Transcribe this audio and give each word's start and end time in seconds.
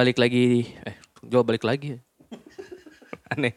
balik 0.00 0.16
lagi. 0.16 0.64
Eh 0.88 0.96
jawab 1.28 1.52
balik 1.52 1.60
lagi. 1.60 2.00
Aneh. 3.36 3.52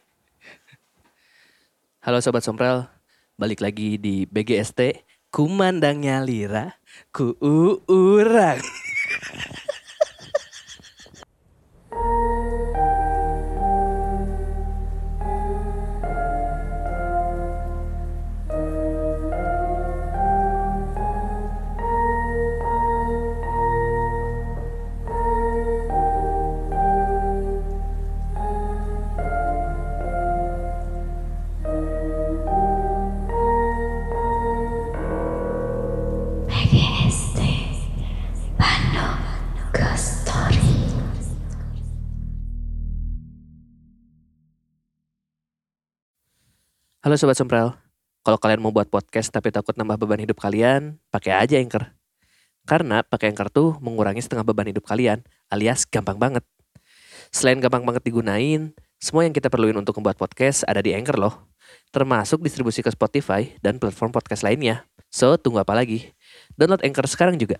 Halo 2.03 2.19
sobat 2.19 2.43
somprel 2.43 2.83
balik 3.39 3.63
lagi 3.63 3.95
di 3.95 4.27
BGST 4.27 5.07
kumandangnya 5.31 6.19
lira 6.19 6.75
ku 7.15 7.31
urang 7.87 8.59
halo 47.13 47.21
sobat 47.29 47.37
somprel 47.37 47.77
kalau 48.25 48.41
kalian 48.41 48.57
mau 48.57 48.73
buat 48.73 48.89
podcast 48.89 49.29
tapi 49.29 49.53
takut 49.53 49.77
nambah 49.77 50.01
beban 50.01 50.25
hidup 50.25 50.33
kalian 50.41 50.97
pakai 51.13 51.45
aja 51.45 51.61
anchor 51.61 51.93
karena 52.65 53.05
pakai 53.05 53.29
anchor 53.29 53.53
tuh 53.53 53.77
mengurangi 53.85 54.17
setengah 54.17 54.41
beban 54.41 54.65
hidup 54.65 54.81
kalian 54.81 55.21
alias 55.45 55.85
gampang 55.85 56.17
banget 56.17 56.41
selain 57.29 57.61
gampang 57.61 57.85
banget 57.85 58.01
digunain 58.01 58.73
semua 58.97 59.29
yang 59.29 59.33
kita 59.37 59.53
perluin 59.53 59.77
untuk 59.77 59.93
membuat 60.01 60.17
podcast 60.17 60.63
ada 60.63 60.79
di 60.79 60.95
Anchor 60.95 61.19
loh. 61.19 61.51
Termasuk 61.91 62.39
distribusi 62.39 62.79
ke 62.79 62.87
Spotify 62.87 63.51
dan 63.59 63.75
platform 63.75 64.15
podcast 64.15 64.47
lainnya. 64.47 64.87
So, 65.11 65.35
tunggu 65.35 65.59
apa 65.59 65.75
lagi? 65.75 66.15
Download 66.55 66.79
Anchor 66.79 67.03
sekarang 67.11 67.35
juga. 67.35 67.59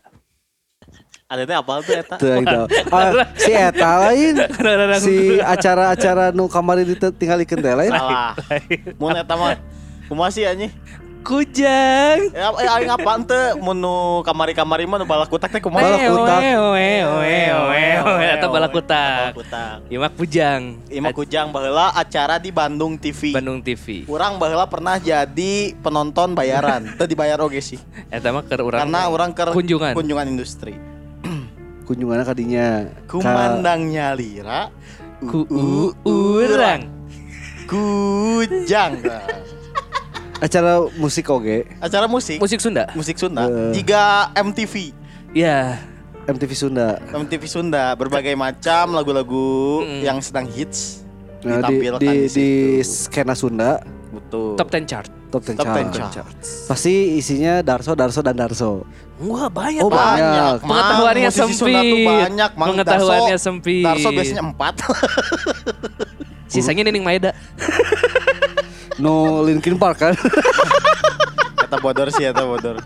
Ada 1.34 1.50
teh 1.50 1.58
apa 1.58 1.72
tuh 1.82 1.94
eta? 1.98 2.16
Tuh, 2.22 2.34
gitu. 2.46 2.62
Ah, 2.94 3.10
si 3.34 3.52
Eta 3.58 3.92
lain 4.06 4.36
si 5.06 5.16
acara-acara 5.42 6.30
nu 6.30 6.46
kamari 6.46 6.86
ditinggalikeun 6.86 7.58
teh 7.58 7.74
lain. 7.74 7.90
Salah. 7.90 8.38
Mun 9.02 9.18
eta 9.18 9.34
mah 9.34 9.58
kumaha 10.06 10.30
sih 10.30 10.46
anjing? 10.46 10.70
Kujang. 11.26 12.20
Ya 12.36 12.54
eh 12.54 12.70
aing 12.70 12.94
apaan 12.94 13.26
teh 13.26 13.58
mun 13.58 13.82
nu 13.82 14.22
kamari-kamari 14.22 14.86
mah 14.86 15.02
nu 15.02 15.10
balakutak 15.10 15.50
teh 15.50 15.58
kumaha? 15.58 15.98
Balakutak. 15.98 16.40
Eta 18.38 18.46
balakutak. 18.46 19.34
Balakutak. 19.34 19.90
Imak 19.90 20.14
Pujang. 20.14 20.62
Ima 20.94 21.10
Kujang 21.18 21.50
baheula 21.50 21.98
acara 21.98 22.38
di 22.38 22.54
Bandung 22.54 22.94
TV. 23.02 23.34
Bandung 23.34 23.58
TV. 23.66 24.06
Urang 24.06 24.38
baheula 24.38 24.70
pernah 24.70 25.02
jadi 25.02 25.74
penonton 25.82 26.38
bayaran. 26.38 26.94
Teu 26.94 27.10
dibayar 27.10 27.42
oge 27.42 27.58
sih. 27.66 27.82
Eta 28.14 28.30
mah 28.30 28.46
keur 28.46 28.70
urang. 28.70 28.86
Karena 28.86 29.10
orang 29.10 29.34
ke 29.34 29.50
kunjungan. 29.50 29.98
kunjungan 29.98 30.30
industri. 30.30 30.93
Kunjungannya 31.84 32.24
kadinya. 32.24 32.68
Kumandangnya 33.06 34.16
lira 34.16 34.72
ku 35.22 35.48
urang. 36.04 36.88
Kujang. 37.66 39.00
Ka 39.02 39.20
acara 40.44 40.84
musik 40.94 41.32
oge, 41.32 41.64
Acara 41.80 42.04
musik. 42.06 42.36
Musik 42.36 42.60
Sunda. 42.60 42.92
Musik 42.92 43.16
Sunda. 43.16 43.48
Eh. 43.48 43.72
Jika 43.74 44.28
MTV. 44.36 44.92
Ya. 45.32 45.80
MTV 46.24 46.52
Sunda. 46.52 47.00
MTV 47.06 47.44
Sunda 47.48 47.96
berbagai 47.96 48.36
macam 48.36 48.92
lagu-lagu 48.92 49.84
Mm. 49.84 50.02
yang 50.04 50.18
sedang 50.20 50.48
hits 50.48 51.04
Nah, 51.44 51.60
di, 51.68 51.84
ditampilkan 51.84 52.00
di, 52.00 52.08
di, 52.08 52.28
di 52.32 52.50
skena 52.80 53.36
Sunda 53.36 53.84
Betul. 54.08 54.56
Top 54.56 54.68
10 54.70 54.84
chart. 54.86 55.12
top 55.28 55.44
10 55.44 55.60
Top 55.60 55.68
10 55.68 55.92
chart. 55.92 56.12
chart. 56.14 56.36
Pasti 56.70 57.18
isinya 57.18 57.60
Darso, 57.60 57.92
Darso 57.92 58.22
dan 58.22 58.38
Darso. 58.38 58.88
Wah, 59.24 59.48
banyak 59.48 59.82
Oh, 59.82 59.90
banyak. 59.90 60.60
Mang. 60.60 60.70
Pengetahuannya 60.70 61.30
sempit. 61.30 62.06
banyak, 62.06 62.52
Mang. 62.54 62.68
Pengetahuannya 62.72 63.36
Darso- 63.36 63.46
sempit. 63.46 63.84
Darso 63.84 64.10
biasanya 64.10 64.44
empat. 64.44 64.76
Sisanya 66.52 66.84
Nining 66.86 67.02
Maeda. 67.02 67.32
No 68.94 69.42
Linkin 69.42 69.74
Park 69.74 69.98
kan. 70.00 70.14
Kata 71.66 71.82
bodor 71.82 72.14
sih, 72.14 72.22
kata 72.24 72.46
bodor. 72.46 72.78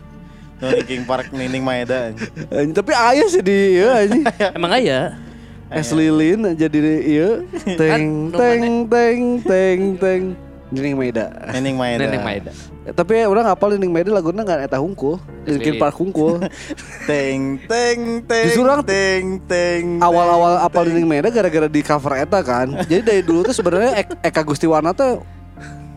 No, 0.57 0.65
Linkin 0.71 1.03
Park, 1.03 1.35
Nining 1.35 1.59
Maeda. 1.59 2.15
Tapi 2.47 2.91
ayah 2.95 3.27
sih 3.27 3.43
di 3.43 3.75
iya 3.75 4.07
anjing. 4.07 4.23
Emang 4.55 4.71
aya? 4.71 5.19
Es 5.67 5.91
lilin 5.91 6.55
jadi 6.55 6.79
iya. 7.03 7.29
Teng 7.75 8.31
Kan, 8.31 8.39
teng 8.39 8.63
teng 8.87 9.19
teng 9.43 9.79
teng. 9.99 10.23
Nining 10.67 10.99
Maeda. 10.99 11.31
Nining 11.55 11.75
Maeda. 11.79 12.01
Nining 12.03 12.23
Maeda. 12.23 12.51
Tapi 12.91 13.23
orang 13.23 13.47
ngapal 13.47 13.75
Nining 13.75 13.91
Maeda 13.91 14.11
laguna 14.11 14.43
nggak 14.43 14.67
eta 14.67 14.77
hungkul. 14.77 15.15
Linkin. 15.47 15.79
Park 15.79 15.95
hungkul. 15.95 16.43
Teng 17.09 17.55
teng 17.63 17.99
teng. 18.27 18.43
Justru 18.51 18.67
orang 18.67 18.83
teng 18.83 19.39
teng. 19.47 20.03
Awal-awal 20.03 20.59
apal. 20.59 20.83
Nining 20.87 21.07
Maeda 21.07 21.31
gara-gara 21.31 21.67
di 21.67 21.79
cover 21.79 22.19
eta 22.19 22.43
kan. 22.43 22.83
Jadi 22.83 22.99
dari 22.99 23.21
dulu 23.23 23.47
tuh 23.47 23.55
sebenarnya 23.55 24.03
Ek- 24.03 24.19
Eka 24.21 24.43
Gustiwana 24.43 24.91
tuh 24.91 25.23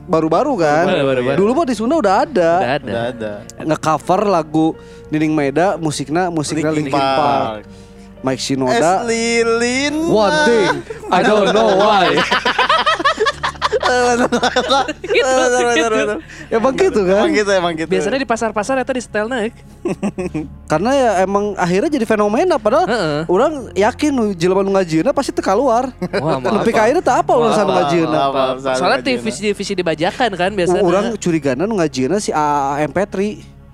baru-baru 0.06 0.54
kan. 0.54 0.86
Baru-baru. 0.86 1.34
Dulu 1.34 1.50
mah 1.52 1.66
di 1.66 1.74
Sunda 1.74 1.98
udah 1.98 2.14
ada. 2.22 2.52
Udah 2.62 2.74
ada. 2.78 2.86
Udah 2.86 3.04
ada. 3.10 3.32
Nge-cover 3.66 4.20
lagu 4.26 4.66
Nining 5.10 5.34
Maeda, 5.34 5.74
musiknya 5.82 6.30
musiknya 6.30 6.70
Linkin, 6.70 6.94
Park. 6.94 7.66
Mike 8.20 8.36
Es 8.36 8.46
Shinoda. 8.46 9.02
lilin. 9.02 9.96
One 10.06 10.38
thing 10.44 10.68
I 11.10 11.24
don't 11.24 11.50
know 11.50 11.74
why. 11.74 12.14
Emang 16.50 16.74
gitu 16.74 17.00
kan? 17.06 17.16
Emang 17.24 17.32
gitu, 17.34 17.50
emang 17.50 17.72
gitu. 17.76 17.90
Biasanya 17.90 18.18
di 18.20 18.28
pasar-pasar 18.28 18.78
eta 18.80 18.92
di 18.94 19.02
setel 19.02 19.26
naik. 19.30 19.54
Karena 20.70 20.90
ya 20.94 21.10
emang 21.24 21.54
akhirnya 21.56 21.90
jadi 21.90 22.06
fenomena 22.06 22.56
padahal 22.58 22.86
orang 23.26 23.72
yakin 23.74 24.10
nu 24.12 24.24
jelema 24.34 24.62
nu 24.62 24.74
ngajieuna 24.74 25.10
pasti 25.14 25.30
teu 25.34 25.42
keluar. 25.42 25.90
Wah, 26.18 26.38
maaf. 26.38 26.62
Nepi 26.62 26.70
ka 26.70 26.86
ayeuna 26.86 27.02
teu 27.02 27.14
apa 27.14 27.32
urusan 27.32 27.66
ngajieuna. 27.66 28.18
Soalnya 28.76 29.00
ngajieuna. 29.00 29.06
divisi-divisi 29.06 29.72
dibajakan 29.74 30.30
kan 30.34 30.50
biasanya. 30.54 30.82
Orang 30.82 31.06
curigana 31.18 31.64
nu 31.66 31.78
ngajieuna 31.78 32.18
si 32.18 32.30
AA 32.34 32.86
MP3. 32.90 33.16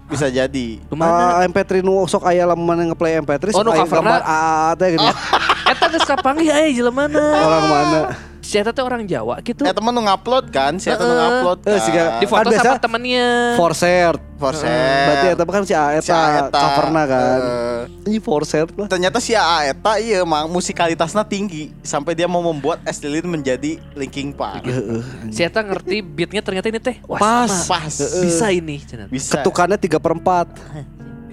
bisa 0.06 0.30
jadi. 0.30 0.78
Ke 0.86 0.94
mana? 0.94 1.42
AA 1.42 1.50
MP3 1.50 1.82
nu 1.82 2.06
sok 2.06 2.30
aya 2.30 2.46
lamun 2.46 2.78
ngeplay 2.94 3.18
MP3 3.18 3.50
Oh, 3.50 3.58
sok 3.58 3.62
nu 3.66 3.70
aya 3.74 3.82
coverna? 3.82 3.98
gambar 3.98 4.22
AA 4.22 4.66
teh 4.78 4.88
gini. 4.94 5.08
Eta 5.74 5.86
geus 5.90 6.06
kapanggih 6.06 6.50
aya 6.54 6.68
jelemana. 6.70 7.24
Orang 7.42 7.64
mana? 7.66 8.00
Si 8.46 8.54
Eta 8.54 8.70
teh 8.70 8.78
orang 8.78 9.02
Jawa 9.02 9.42
gitu. 9.42 9.60
Eh 9.60 9.74
temen 9.74 9.90
nu 9.90 10.00
ngupload 10.00 10.48
kan, 10.48 10.78
si 10.78 10.86
Eta 10.86 11.02
nu 11.02 11.10
Heeh. 11.10 11.18
ngupload 11.18 11.58
Eh, 11.60 11.68
kan. 11.68 11.80
siga- 11.82 12.10
Di 12.16 12.26
foto 12.26 12.38
Kan 12.38 12.52
biasa 12.52 12.68
sama 12.68 12.78
temennya. 12.78 13.26
Forcert. 13.58 14.22
Forset. 14.36 14.68
Berarti 14.68 15.26
eta 15.32 15.42
kan 15.42 15.64
si 15.64 15.72
Si 15.72 16.12
eta 16.12 16.20
Aeta. 16.46 16.60
coverna 16.60 17.02
kan. 17.04 17.38
Eh, 17.40 17.80
Ini 18.06 18.18
Forcert 18.20 18.68
lah. 18.70 18.84
ternyata 18.86 19.16
si 19.16 19.32
AA 19.32 19.72
eta 19.72 19.96
iya 19.96 20.20
emang 20.20 20.46
musikalitasnya 20.46 21.24
tinggi 21.24 21.72
sampai 21.80 22.12
dia 22.12 22.28
mau 22.28 22.44
membuat 22.44 22.84
Es 22.84 23.00
Lilin 23.00 23.24
menjadi 23.26 23.80
Linkin 23.92 24.30
Park. 24.30 24.62
Heeh. 24.62 25.00
Si 25.28 25.40
Eta 25.40 25.58
ngerti 25.58 26.04
beatnya 26.04 26.38
ternyata 26.38 26.68
ini 26.68 26.78
teh. 26.78 27.00
Wah, 27.02 27.16
Pas. 27.16 27.48
sama. 27.48 27.80
Pas. 27.82 27.96
Bisa 28.20 28.46
ini. 28.50 28.78
Bisa. 29.08 29.40
ketukannya 29.40 29.74
3 29.74 29.96
per 29.96 30.12
4 30.14 30.46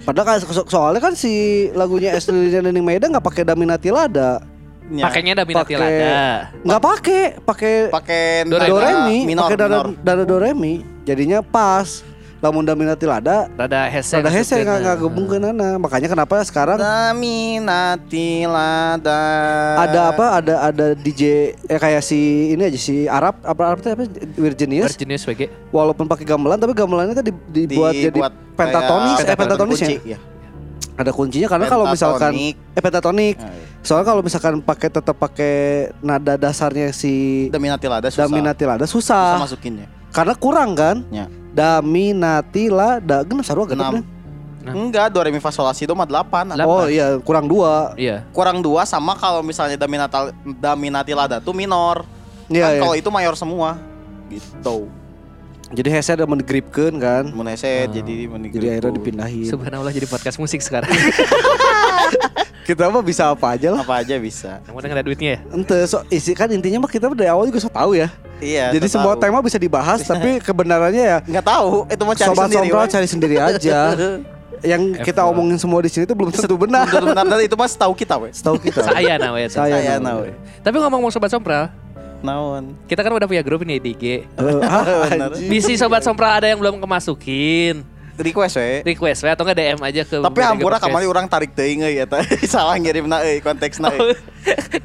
Padahal 0.00 0.26
kan 0.26 0.38
so- 0.42 0.66
soalnya 0.66 1.00
kan 1.00 1.12
si 1.12 1.32
lagunya 1.70 2.12
Es 2.12 2.24
Lilin 2.26 2.64
Nining 2.66 2.82
Maeda 2.82 3.06
nggak 3.06 3.22
pakai 3.22 3.40
Daminati 3.42 3.88
Lada, 3.88 4.40
Ya. 4.86 5.02
Pakainya 5.02 5.32
Daminati 5.34 5.72
Pakai- 5.72 5.80
Lada. 5.80 6.20
nggak 6.60 6.82
pakai, 6.82 7.20
pakai 7.40 7.74
pakai 7.88 8.22
Do 8.44 8.54
nada 8.54 8.68
do 8.68 8.76
re 8.76 8.92
mi, 9.02 9.16
minor, 9.24 9.42
pakai 9.44 9.56
dada 9.56 9.78
minor. 9.80 9.86
dada 9.98 10.22
do 10.22 10.36
re 10.36 10.50
mi. 10.52 10.72
Jadinya 11.02 11.40
pas. 11.40 12.04
Lamun 12.38 12.60
Daminati 12.60 13.08
Lada, 13.08 13.48
Rada 13.50 13.88
hese. 13.88 14.20
rada 14.20 14.28
hese 14.28 14.52
ngasupkeun. 14.52 14.66
nggak 14.66 14.78
nggak 14.78 14.96
gabungkeunana. 15.00 15.68
Makanya 15.80 16.08
kenapa 16.12 16.44
sekarang 16.44 16.76
Daminati 16.76 18.44
lada. 18.44 19.22
ada 19.80 20.12
apa? 20.12 20.26
Ada 20.34 20.54
ada 20.62 20.86
DJ 20.92 21.22
eh 21.58 21.78
kayak 21.78 22.04
si 22.04 22.52
ini 22.52 22.68
aja 22.68 22.76
si 22.76 23.08
Arab 23.08 23.40
apa 23.40 23.62
Arab 23.64 23.80
teh 23.80 23.88
apa 23.90 24.04
Virginius. 24.36 24.92
Virginius 24.92 25.24
WG. 25.24 25.48
Walaupun 25.70 26.04
pakai 26.04 26.28
gamelan 26.28 26.60
tapi 26.60 26.72
gamelannya 26.72 27.16
tadi 27.16 27.32
dibuat, 27.48 27.96
jadi 27.96 28.12
Dibuat 28.12 28.32
pentatonis, 28.52 29.16
kayak 29.18 29.24
eh 29.26 29.38
pentatonis 29.38 29.80
ya. 30.04 30.18
Ya. 30.74 31.00
Ada 31.00 31.10
kuncinya 31.10 31.48
karena 31.50 31.66
kalau 31.66 31.84
misalkan 31.90 32.32
eh 32.54 32.82
pentatonik. 32.82 33.36
Ah, 33.38 33.50
iya. 33.50 33.66
Soalnya 33.84 34.06
kalau 34.06 34.22
misalkan 34.22 34.54
pakai 34.62 34.88
tetap 34.88 35.16
pakai 35.18 35.54
nada 36.00 36.38
dasarnya 36.38 36.94
si 36.94 37.46
Daminati 37.50 37.86
lada 37.90 38.08
susah. 38.08 38.24
Daminati 38.30 38.64
Lada 38.64 38.86
susah 38.86 39.38
susah. 39.38 39.42
masukinnya. 39.42 39.86
Karena 40.14 40.34
kurang 40.38 40.78
kan? 40.78 41.02
Ya. 41.10 41.26
Daminati 41.50 42.70
Lada 42.70 43.26
genep 43.26 43.42
sarua 43.42 43.66
genep 43.66 43.82
Enam. 43.82 43.94
deh. 43.98 44.04
Nah. 44.64 44.72
Enggak, 44.72 45.12
do 45.12 45.20
re 45.20 45.28
mi 45.28 45.42
fa 45.44 45.52
sol 45.52 45.68
la 45.68 45.76
si 45.76 45.84
do 45.84 45.92
mah 45.92 46.08
8. 46.08 46.56
Delapan. 46.56 46.64
Oh 46.64 46.88
iya, 46.88 47.20
kurang 47.20 47.44
dua. 47.44 47.92
Iya. 48.00 48.24
Kurang 48.32 48.64
dua 48.64 48.88
sama 48.88 49.12
kalau 49.12 49.44
misalnya 49.44 49.76
Daminati 49.76 50.32
Daminati 50.56 51.12
lada 51.12 51.36
tuh 51.36 51.52
minor. 51.52 52.08
Iya, 52.48 52.64
kan 52.64 52.72
iya. 52.72 52.80
kalau 52.80 52.94
itu 52.96 53.08
mayor 53.12 53.34
semua. 53.36 53.76
Gitu. 54.32 54.88
Jadi 55.72 55.88
hese 55.88 56.10
ada 56.12 56.26
mengripkeun 56.28 56.94
kan. 57.00 57.24
Muneset 57.32 57.88
Oh. 57.88 57.94
jadi 57.94 58.28
Jadi 58.28 58.66
akhirnya 58.68 58.92
dipindahin. 58.92 59.48
Subhanallah 59.48 59.92
jadi 59.94 60.04
podcast 60.10 60.36
musik 60.36 60.60
sekarang. 60.60 60.90
Kita 62.64 62.88
mah 62.88 63.04
bisa 63.04 63.28
apa 63.28 63.52
aja 63.52 63.76
lah. 63.76 63.84
Apa 63.84 64.00
aja 64.00 64.16
bisa. 64.16 64.56
Yang 64.64 64.72
penting 64.72 64.92
ada 64.96 65.04
duitnya 65.04 65.30
ya. 65.36 65.40
Ente, 65.52 65.78
so, 65.84 66.00
isi 66.08 66.32
kan 66.32 66.48
intinya 66.48 66.80
mah 66.80 66.88
kita 66.88 67.12
dari 67.12 67.28
awal 67.28 67.44
juga 67.44 67.60
so 67.60 67.68
tahu 67.68 67.92
ya. 67.92 68.08
Iya. 68.40 68.72
Jadi 68.72 68.88
semua 68.88 69.12
tahu. 69.12 69.28
tema 69.28 69.44
bisa 69.44 69.60
dibahas, 69.60 70.00
tapi 70.10 70.40
kebenarannya 70.40 71.04
ya 71.04 71.18
nggak 71.28 71.44
tahu. 71.44 71.84
Itu 71.92 72.02
mau 72.08 72.16
cari 72.16 72.28
sobat 72.32 72.48
sendiri. 72.48 72.72
weh. 72.72 72.88
cari 72.88 73.06
sendiri 73.06 73.36
aja. 73.36 73.78
Yang 74.64 75.04
kita 75.04 75.20
F1. 75.20 75.28
omongin 75.28 75.60
semua 75.60 75.84
di 75.84 75.92
sini 75.92 76.08
itu 76.08 76.16
belum 76.16 76.32
tentu 76.32 76.56
benar. 76.56 76.88
Betul 76.88 77.12
benar 77.12 77.24
dan 77.28 77.40
itu 77.44 77.52
mas 77.52 77.76
tahu 77.76 77.92
kita 77.92 78.16
weh. 78.16 78.32
Setahu 78.32 78.56
kita. 78.56 78.80
Saya 78.80 79.20
nah 79.20 79.36
ya. 79.36 79.48
Saya 79.52 79.76
Saya 79.76 80.00
nah. 80.00 80.24
Tapi 80.64 80.76
ngomong-ngomong 80.80 81.12
sobat 81.12 81.28
sompral, 81.28 81.68
Naon. 82.24 82.72
kita 82.88 83.04
kan 83.04 83.12
udah 83.12 83.28
punya 83.28 83.44
grup 83.44 83.60
ini 83.62 83.76
di 83.76 83.92
IG. 83.92 84.04
Eh, 84.04 84.24
ah, 84.64 85.06
Benar. 85.06 85.36
anjing. 85.36 85.46
Bisi 85.46 85.76
sobat 85.76 86.00
sompral 86.00 86.32
ada 86.32 86.48
yang 86.48 86.56
belum 86.56 86.80
kemasukin. 86.80 87.84
Request 88.14 88.54
weh. 88.56 88.78
Request 88.86 89.26
we 89.26 89.28
atau 89.28 89.42
enggak 89.42 89.58
DM 89.58 89.80
aja 89.82 90.02
ke 90.06 90.16
Tapi 90.22 90.38
hampura 90.38 90.78
kamari 90.78 91.02
orang 91.02 91.26
tarik 91.26 91.50
teuing 91.50 91.82
euy 91.86 91.98
eta. 91.98 92.22
Salah 92.46 92.78
ngirimna 92.78 93.26
euy 93.26 93.42
konteksna 93.42 93.90
euy. 93.98 94.14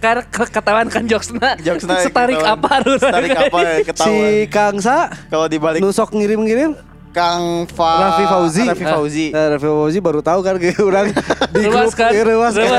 Karena 0.02 0.26
ke- 0.26 0.50
ketahuan 0.50 0.90
kan 0.90 1.06
jokesna. 1.06 1.54
Jokesna 1.62 2.02
Setarik 2.02 2.42
apa 2.42 2.82
harus. 2.82 2.98
Tarik 2.98 3.38
apa 3.38 3.58
Si 3.62 3.86
ketahuan. 3.86 4.50
Kang 4.50 4.78
Sa 4.82 5.14
Kalau 5.30 5.46
dibalik 5.46 5.78
nusok 5.78 6.10
ngirim-ngirim 6.12 6.74
Kang 7.10 7.66
Fa 7.74 7.92
Raffi 8.06 8.26
Fauzi. 8.30 8.64
Raffi 8.70 8.86
Fauzi. 8.86 9.26
Eh, 9.34 9.48
Raffi 9.58 9.66
Fauzi 9.66 10.00
baru 10.00 10.22
tahu 10.22 10.40
kan 10.46 10.56
kayak 10.62 10.78
orang 10.90 11.08
di 11.50 11.62
grup 11.66 11.94
kan? 11.98 12.12
eh, 12.14 12.24
ruas 12.24 12.54
kan. 12.54 12.70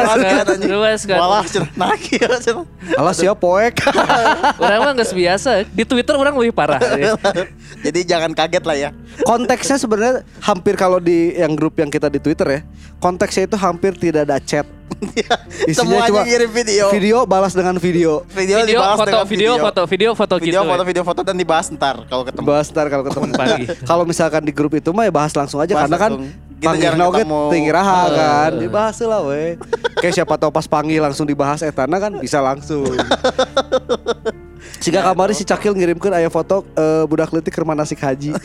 Ruas 0.70 1.00
kan? 1.02 1.16
kan? 1.16 1.18
Malah 1.18 1.44
cenah 1.46 1.70
nah 1.74 1.94
kieu 1.98 2.30
cenah. 2.38 2.64
Alah 2.94 3.14
poek. 3.34 3.74
Orang 4.62 4.78
mah 4.86 4.92
nggak 4.94 5.10
biasa. 5.10 5.50
Di 5.68 5.84
Twitter 5.84 6.14
orang 6.14 6.34
lebih 6.38 6.54
parah. 6.54 6.80
Jadi 7.84 8.00
jangan 8.06 8.32
kaget 8.32 8.64
lah 8.64 8.76
ya. 8.76 8.90
Konteksnya 9.26 9.76
sebenarnya 9.76 10.22
hampir 10.42 10.74
kalau 10.78 11.02
di 11.02 11.34
yang 11.34 11.52
grup 11.58 11.76
yang 11.78 11.90
kita 11.90 12.08
di 12.08 12.22
Twitter 12.22 12.46
ya, 12.48 12.60
konteksnya 13.02 13.48
itu 13.50 13.56
hampir 13.58 13.96
tidak 13.96 14.28
ada 14.28 14.38
chat. 14.40 14.66
Isinya 15.70 15.74
Semuanya 15.74 16.08
cuma 16.12 16.22
ngirim 16.24 16.50
video. 16.52 16.84
Video 16.92 17.16
balas 17.24 17.52
dengan 17.56 17.74
video. 17.76 18.24
Video, 18.28 18.56
Video, 18.60 18.80
dibalas 18.80 18.96
foto, 18.96 19.08
dengan 19.08 19.26
video, 19.26 19.52
foto, 19.56 19.82
video, 19.88 20.10
foto 20.12 20.34
Video, 20.36 20.60
gitu. 20.60 20.70
foto, 20.70 20.82
video, 20.84 21.02
foto 21.04 21.20
dan 21.24 21.36
dibahas 21.36 21.66
ntar 21.72 22.04
kalau 22.06 22.22
ketemu. 22.24 22.46
Bahas 22.46 22.66
ntar 22.68 22.86
kalau 22.88 23.04
ketemu 23.04 23.24
Pagi. 23.32 23.64
Kalau 23.90 24.04
misalkan 24.04 24.42
di 24.44 24.52
grup 24.52 24.72
itu 24.74 24.90
mah 24.92 25.08
ya 25.08 25.12
bahas 25.12 25.32
langsung 25.32 25.58
aja 25.58 25.72
Bahas 25.72 25.88
karena 25.88 25.96
kan 25.96 26.12
langsung. 26.16 26.48
Kita 26.60 26.76
panggil 26.76 26.84
jarang 26.84 27.12
ketemu. 27.16 27.40
tinggi 27.48 27.70
raha 27.72 28.00
Eh. 28.04 28.08
kan 28.12 28.50
dibahas 28.60 28.96
lah 29.00 29.20
we. 29.24 29.44
Kayak 29.96 30.14
siapa 30.20 30.34
tahu 30.36 30.50
pas 30.52 30.66
panggil 30.68 31.00
langsung 31.00 31.24
dibahas 31.24 31.60
etana 31.64 31.96
kan 31.96 32.12
bisa 32.20 32.38
langsung. 32.44 32.84
Siga 34.84 35.00
kamari 35.00 35.32
si 35.32 35.44
Cakil 35.44 35.72
ngirimkan 35.72 36.12
aya 36.12 36.28
foto 36.28 36.68
eh, 36.76 37.04
budak 37.08 37.32
leutik 37.32 37.52
keur 37.52 37.64
manasik 37.64 38.00
haji. 38.00 38.36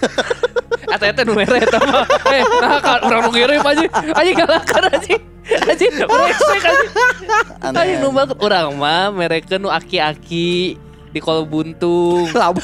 Atau 0.88 1.06
itu 1.12 1.22
numere 1.28 1.60
itu 1.60 1.76
mah. 1.76 2.08
Eh, 2.32 2.44
nah 2.64 2.80
kan 2.80 3.00
orang 3.04 3.28
nu 3.28 3.32
ngirim 3.36 3.60
aja. 3.60 3.88
Aja 4.16 4.32
galakan 4.32 4.84
aja. 4.96 5.16
Aja 5.46 5.86
brengsek 5.94 6.64
aja. 6.66 7.82
Nu 8.02 8.10
banget 8.10 8.38
urang 8.42 8.74
mah 8.82 9.14
merekeun 9.14 9.62
nu 9.62 9.70
aki-aki 9.70 10.78
di 11.14 11.20
kol 11.24 11.46
buntung. 11.46 12.28
Labu. 12.40 12.60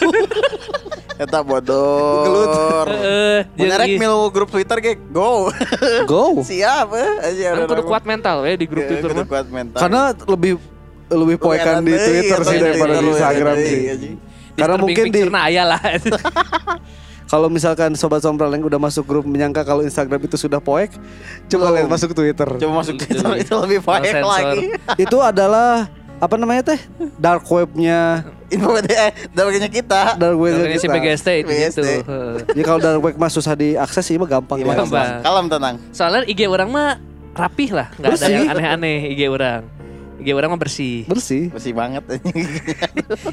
Eta 1.21 1.39
bodoh. 1.45 2.25
Gelut. 2.25 2.49
Ieu. 3.61 3.97
mil 4.01 4.17
grup 4.33 4.49
Twitter 4.49 4.77
ge 4.81 4.93
go. 5.13 5.53
Go. 6.09 6.23
Siap 6.49 6.89
eh. 6.97 7.11
Aja 7.31 7.47
Kan 7.53 7.69
kudu 7.69 7.83
kuat 7.85 8.03
mental 8.03 8.41
we 8.41 8.57
di 8.57 8.65
grup 8.65 8.83
Iya, 8.83 8.89
Twitter 8.89 9.09
kudu 9.13 9.21
mah. 9.21 9.27
kuat 9.29 9.47
mental. 9.53 9.79
Karena 9.79 10.01
lebih 10.17 10.53
lebih 11.11 11.35
poekan 11.37 11.85
di 11.85 11.93
Twitter 11.93 12.39
sih 12.43 12.57
daripada 12.57 12.93
di 12.97 13.07
Instagram 13.07 13.55
sih. 13.61 13.79
Karena 14.57 14.75
mungkin 14.81 15.05
di 15.13 15.21
aya 15.29 15.63
lah. 15.63 15.81
kalau 17.31 17.47
misalkan 17.47 17.95
sobat 17.95 18.19
sompral 18.19 18.51
yang 18.51 18.67
udah 18.67 18.75
masuk 18.75 19.07
grup 19.07 19.23
menyangka 19.23 19.63
kalau 19.63 19.79
Instagram 19.79 20.19
itu 20.19 20.35
sudah 20.35 20.59
poek, 20.59 20.91
coba 21.47 21.71
Belum. 21.71 21.75
lihat 21.79 21.87
masuk 21.87 22.11
Twitter. 22.11 22.49
Coba 22.59 22.73
masuk. 22.83 22.99
Twitter 22.99 23.31
itu 23.39 23.53
lebih 23.55 23.79
No 23.79 23.87
baik 23.87 24.11
sensor. 24.11 24.27
lagi. 24.27 24.65
itu 25.07 25.17
adalah 25.23 25.87
apa 26.19 26.35
namanya 26.35 26.75
teh? 26.75 26.79
Dark 27.15 27.47
webnya 27.47 28.27
Info 28.51 28.75
eh 28.75 29.15
dapatnya 29.31 29.71
kita. 29.71 30.19
dark 30.19 30.35
web 30.35 30.59
Namanya 30.59 30.75
si 30.75 30.91
PGST 30.91 31.27
itu 31.39 31.51
gitu. 31.55 31.81
Heeh. 31.87 32.35
Ya 32.51 32.63
kalau 32.67 32.83
dark 32.83 32.99
web 32.99 33.15
mah 33.15 33.31
susah 33.31 33.55
diakses 33.55 34.03
sih 34.03 34.19
mah 34.19 34.27
gampang 34.27 34.59
Gimana, 34.59 34.75
ya. 34.75 34.79
Gampang. 34.83 34.91
Bang? 34.91 35.23
Kalem 35.23 35.45
tenang. 35.47 35.75
Soalnya 35.95 36.27
IG 36.27 36.51
orang 36.51 36.67
mah 36.67 36.99
rapih 37.31 37.71
lah, 37.71 37.87
nggak 37.95 38.11
ada 38.11 38.27
yang 38.27 38.51
aneh-aneh 38.51 39.15
IG 39.15 39.31
orang. 39.31 39.63
IG 40.21 40.31
orang 40.37 40.53
mah 40.53 40.61
bersih. 40.61 41.03
Bersih. 41.09 41.49
Bersih 41.49 41.73
banget. 41.73 42.03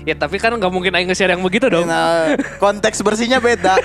Ya 0.09 0.17
tapi 0.17 0.41
kan 0.43 0.51
nggak 0.57 0.73
mungkin 0.73 0.91
aing 0.91 1.07
nge-share 1.07 1.37
yang 1.37 1.45
begitu 1.45 1.69
dong. 1.71 1.87
Nah, 1.87 2.35
konteks 2.59 2.99
bersihnya 3.05 3.39
beda. 3.39 3.79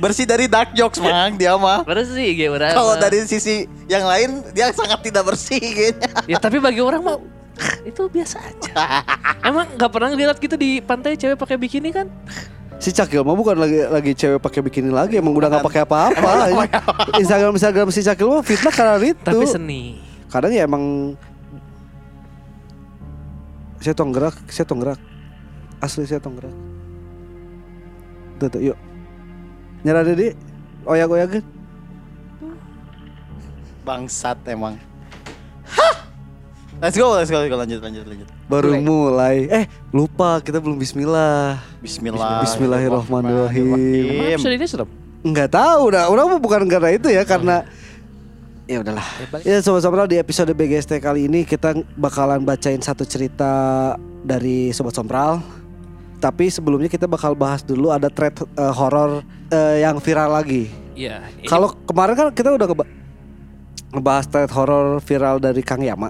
Bersih 0.00 0.24
dari 0.26 0.50
dark 0.50 0.72
jokes, 0.74 0.98
Mang, 0.98 1.36
dia 1.38 1.54
mah. 1.54 1.84
Bersih 1.84 2.32
IG 2.34 2.48
orang. 2.50 2.72
Kalau 2.74 2.96
dari 2.98 3.22
sisi 3.28 3.68
yang 3.86 4.08
lain 4.08 4.42
dia 4.56 4.72
sangat 4.74 5.04
tidak 5.04 5.28
bersih 5.28 5.60
kayaknya. 5.60 6.08
ya 6.26 6.36
tapi 6.40 6.58
bagi 6.58 6.80
orang 6.82 7.04
mah 7.04 7.16
itu 7.86 8.02
biasa 8.10 8.36
aja. 8.42 8.72
Emang 9.48 9.66
nggak 9.76 9.90
pernah 9.92 10.10
lihat 10.12 10.36
gitu 10.40 10.56
di 10.58 10.80
pantai 10.82 11.14
cewek 11.14 11.38
pakai 11.38 11.56
bikini 11.56 11.94
kan? 11.94 12.06
Si 12.76 12.92
Cakil 12.92 13.24
mah 13.24 13.32
bukan 13.32 13.56
lagi 13.56 13.88
lagi 13.88 14.12
cewek 14.12 14.40
pakai 14.42 14.60
bikini 14.60 14.92
lagi, 14.92 15.16
emang 15.16 15.32
udah 15.32 15.48
nggak 15.48 15.64
pakai 15.64 15.80
apa-apa. 15.88 16.52
Instagram 17.16 17.56
Instagram 17.56 17.88
si 17.88 18.04
Cakil 18.04 18.28
mah 18.28 18.44
fitnah 18.44 18.74
karena 18.74 19.00
itu. 19.00 19.24
Tapi 19.24 19.46
seni. 19.48 19.96
Kadang 20.28 20.52
ya 20.52 20.68
emang 20.68 21.16
saya 23.80 23.94
tong 23.94 24.10
gerak, 24.12 24.36
saya 24.48 24.64
tong 24.64 24.80
gerak. 24.80 25.00
Asli 25.80 26.08
saya 26.08 26.20
tong 26.20 26.36
gerak. 26.40 26.54
Tuh, 28.40 28.48
tuh, 28.48 28.60
yuk. 28.60 28.78
Nyerah 29.84 30.04
Dedi. 30.04 30.32
Oyak-oyak 30.86 31.42
Bangsat 33.86 34.38
emang. 34.50 34.74
Hah! 35.70 35.94
Let's 36.82 36.98
go, 36.98 37.14
let's 37.14 37.30
go, 37.30 37.38
let's 37.38 37.50
go. 37.50 37.56
lanjut, 37.56 37.80
lanjut, 37.80 38.04
lanjut. 38.04 38.28
Baru 38.50 38.76
mulai. 38.82 39.46
Eh, 39.46 39.64
lupa 39.94 40.42
kita 40.42 40.58
belum 40.58 40.76
bismillah. 40.76 41.62
Bismillah. 41.80 42.42
Bismillahirrahmanirrahim. 42.42 43.66
Emang 44.10 44.26
episode 44.34 44.54
ini 44.58 44.66
serem. 44.66 44.88
Enggak 45.22 45.54
tahu 45.54 45.94
dah. 45.94 46.10
Orang 46.10 46.38
bukan 46.42 46.66
karena 46.66 46.90
itu 46.94 47.08
ya, 47.10 47.22
karena 47.22 47.66
ya 48.66 48.78
udahlah. 48.78 49.06
Ya 49.42 49.58
sobat-sobat 49.58 50.06
di 50.06 50.16
episode 50.16 50.50
BGST 50.50 50.98
kali 50.98 51.24
ini 51.24 51.42
kita 51.42 51.70
bakalan 51.94 52.42
bacain 52.42 52.78
satu 52.78 53.02
cerita 53.02 53.94
dari 54.20 54.70
sobat 54.70 54.92
sompral. 54.92 55.38
Tapi 56.16 56.48
sebelumnya 56.48 56.88
kita 56.88 57.04
bakal 57.04 57.32
bahas 57.32 57.60
dulu 57.60 57.88
ada 57.88 58.08
thread 58.08 58.32
eh, 58.34 58.72
horor 58.72 59.20
eh, 59.48 59.80
yang 59.80 59.96
viral 59.96 60.32
lagi. 60.32 60.66
Iya. 60.92 61.20
ini- 61.36 61.44
Kalau 61.44 61.70
kemarin 61.82 62.14
kan 62.14 62.26
kita 62.30 62.50
udah 62.50 62.66
ngeba- 62.66 62.90
ngebahas 63.92 64.24
thread 64.26 64.50
horor 64.50 64.98
viral 64.98 65.36
dari 65.36 65.60
Kang 65.60 65.80
Yama. 65.80 66.08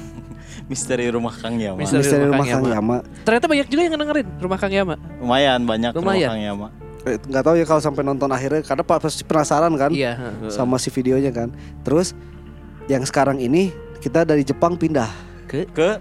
Misteri 0.70 1.08
rumah 1.08 1.32
Kang 1.32 1.56
Yama. 1.56 1.80
Misteri 1.80 2.04
Misteri 2.04 2.22
rumah 2.22 2.36
rumah 2.36 2.46
Kang 2.46 2.62
Kang 2.62 2.74
Yama. 2.76 2.96
ternyata 3.24 3.46
banyak 3.48 3.66
juga 3.66 3.80
yang 3.80 3.92
ngedengerin 3.96 4.28
rumah 4.38 4.58
Kang 4.58 4.72
Yama. 4.72 4.94
Lumayan 5.18 5.60
banyak 5.64 5.90
Lumayan. 5.90 6.04
rumah 6.20 6.30
Kang 6.30 6.42
Yama. 6.44 6.68
Eh, 7.02 7.16
nggak 7.18 7.40
tahu 7.42 7.54
ya 7.54 7.64
kalau 7.64 7.80
sampai 7.80 8.02
nonton 8.02 8.28
akhirnya 8.28 8.60
karena 8.60 8.82
pa- 8.82 9.00
pasti 9.00 9.24
penasaran 9.24 9.72
kan 9.74 9.88
Iya. 9.88 10.20
sama 10.48 10.76
si 10.76 10.88
videonya 10.88 11.30
kan. 11.30 11.48
Terus 11.80 12.12
yang 12.86 13.00
sekarang 13.02 13.38
ini 13.38 13.72
kita 13.98 14.22
dari 14.22 14.42
Jepang 14.42 14.74
pindah 14.74 15.08
ke 15.46 15.64
Ke 15.66 15.96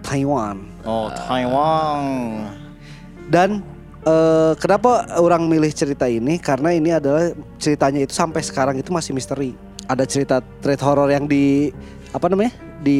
Taiwan. 0.00 0.66
Oh, 0.82 1.06
Taiwan. 1.08 2.00
Dan 3.26 3.62
eh, 4.00 4.52
kenapa 4.56 4.90
orang 5.16 5.46
milih 5.46 5.70
cerita 5.70 6.04
ini? 6.04 6.36
Karena 6.36 6.72
ini 6.72 6.90
adalah 6.90 7.30
ceritanya 7.56 8.00
itu 8.00 8.10
sampai 8.10 8.40
sekarang 8.40 8.74
itu 8.74 8.90
masih 8.90 9.12
misteri. 9.12 9.54
Ada 9.86 10.02
cerita 10.02 10.38
thread 10.58 10.80
horror 10.80 11.06
yang 11.08 11.26
di 11.26 11.70
apa 12.10 12.26
namanya? 12.26 12.50
Di 12.80 12.98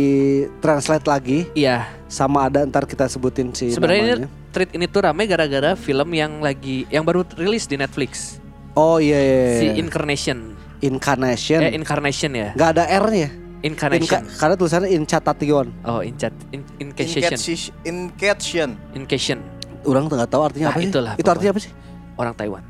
translate 0.60 1.02
lagi 1.04 1.38
Iya. 1.52 1.88
sama 2.06 2.46
ada 2.46 2.62
ntar 2.62 2.84
kita 2.84 3.06
sebutin 3.06 3.50
si 3.50 3.72
Sebenarnya. 3.72 4.28
Treat 4.50 4.70
ini 4.70 4.84
tuh 4.84 5.02
rame 5.02 5.24
gara-gara 5.24 5.72
film 5.74 6.10
yang 6.10 6.38
lagi 6.38 6.84
yang 6.88 7.02
baru 7.02 7.22
rilis 7.34 7.64
di 7.64 7.74
Netflix. 7.74 8.38
Oh 8.72 8.98
iya, 8.98 9.16
iya, 9.16 9.42
Si 9.56 9.64
iya. 9.66 9.74
Incarnation. 9.76 10.54
Incarnation. 10.80 11.60
Eh 11.60 11.72
Incarnation 11.72 12.30
ya. 12.32 12.48
Nggak 12.52 12.70
ada 12.74 12.84
R-nya. 13.00 13.28
Incarnation. 13.60 14.24
Inca- 14.24 14.24
karena 14.36 14.54
tulisannya 14.56 14.90
Incatation. 14.90 15.66
Oh, 15.82 16.00
Inchat 16.00 16.32
in, 16.48 16.64
Incation. 16.78 17.20
Incatio- 17.20 17.74
Incation. 17.84 18.68
Incation. 18.94 19.38
Orang 19.82 20.06
nggak 20.06 20.28
tahu 20.28 20.42
artinya 20.42 20.68
Nah, 20.68 20.74
apa 20.74 20.80
sih. 20.80 20.88
itulah 20.88 21.12
Itu 21.16 21.28
artinya 21.28 21.50
apa 21.52 21.60
sih? 21.60 21.72
Orang 22.16 22.32
Taiwan. 22.34 22.64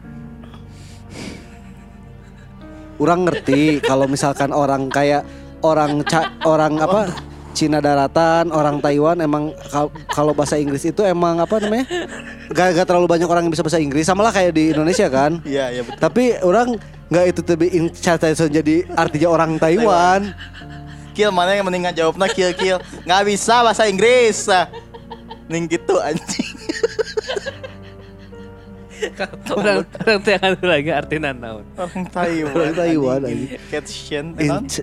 Orang 3.01 3.25
ngerti 3.25 3.81
kalau 3.81 4.05
misalkan 4.05 4.53
orang 4.53 4.93
kayak 4.93 5.25
orang 5.63 6.05
ca- 6.05 6.37
orang 6.45 6.77
apa 6.77 7.09
Cina 7.61 7.77
daratan, 7.77 8.49
orang 8.57 8.81
Taiwan 8.81 9.21
emang 9.21 9.53
kal- 9.69 9.93
kalau 10.09 10.33
bahasa 10.33 10.57
Inggris 10.57 10.81
itu 10.89 11.05
emang 11.05 11.37
apa 11.45 11.61
namanya? 11.61 11.85
Gak, 12.49 12.73
gak 12.73 12.87
terlalu 12.89 13.05
banyak 13.05 13.29
orang 13.29 13.45
yang 13.45 13.53
bisa 13.53 13.61
bahasa 13.61 13.77
Inggris 13.77 14.09
sama 14.09 14.25
lah 14.25 14.33
kayak 14.33 14.57
di 14.57 14.73
Indonesia 14.73 15.05
kan. 15.13 15.45
Iya, 15.45 15.69
iya 15.69 15.83
betul. 15.85 16.01
Tapi 16.01 16.41
orang 16.41 16.81
nggak 17.13 17.25
itu 17.37 17.41
tapi 17.45 17.67
incatation 17.77 18.49
jadi 18.49 18.89
artinya 18.97 19.29
orang 19.29 19.61
Taiwan. 19.61 20.33
Kill 21.13 21.29
mana 21.29 21.53
yang 21.53 21.69
mendingan 21.69 21.93
jawabnya 21.93 22.33
kill 22.33 22.57
kill. 22.57 22.81
Nggak 23.05 23.23
bisa 23.29 23.61
bahasa 23.61 23.85
Inggris. 23.85 24.49
Ning 25.53 25.69
gitu 25.69 26.01
anjing. 26.01 26.49
orang 29.53 29.85
orang 29.85 30.21
Taiwan 30.25 30.51
itu 30.57 30.65
lagi 30.65 30.91
artinya 30.97 31.31
naon. 31.37 31.65
Orang 31.77 32.09
Taiwan. 32.09 32.57
Orang 32.57 32.73
Taiwan, 32.73 33.21
anjing. 33.29 33.41
Incation. 33.53 34.25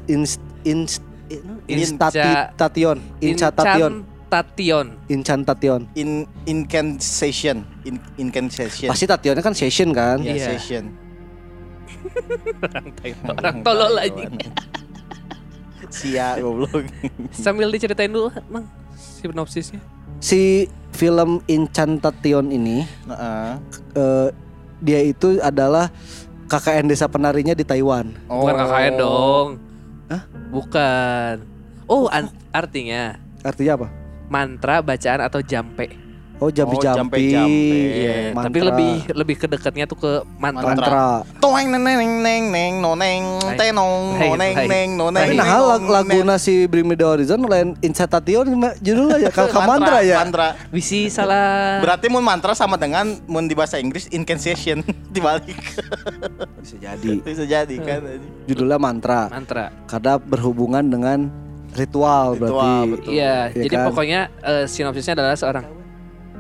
In, 0.05 0.21
in, 0.61 0.79
in, 1.27 1.41
Instati 1.67 2.19
Inca- 2.19 2.49
Tation, 2.57 2.97
Incantation, 3.19 3.91
Incantation. 4.27 4.85
Incantation. 5.07 5.81
In 5.93 6.09
incantation, 6.45 7.57
in 7.83 7.95
incantation. 8.17 8.87
Pasti 8.87 9.05
Tationnya 9.05 9.39
kan 9.39 9.53
session 9.53 9.91
kan? 9.91 10.19
Ya, 10.19 10.35
Iya. 10.35 10.47
session. 10.53 10.91
Orang 13.25 13.63
tolol 13.63 13.91
lagi. 13.93 14.23
Sia 15.87 16.35
goblok. 16.37 16.83
Sambil 17.31 17.71
diceritain 17.71 18.11
dulu, 18.11 18.27
Mang, 18.47 18.67
sinopsisnya. 18.95 19.79
Si 20.19 20.65
film 20.91 21.39
Incantation 21.45 22.49
ini 22.49 22.83
Heeh. 23.05 23.51
eh, 23.93 24.27
dia 24.79 24.99
itu 25.01 25.37
adalah 25.39 25.93
KKN 26.47 26.87
desa 26.87 27.05
penarinya 27.05 27.53
di 27.53 27.63
Taiwan. 27.63 28.11
Bukan 28.25 28.53
Oh. 28.53 28.59
KKN 28.59 28.93
dong. 28.97 29.47
Bukan. 30.49 31.43
Oh, 31.87 32.07
an- 32.11 32.33
artinya 32.51 33.15
Artinya 33.43 33.73
apa? 33.79 33.87
mantra 34.27 34.83
bacaan 34.83 35.23
atau 35.23 35.39
jampe. 35.39 35.87
Oh 36.37 36.53
jampi 36.53 36.77
Oh, 36.77 36.81
jampi. 36.83 37.33
Iya, 37.33 38.29
mantra. 38.29 38.45
tapi 38.45 38.59
lebih 38.61 38.91
lebih 39.11 39.35
ke 39.35 39.45
dekatnya 39.47 39.85
tuh 39.85 39.97
ke 39.97 40.11
mantra. 40.37 40.69
Mantra. 40.69 41.05
Toeng 41.37 41.67
neng 41.67 41.81
neng 41.81 41.97
neng 42.21 42.43
neng 42.47 42.73
no 42.77 42.93
neng 42.93 43.21
tenong 43.57 43.95
no 44.13 44.33
neng 44.35 44.53
neng 44.63 44.89
no 44.93 45.05
neng. 45.09 45.23
Tapi 45.23 45.33
nah 45.33 45.57
lag- 45.57 45.89
lagu 45.89 46.21
nasi 46.21 46.65
Bring 46.65 46.85
Me 46.85 46.93
The 46.93 47.05
Horizon 47.07 47.41
lain 47.41 47.73
Incantation 47.81 48.45
judulnya 48.77 49.17
ya 49.19 49.31
kalau 49.35 49.49
mantra 49.65 49.99
ya. 50.01 50.21
Mantra. 50.21 50.47
Bisi 50.69 51.09
salah. 51.09 51.81
Berarti 51.81 52.05
mun 52.05 52.21
mantra 52.21 52.53
sama 52.53 52.77
dengan 52.77 53.17
mun 53.25 53.45
di 53.45 53.57
bahasa 53.57 53.77
Inggris 53.77 54.05
incantation 54.07 54.85
dibalik. 55.15 55.57
Bisa 56.59 56.77
jadi. 56.77 57.17
Bisa 57.17 57.43
jadi 57.43 57.75
kan. 57.79 57.99
Judulnya 58.45 58.77
mantra. 58.77 59.25
mantra. 59.27 59.73
Karena 59.85 60.17
berhubungan 60.17 60.85
dengan 60.85 61.33
ritual, 61.73 62.33
Ritual, 62.33 62.85
berarti. 62.93 63.09
Iya, 63.09 63.49
Iya 63.49 63.63
jadi 63.63 63.75
kan? 63.75 63.85
pokoknya 63.89 64.19
eh, 64.39 64.65
sinopsisnya 64.65 65.13
adalah 65.13 65.33
seorang 65.33 65.65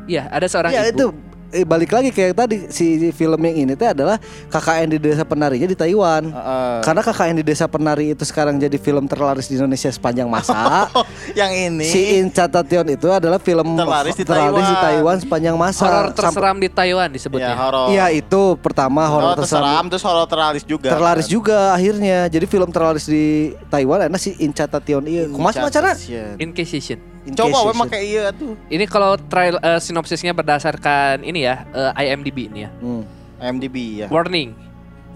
Iya, 0.07 0.23
ada 0.31 0.47
seorang 0.47 0.71
Ya 0.71 0.87
ibu. 0.87 0.95
itu 0.95 1.05
eh, 1.51 1.63
balik 1.63 1.91
lagi 1.95 2.09
kayak 2.11 2.35
tadi 2.35 2.57
si 2.71 2.99
film 3.15 3.39
yang 3.39 3.67
ini 3.67 3.73
teh 3.75 3.87
adalah 3.87 4.19
KKN 4.51 4.87
di 4.95 4.99
desa 4.99 5.23
penarinya 5.23 5.67
di 5.67 5.77
Taiwan. 5.77 6.27
Heeh. 6.27 6.77
Karena 6.83 7.01
KKN 7.03 7.35
di 7.39 7.45
desa 7.45 7.65
penari 7.71 8.11
itu 8.11 8.23
sekarang 8.27 8.59
jadi 8.59 8.75
film 8.75 9.07
terlaris 9.07 9.47
di 9.47 9.55
Indonesia 9.55 9.87
sepanjang 9.91 10.27
masa. 10.27 10.87
yang 11.39 11.51
ini 11.51 11.87
si 11.87 12.19
Incantation 12.19 12.87
itu 12.91 13.07
adalah 13.11 13.39
film 13.39 13.79
Terlaris 13.79 14.15
di 14.15 14.23
di 14.23 14.25
Taiwan. 14.27 14.63
Taiwan 14.63 15.17
sepanjang 15.23 15.55
masa. 15.55 15.85
Horor 15.87 16.11
terseram 16.11 16.57
di 16.59 16.69
Taiwan 16.71 17.07
ya 17.07 17.15
disebutnya. 17.15 17.55
horor. 17.55 17.87
Iya 17.91 18.05
itu 18.11 18.41
pertama 18.59 19.07
horor 19.07 19.35
horor 19.35 19.43
terseram 19.43 19.83
terus 19.87 20.03
horor 20.03 20.27
terlaris 20.27 20.63
juga. 20.67 20.91
Terlaris 20.91 21.27
kan. 21.27 21.33
juga 21.33 21.59
akhirnya. 21.71 22.27
Jadi 22.27 22.45
film 22.45 22.69
terlaris 22.71 23.07
di 23.07 23.55
Taiwan 23.71 24.07
enak 24.11 24.19
si 24.19 24.35
Incantation 24.43 25.03
iya. 25.07 25.25
Kumaha 25.31 25.67
macana? 25.67 25.95
Incantation. 26.39 27.16
Coba 27.35 27.57
we 27.67 27.73
make 27.75 27.99
iya 27.99 28.31
tuh. 28.31 28.55
Ini 28.71 28.85
kalau 28.87 29.19
trail 29.27 29.59
eh, 29.59 29.79
sinopsisnya 29.83 30.31
berdasarkan 30.31 31.25
ini 31.27 31.43
ya, 31.43 31.67
eh, 31.75 31.91
IMDb 32.07 32.47
ini 32.47 32.63
ya. 32.67 32.71
Hmm. 32.79 33.03
IMDb 33.41 34.05
ya. 34.05 34.07
Warning. 34.07 34.55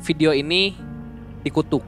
Video 0.02 0.34
ini 0.34 0.76
dikutuk. 1.46 1.86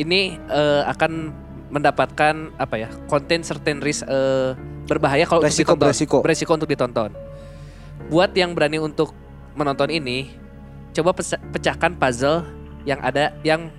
Ini 0.00 0.38
eh, 0.38 0.82
akan 0.88 1.34
mendapatkan 1.68 2.54
apa 2.56 2.74
ya? 2.78 2.88
Konten 3.10 3.44
certain 3.44 3.82
risk 3.84 4.06
eh, 4.06 4.56
berbahaya 4.88 5.28
kalau 5.28 5.42
untuk 5.44 5.52
Resiko, 5.52 5.74
ditonton. 5.74 5.84
beresiko. 5.88 6.16
Beresiko 6.22 6.52
untuk 6.54 6.70
ditonton. 6.70 7.10
Buat 8.08 8.32
yang 8.36 8.52
berani 8.52 8.78
untuk 8.80 9.16
menonton 9.56 9.88
ini, 9.88 10.32
coba 10.92 11.16
pecahkan 11.52 11.96
puzzle 11.96 12.44
yang 12.84 13.00
ada 13.00 13.32
yang 13.46 13.72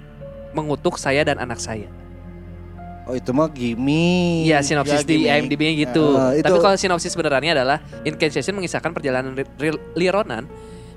mengutuk 0.56 0.98
saya 0.98 1.22
dan 1.22 1.38
anak 1.38 1.60
saya. 1.62 1.88
Oh 3.06 3.14
itu 3.14 3.30
mah 3.30 3.46
gimmick. 3.48 4.50
Iya 4.50 4.66
sinopsis 4.66 5.02
Ya, 5.02 5.06
di. 5.06 5.30
IMDb-nya 5.30 5.74
gitu. 5.78 6.18
Eh, 6.18 6.42
itu- 6.42 6.46
Tapi 6.50 6.58
kalau 6.58 6.74
sinopsis 6.74 7.14
sebenarnya 7.14 7.54
adalah 7.54 7.78
Incantation 8.02 8.58
mengisahkan 8.58 8.92
perjalanan 8.92 9.38
Ri- 9.38 9.56
Ri- 9.62 9.82
Lee 9.94 10.10
Ronan 10.10 10.50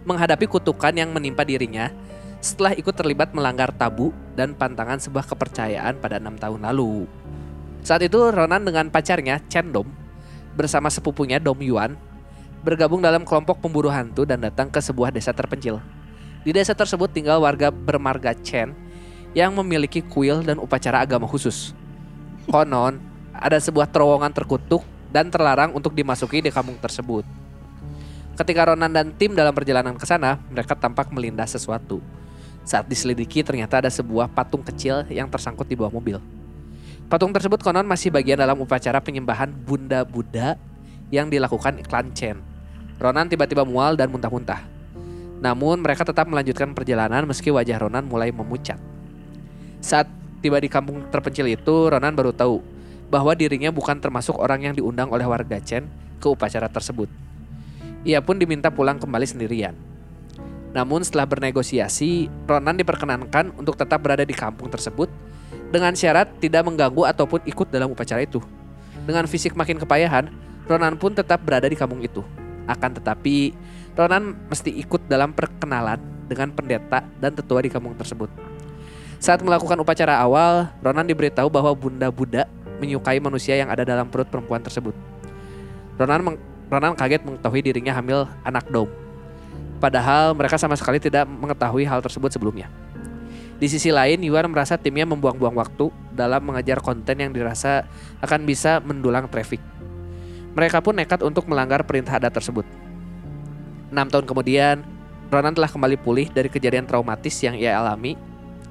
menghadapi 0.09 0.49
kutukan 0.49 0.97
yang 0.97 1.12
menimpa 1.12 1.45
dirinya 1.45 1.93
setelah 2.41 2.73
ikut 2.73 2.97
terlibat 2.97 3.37
melanggar 3.37 3.69
tabu 3.77 4.15
dan 4.33 4.57
pantangan 4.57 4.97
sebuah 4.97 5.29
kepercayaan 5.29 6.00
pada 6.00 6.17
enam 6.17 6.33
tahun 6.35 6.65
lalu. 6.65 7.05
Saat 7.85 8.09
itu 8.09 8.17
Ronan 8.17 8.65
dengan 8.65 8.88
pacarnya 8.88 9.45
Chen 9.53 9.69
Dom 9.69 9.93
bersama 10.57 10.88
sepupunya 10.88 11.37
Dom 11.37 11.61
Yuan 11.61 11.93
bergabung 12.65 13.05
dalam 13.05 13.23
kelompok 13.23 13.61
pemburu 13.61 13.93
hantu 13.93 14.25
dan 14.25 14.41
datang 14.41 14.73
ke 14.73 14.81
sebuah 14.81 15.12
desa 15.12 15.31
terpencil. 15.31 15.79
Di 16.41 16.57
desa 16.57 16.73
tersebut 16.73 17.12
tinggal 17.12 17.45
warga 17.45 17.69
bermarga 17.69 18.33
Chen 18.33 18.73
yang 19.37 19.53
memiliki 19.53 20.00
kuil 20.00 20.41
dan 20.41 20.57
upacara 20.57 21.05
agama 21.05 21.29
khusus. 21.29 21.77
Konon, 22.49 22.97
ada 23.37 23.61
sebuah 23.61 23.93
terowongan 23.93 24.33
terkutuk 24.33 24.81
dan 25.12 25.28
terlarang 25.28 25.76
untuk 25.76 25.93
dimasuki 25.93 26.40
di 26.40 26.49
kampung 26.49 26.81
tersebut. 26.81 27.25
Ketika 28.40 28.73
Ronan 28.73 28.88
dan 28.88 29.12
tim 29.12 29.37
dalam 29.37 29.52
perjalanan 29.52 29.99
ke 30.00 30.07
sana, 30.09 30.40
mereka 30.49 30.73
tampak 30.73 31.12
melindas 31.12 31.52
sesuatu. 31.52 32.00
Saat 32.64 32.88
diselidiki 32.88 33.45
ternyata 33.45 33.85
ada 33.85 33.93
sebuah 33.93 34.33
patung 34.33 34.64
kecil 34.64 35.05
yang 35.12 35.28
tersangkut 35.28 35.69
di 35.69 35.76
bawah 35.76 35.93
mobil. 35.93 36.17
Patung 37.09 37.33
tersebut 37.33 37.64
konon 37.64 37.88
masih 37.88 38.12
bagian 38.12 38.37
dalam 38.37 38.61
upacara 38.61 39.00
penyembahan 39.00 39.49
Bunda 39.49 40.05
Buddha 40.05 40.61
yang 41.09 41.33
dilakukan 41.33 41.81
iklan 41.81 42.12
Chen. 42.12 42.40
Ronan 43.00 43.28
tiba-tiba 43.33 43.64
mual 43.64 43.97
dan 43.97 44.12
muntah-muntah. 44.12 44.61
Namun 45.40 45.81
mereka 45.81 46.05
tetap 46.05 46.28
melanjutkan 46.28 46.73
perjalanan 46.76 47.25
meski 47.25 47.49
wajah 47.49 47.81
Ronan 47.81 48.05
mulai 48.05 48.28
memucat. 48.28 48.76
Saat 49.81 50.11
tiba 50.40 50.59
di 50.62 50.71
kampung 50.71 51.07
terpencil 51.11 51.47
itu, 51.50 51.90
Ronan 51.90 52.14
baru 52.14 52.33
tahu 52.35 52.62
bahwa 53.09 53.33
dirinya 53.33 53.73
bukan 53.73 53.99
termasuk 53.99 54.37
orang 54.37 54.68
yang 54.68 54.75
diundang 54.76 55.09
oleh 55.09 55.25
warga 55.25 55.59
Chen 55.61 55.88
ke 56.21 56.26
upacara 56.28 56.68
tersebut. 56.68 57.09
Ia 58.04 58.23
pun 58.23 58.38
diminta 58.38 58.68
pulang 58.68 59.00
kembali 59.00 59.26
sendirian. 59.26 59.75
Namun 60.76 61.00
setelah 61.00 61.25
bernegosiasi, 61.25 62.28
Ronan 62.45 62.76
diperkenankan 62.76 63.57
untuk 63.57 63.75
tetap 63.75 64.04
berada 64.04 64.23
di 64.23 64.37
kampung 64.37 64.68
tersebut 64.68 65.09
dengan 65.73 65.97
syarat 65.97 66.28
tidak 66.38 66.64
mengganggu 66.64 67.09
ataupun 67.09 67.45
ikut 67.49 67.68
dalam 67.73 67.92
upacara 67.92 68.21
itu. 68.21 68.40
Dengan 69.09 69.25
fisik 69.25 69.57
makin 69.57 69.80
kepayahan, 69.80 70.28
Ronan 70.68 71.00
pun 71.00 71.16
tetap 71.16 71.40
berada 71.40 71.64
di 71.64 71.76
kampung 71.76 72.04
itu. 72.04 72.21
Akan 72.68 72.92
tetapi, 72.92 73.57
Ronan 73.97 74.37
mesti 74.52 74.68
ikut 74.76 75.09
dalam 75.09 75.33
perkenalan 75.33 75.99
dengan 76.28 76.52
pendeta 76.52 77.00
dan 77.16 77.33
tetua 77.33 77.64
di 77.64 77.73
kampung 77.73 77.97
tersebut. 77.97 78.48
Saat 79.19 79.43
melakukan 79.43 79.75
upacara 79.83 80.15
awal, 80.23 80.71
Ronan 80.79 81.03
diberitahu 81.03 81.51
bahwa 81.51 81.75
Bunda 81.75 82.07
Buddha 82.07 82.47
menyukai 82.79 83.19
manusia 83.19 83.59
yang 83.59 83.67
ada 83.67 83.83
dalam 83.83 84.07
perut 84.07 84.31
perempuan 84.31 84.63
tersebut. 84.63 84.95
Ronan 85.99 86.23
meng- 86.23 86.43
Ronan 86.71 86.95
kaget 86.95 87.27
mengetahui 87.27 87.61
dirinya 87.67 87.99
hamil 87.99 88.31
anak 88.47 88.71
Dom. 88.71 88.87
Padahal 89.83 90.39
mereka 90.39 90.55
sama 90.55 90.79
sekali 90.79 91.03
tidak 91.03 91.27
mengetahui 91.27 91.83
hal 91.83 91.99
tersebut 91.99 92.31
sebelumnya. 92.31 92.71
Di 93.59 93.67
sisi 93.67 93.91
lain, 93.91 94.23
Yuan 94.23 94.47
merasa 94.55 94.79
timnya 94.79 95.03
membuang-buang 95.03 95.59
waktu 95.59 95.91
dalam 96.15 96.39
mengejar 96.47 96.79
konten 96.79 97.19
yang 97.19 97.35
dirasa 97.35 97.91
akan 98.23 98.47
bisa 98.47 98.79
mendulang 98.79 99.27
traffic. 99.27 99.59
Mereka 100.55 100.79
pun 100.79 100.95
nekat 100.95 101.27
untuk 101.27 101.51
melanggar 101.51 101.83
perintah 101.83 102.23
adat 102.23 102.39
tersebut. 102.39 102.63
Enam 103.91 104.07
tahun 104.07 104.31
kemudian, 104.31 104.87
Ronan 105.27 105.59
telah 105.59 105.67
kembali 105.67 105.99
pulih 105.99 106.31
dari 106.31 106.47
kejadian 106.47 106.87
traumatis 106.87 107.35
yang 107.43 107.59
ia 107.59 107.75
alami 107.75 108.15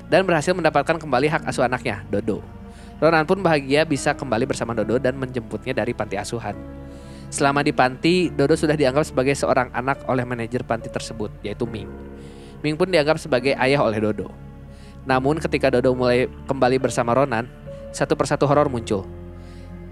dan 0.07 0.23
berhasil 0.23 0.55
mendapatkan 0.55 0.95
kembali 0.99 1.27
hak 1.27 1.43
asuh 1.47 1.67
anaknya, 1.67 2.03
Dodo. 2.07 2.39
Ronan 2.97 3.29
pun 3.29 3.43
bahagia 3.45 3.85
bisa 3.85 4.17
kembali 4.17 4.49
bersama 4.49 4.73
Dodo 4.73 4.97
dan 4.97 5.13
menjemputnya 5.19 5.75
dari 5.75 5.93
panti 5.93 6.17
asuhan. 6.17 6.57
Selama 7.27 7.61
di 7.61 7.75
panti, 7.75 8.31
Dodo 8.31 8.55
sudah 8.55 8.73
dianggap 8.73 9.05
sebagai 9.05 9.35
seorang 9.35 9.69
anak 9.75 10.07
oleh 10.07 10.23
manajer 10.23 10.63
panti 10.63 10.87
tersebut, 10.89 11.29
yaitu 11.43 11.67
Ming. 11.67 11.91
Ming 12.63 12.73
pun 12.73 12.89
dianggap 12.89 13.21
sebagai 13.21 13.53
ayah 13.53 13.83
oleh 13.85 14.01
Dodo. 14.01 14.31
Namun 15.05 15.37
ketika 15.37 15.69
Dodo 15.69 15.93
mulai 15.93 16.25
kembali 16.49 16.81
bersama 16.81 17.13
Ronan, 17.13 17.45
satu 17.93 18.17
persatu 18.17 18.47
horor 18.49 18.71
muncul. 18.71 19.05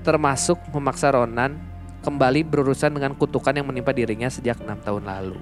Termasuk 0.02 0.58
memaksa 0.74 1.14
Ronan 1.14 1.60
kembali 2.02 2.42
berurusan 2.48 2.94
dengan 2.94 3.14
kutukan 3.14 3.54
yang 3.54 3.68
menimpa 3.68 3.94
dirinya 3.94 4.30
sejak 4.32 4.62
enam 4.66 4.78
tahun 4.82 5.04
lalu. 5.06 5.38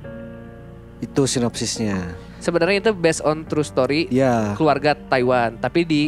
Itu 1.00 1.28
sinopsisnya. 1.28 2.33
Sebenarnya 2.44 2.78
itu 2.82 2.92
based 2.92 3.24
on 3.24 3.42
true 3.44 3.64
story 3.64 4.12
Ya. 4.12 4.52
keluarga 4.54 4.92
Taiwan, 4.94 5.56
tapi 5.56 5.82
di 5.82 6.02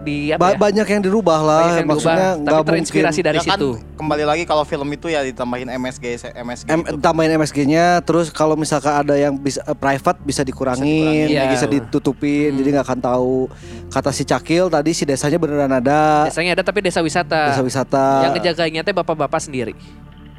di 0.00 0.28
apa 0.28 0.36
Ba- 0.38 0.52
ya? 0.52 0.58
banyak 0.58 0.86
yang 0.86 1.02
dirubah 1.02 1.40
lah. 1.40 1.60
Banyak 1.62 1.78
yang 1.78 1.88
Maksudnya 1.88 2.30
nggak 2.36 2.52
tapi 2.54 2.68
terinspirasi 2.68 3.08
mungkin. 3.14 3.24
dari 3.24 3.38
ya 3.38 3.44
kan 3.46 3.56
situ. 3.56 3.68
kembali 3.94 4.24
lagi 4.26 4.42
kalau 4.44 4.60
film 4.62 4.88
itu 4.90 5.06
ya 5.06 5.20
ditambahin 5.22 5.64
MSG 5.70 6.04
MSG 6.34 6.66
M, 6.66 6.80
itu. 6.82 6.96
tambahin 6.98 7.32
MSG-nya 7.34 7.84
terus 8.00 8.28
kalau 8.28 8.52
misalkan 8.54 8.92
ada 8.94 9.14
yang 9.14 9.32
bisa 9.34 9.60
eh, 9.60 9.72
private 9.72 10.20
bisa 10.20 10.40
dikurangin, 10.42 11.24
Iya. 11.26 11.48
bisa 11.48 11.64
ditutupin 11.64 12.52
jadi 12.52 12.68
nggak 12.74 12.84
akan 12.86 13.00
tahu 13.02 13.48
kata 13.88 14.10
si 14.10 14.24
Cakil 14.24 14.68
tadi 14.68 14.92
si 14.92 15.04
desanya 15.04 15.36
beneran 15.36 15.72
ada 15.72 16.28
Desanya 16.28 16.52
ada 16.52 16.60
tapi 16.62 16.80
desa 16.80 17.00
wisata. 17.00 17.48
desa 17.48 17.62
wisata 17.62 18.04
Yang 18.22 18.32
ngejaganya 18.38 18.80
teh 18.82 18.92
bapak-bapak 18.92 19.40
sendiri. 19.40 19.72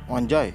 Anjay. 0.05 0.53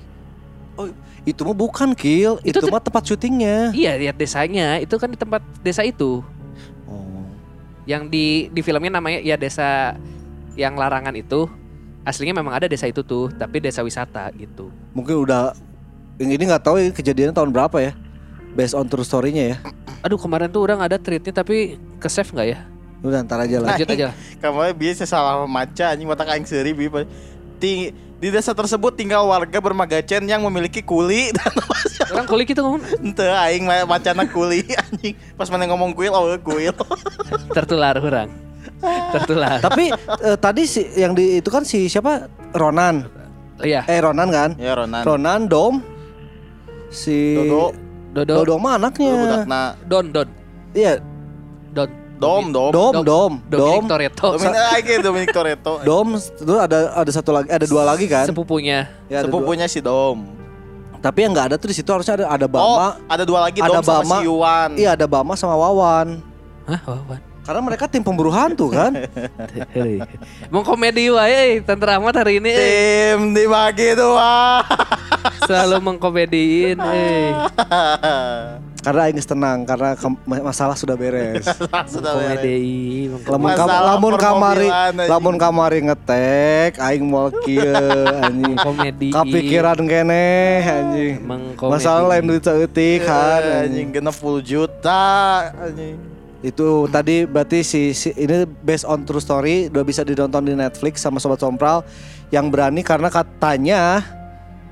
Itu 1.29 1.41
mah 1.45 1.53
bukan 1.53 1.93
Kil 1.93 2.41
itu, 2.41 2.57
Itu 2.57 2.73
mah 2.73 2.81
tempat 2.81 3.05
syutingnya 3.05 3.71
Iya, 3.77 4.01
lihat 4.01 4.17
desanya. 4.17 4.81
Itu 4.81 4.97
kan 4.97 5.13
di 5.13 5.19
tempat 5.21 5.45
desa 5.61 5.85
itu. 5.85 6.25
oh. 6.89 7.25
Yang 7.85 8.03
di 8.09 8.27
di 8.49 8.61
filmnya 8.65 8.99
namanya 9.01 9.21
ya 9.21 9.37
desa 9.37 9.97
yang 10.57 10.77
larangan 10.77 11.13
itu 11.15 11.47
aslinya 12.01 12.33
memang 12.41 12.57
ada 12.57 12.67
desa 12.67 12.89
itu 12.89 13.05
tuh, 13.05 13.29
tapi 13.37 13.61
desa 13.61 13.85
wisata 13.85 14.33
gitu. 14.35 14.73
Mungkin 14.97 15.21
udah 15.21 15.53
yang 16.17 16.33
ini 16.37 16.43
nggak 16.49 16.65
tahu 16.65 16.77
ya 16.81 16.89
kejadiannya 16.93 17.35
tahun 17.37 17.53
berapa 17.53 17.77
ya. 17.81 17.93
Based 18.57 18.75
on 18.75 18.89
true 18.89 19.07
story-nya 19.07 19.45
ya. 19.55 19.57
Aduh 20.03 20.19
kemarin 20.19 20.51
tuh 20.51 20.65
orang 20.65 20.81
ada 20.83 20.97
tweetnya 20.99 21.31
tapi 21.31 21.79
ke 22.01 22.09
save 22.11 22.33
nggak 22.33 22.49
ya? 22.51 22.59
Udah 23.01 23.25
ntar 23.25 23.41
aja 23.41 23.57
lah. 23.61 23.77
Lanjut 23.77 23.89
aja. 23.89 24.05
lah. 24.11 24.15
Kamu 24.43 24.61
biasa 24.77 25.05
salah 25.07 25.45
maca 25.47 25.87
anjing 25.93 26.09
mata 26.09 26.25
aing 26.29 26.45
seuri 26.45 26.73
bi. 26.73 26.89
Ting 27.61 27.93
di 28.21 28.29
desa 28.29 28.53
tersebut 28.53 28.93
tinggal 28.93 29.25
warga 29.25 29.59
bermagacen 29.59 30.29
yang 30.29 30.45
memiliki 30.45 30.81
kuli 30.81 31.33
dan 31.37 31.53
Orang 32.11 32.27
kulik 32.27 32.51
itu 32.51 32.61
ngomong 32.61 32.83
ente 33.01 33.23
aing 33.23 33.65
ma- 33.65 33.87
macana 33.89 34.27
kuli 34.27 34.67
anjing. 34.83 35.15
Pas 35.35 35.47
mana 35.47 35.65
ngomong 35.67 35.95
kuil 35.95 36.11
oh 36.11 36.27
kuil. 36.37 36.75
tertular 37.57 37.95
orang. 37.95 38.29
Tertular. 39.15 39.59
Tapi 39.59 39.89
eh, 39.95 40.37
tadi 40.37 40.63
si 40.65 40.85
yang 40.95 41.15
di 41.15 41.39
itu 41.39 41.49
kan 41.49 41.63
si 41.63 41.87
siapa? 41.87 42.27
Ronan. 42.53 43.07
Iya, 43.61 43.85
Eh 43.85 44.01
Ronan 44.01 44.29
kan? 44.29 44.51
ya 44.57 44.73
Ronan. 44.73 45.05
Ronan 45.05 45.41
Dom 45.47 45.75
si 46.89 47.37
Dodo. 47.37 47.77
Dodo, 48.11 48.43
Dodo 48.43 48.55
mah 48.59 48.75
anaknya. 48.75 49.13
Budakna. 49.15 49.63
Don, 49.87 50.05
Don, 50.11 50.29
Iya, 50.73 50.99
Don. 51.71 51.87
Dom, 52.21 52.53
dom. 52.53 52.69
Dom, 52.71 52.93
Dom, 53.01 53.33
Dominic 53.49 53.49
Dom. 53.49 53.83
Toretto. 53.89 54.29
Dominik 54.37 54.61
aing 54.77 55.01
Dominic 55.01 55.31
Toretto. 55.33 55.73
Dom 55.89 56.09
itu 56.15 56.55
ada 56.55 56.93
ada 56.93 57.11
satu 57.11 57.33
lagi, 57.33 57.49
ada 57.49 57.65
dua 57.65 57.83
lagi 57.83 58.05
kan? 58.05 58.29
Sepupunya. 58.29 58.93
Ya, 59.09 59.25
ada 59.25 59.27
dua. 59.27 59.41
Sepupunya 59.41 59.67
si 59.67 59.81
Dom. 59.81 60.29
Tapi 61.01 61.25
yang 61.25 61.33
nggak 61.33 61.47
ada 61.49 61.57
tuh 61.57 61.73
di 61.73 61.77
situ 61.81 61.89
harusnya 61.89 62.21
ada 62.21 62.27
ada 62.29 62.45
Oh, 62.45 62.77
Bama. 62.77 62.89
ada 63.09 63.25
dua 63.25 63.41
lagi 63.41 63.65
ada 63.65 63.73
Dom 63.73 63.81
sama 63.81 64.05
Bama. 64.05 64.13
si 64.13 64.29
Yuan. 64.29 64.69
Iya, 64.77 64.91
ada 64.93 65.07
Bama 65.09 65.33
sama 65.33 65.57
Wawan. 65.57 66.21
Hah, 66.69 66.81
Wawan. 66.85 67.21
Karena 67.41 67.61
mereka 67.65 67.89
tim 67.89 68.05
pemburu 68.05 68.29
hantu 68.29 68.69
kan? 68.69 68.93
Mau 70.53 70.61
komedi 70.61 71.09
wae 71.09 71.65
Tante 71.65 71.83
Rahmat 71.83 72.15
hari 72.15 72.37
ini. 72.37 72.53
Tim 72.53 73.33
dibagi 73.33 73.97
dua. 73.97 74.61
selalu 75.41 75.81
mengkomediin 75.83 76.77
eh. 76.79 77.33
karena 78.81 79.07
aing 79.07 79.21
tenang 79.21 79.63
karena 79.63 79.93
masalah 80.41 80.73
sudah 80.73 80.97
beres. 80.97 81.45
Sudah 81.93 82.17
beres. 82.17 82.41
Komedi, 82.41 83.13
Lamun 83.29 83.53
kam 83.53 83.69
lamun 83.69 84.15
kamari 84.17 84.69
lamun 85.05 85.37
kamari 85.37 85.79
ngetek 85.85 86.81
aing 86.81 87.05
mau 87.05 87.29
kieu 87.45 87.69
anjing. 88.25 88.57
komedi. 88.57 89.09
Kapikiran 89.13 89.79
kene 89.85 90.27
anjing. 90.61 91.15
Masalah 91.57 92.09
lain 92.11 92.25
duit 92.27 92.41
seutik 92.41 93.05
kan 93.05 93.41
Eh, 93.41 93.65
anjing. 93.69 93.93
genep 93.93 94.13
10 94.13 94.41
juta 94.41 95.05
anjing. 95.55 96.01
Itu 96.41 96.89
tadi 96.89 97.29
berarti 97.29 97.61
si, 97.61 97.93
si 97.93 98.17
ini 98.17 98.49
based 98.65 98.89
on 98.89 99.05
true 99.05 99.21
story 99.21 99.69
udah 99.69 99.85
bisa 99.85 100.01
ditonton 100.01 100.41
di 100.43 100.57
Netflix 100.57 100.99
sama 100.99 101.21
sobat 101.21 101.37
Sompral 101.37 101.85
yang 102.33 102.49
berani 102.49 102.81
karena 102.81 103.13
katanya 103.13 104.01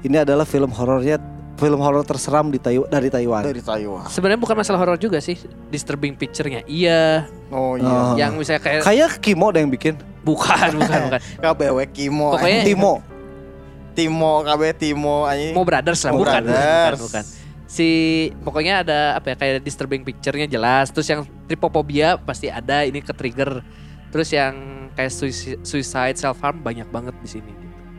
ini 0.01 0.17
adalah 0.17 0.49
film 0.49 0.73
horornya 0.73 1.21
film 1.59 1.83
horor 1.83 2.07
terseram 2.07 2.49
di 2.49 2.57
Taiwan 2.57 2.87
dari 2.87 3.11
Taiwan. 3.11 3.43
Dari 3.43 3.59
Taiwan. 3.59 4.07
Sebenarnya 4.07 4.39
bukan 4.39 4.57
masalah 4.57 4.79
horor 4.79 4.95
juga 4.97 5.19
sih, 5.19 5.35
disturbing 5.69 6.15
picture-nya. 6.15 6.63
Iya, 6.65 7.27
Oh 7.51 7.75
iya. 7.75 8.25
yang 8.25 8.39
misalnya 8.39 8.63
kayak 8.63 8.87
Kayak 8.87 9.11
Kimo 9.19 9.51
ada 9.51 9.59
yang 9.59 9.69
bikin. 9.69 9.99
bukan, 10.23 10.79
bukan, 10.79 10.99
bukan. 11.11 11.21
KBW 11.43 11.79
Kimo. 11.91 12.39
Pokoknya-. 12.39 12.63
Timo. 12.63 13.03
Timo 13.93 14.47
KB 14.47 14.63
Timo 14.79 15.27
anjing. 15.27 15.53
Mo 15.53 15.67
Brothers 15.67 16.01
lah, 16.07 16.13
Mo 16.15 16.23
bukan, 16.23 16.43
bukan, 16.47 16.55
Brothers. 16.55 17.01
bukan. 17.03 17.25
Si 17.69 17.89
pokoknya 18.41 18.81
ada 18.87 18.99
apa 19.19 19.35
ya 19.35 19.37
kayak 19.37 19.61
disturbing 19.61 20.07
picture-nya 20.07 20.47
jelas. 20.47 20.89
Terus 20.89 21.11
yang 21.11 21.21
tripophobia 21.45 22.15
pasti 22.17 22.47
ada, 22.49 22.87
ini 22.87 23.03
ke 23.03 23.11
trigger. 23.11 23.61
Terus 24.09 24.31
yang 24.31 24.55
kayak 24.95 25.11
suicide, 25.11 25.61
suicide 25.67 26.17
self 26.17 26.39
harm 26.39 26.63
banyak 26.63 26.87
banget 26.89 27.13
di 27.19 27.29
sini. 27.29 27.53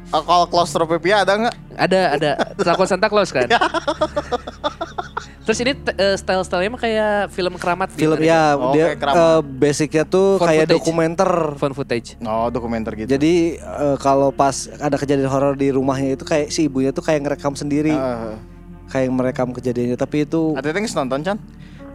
Oh, 0.10 0.22
Kalau 0.26 0.46
claustrophobia 0.50 1.22
ada 1.22 1.34
nggak? 1.38 1.56
Ada 1.80 2.00
ada 2.18 2.30
kelakuan 2.58 2.90
Santa 2.90 3.08
Claus 3.08 3.30
kan. 3.30 3.46
Terus 5.46 5.66
ini 5.66 5.74
eh, 5.74 6.14
style-stylenya 6.14 6.70
mah 6.70 6.82
kayak 6.82 7.14
film 7.34 7.58
keramat 7.58 7.90
gitu. 7.98 8.06
Film 8.06 8.22
ya 8.22 8.54
Oh, 8.54 8.70
dia 8.70 8.94
eh, 8.94 9.40
basicnya 9.42 10.06
tuh 10.06 10.38
Found 10.38 10.46
kayak 10.46 10.66
footage. 10.66 10.76
dokumenter. 10.78 11.32
Fun 11.58 11.74
footage. 11.74 12.08
Oh 12.22 12.54
dokumenter 12.54 12.94
gitu. 12.94 13.10
Jadi 13.10 13.58
eh, 13.58 13.98
kalau 13.98 14.30
pas 14.30 14.70
ada 14.78 14.94
kejadian 14.94 15.26
horor 15.26 15.58
di 15.58 15.74
rumahnya 15.74 16.14
itu 16.14 16.26
kayak 16.26 16.54
si 16.54 16.70
ibunya 16.70 16.94
tuh 16.94 17.02
kayak 17.02 17.26
ngerekam 17.26 17.58
sendiri, 17.58 17.94
Heeh. 17.94 18.38
kayak 18.94 19.10
merekam 19.10 19.50
kejadiannya. 19.50 19.98
Tapi 19.98 20.30
itu 20.30 20.54
Ada 20.54 20.70
yang 20.70 20.86
nonton 20.86 21.22
Chan? 21.26 21.38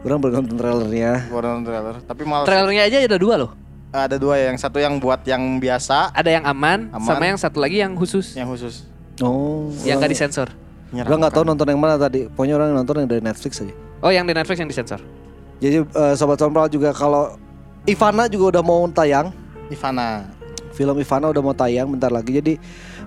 orang 0.04 0.20
belum 0.20 0.32
nonton 0.44 0.56
trailernya. 0.60 1.12
Gua 1.32 1.40
nonton 1.40 1.64
trailer. 1.64 1.96
Tapi 2.04 2.22
malah 2.28 2.44
Trailernya 2.44 2.82
aja 2.90 2.96
ada 3.06 3.18
dua 3.22 3.34
loh. 3.40 3.50
Ada 3.94 4.18
dua 4.18 4.34
ya. 4.34 4.50
Yang 4.50 4.58
satu 4.66 4.82
yang 4.82 4.98
buat 4.98 5.22
yang 5.22 5.62
biasa, 5.62 6.10
Ada 6.10 6.30
yang 6.40 6.44
aman, 6.44 6.90
Aman. 6.90 7.06
sama 7.06 7.24
yang 7.30 7.38
satu 7.38 7.62
lagi 7.62 7.78
yang 7.78 7.94
khusus. 7.94 8.34
yang 8.34 8.50
khusus. 8.50 8.82
Oh, 9.22 9.70
yang 9.86 10.02
gak 10.02 10.10
disensor. 10.10 10.50
Orang 10.90 11.22
nggak 11.22 11.34
tahu 11.34 11.42
nonton 11.46 11.66
yang 11.70 11.78
mana 11.78 11.94
tadi. 11.94 12.26
Pokoknya 12.30 12.54
orang 12.54 12.70
nonton 12.74 13.02
yang 13.02 13.08
dari 13.10 13.22
Netflix 13.22 13.62
aja. 13.62 13.74
Oh 13.98 14.10
yang 14.10 14.26
di 14.26 14.34
Netflix 14.34 14.58
yang 14.58 14.70
disensor. 14.70 14.98
Jadi 15.58 15.82
eh, 15.82 16.14
sobat 16.14 16.38
sompral 16.38 16.66
juga 16.66 16.90
kalau 16.90 17.34
Ivana 17.86 18.26
juga 18.26 18.58
udah 18.58 18.62
mau 18.62 18.82
tayang. 18.90 19.30
Ivana. 19.70 20.26
Film 20.74 20.94
Ivana 20.98 21.30
udah 21.30 21.42
mau 21.42 21.54
tayang 21.54 21.90
bentar 21.90 22.10
lagi. 22.10 22.38
Jadi 22.38 22.54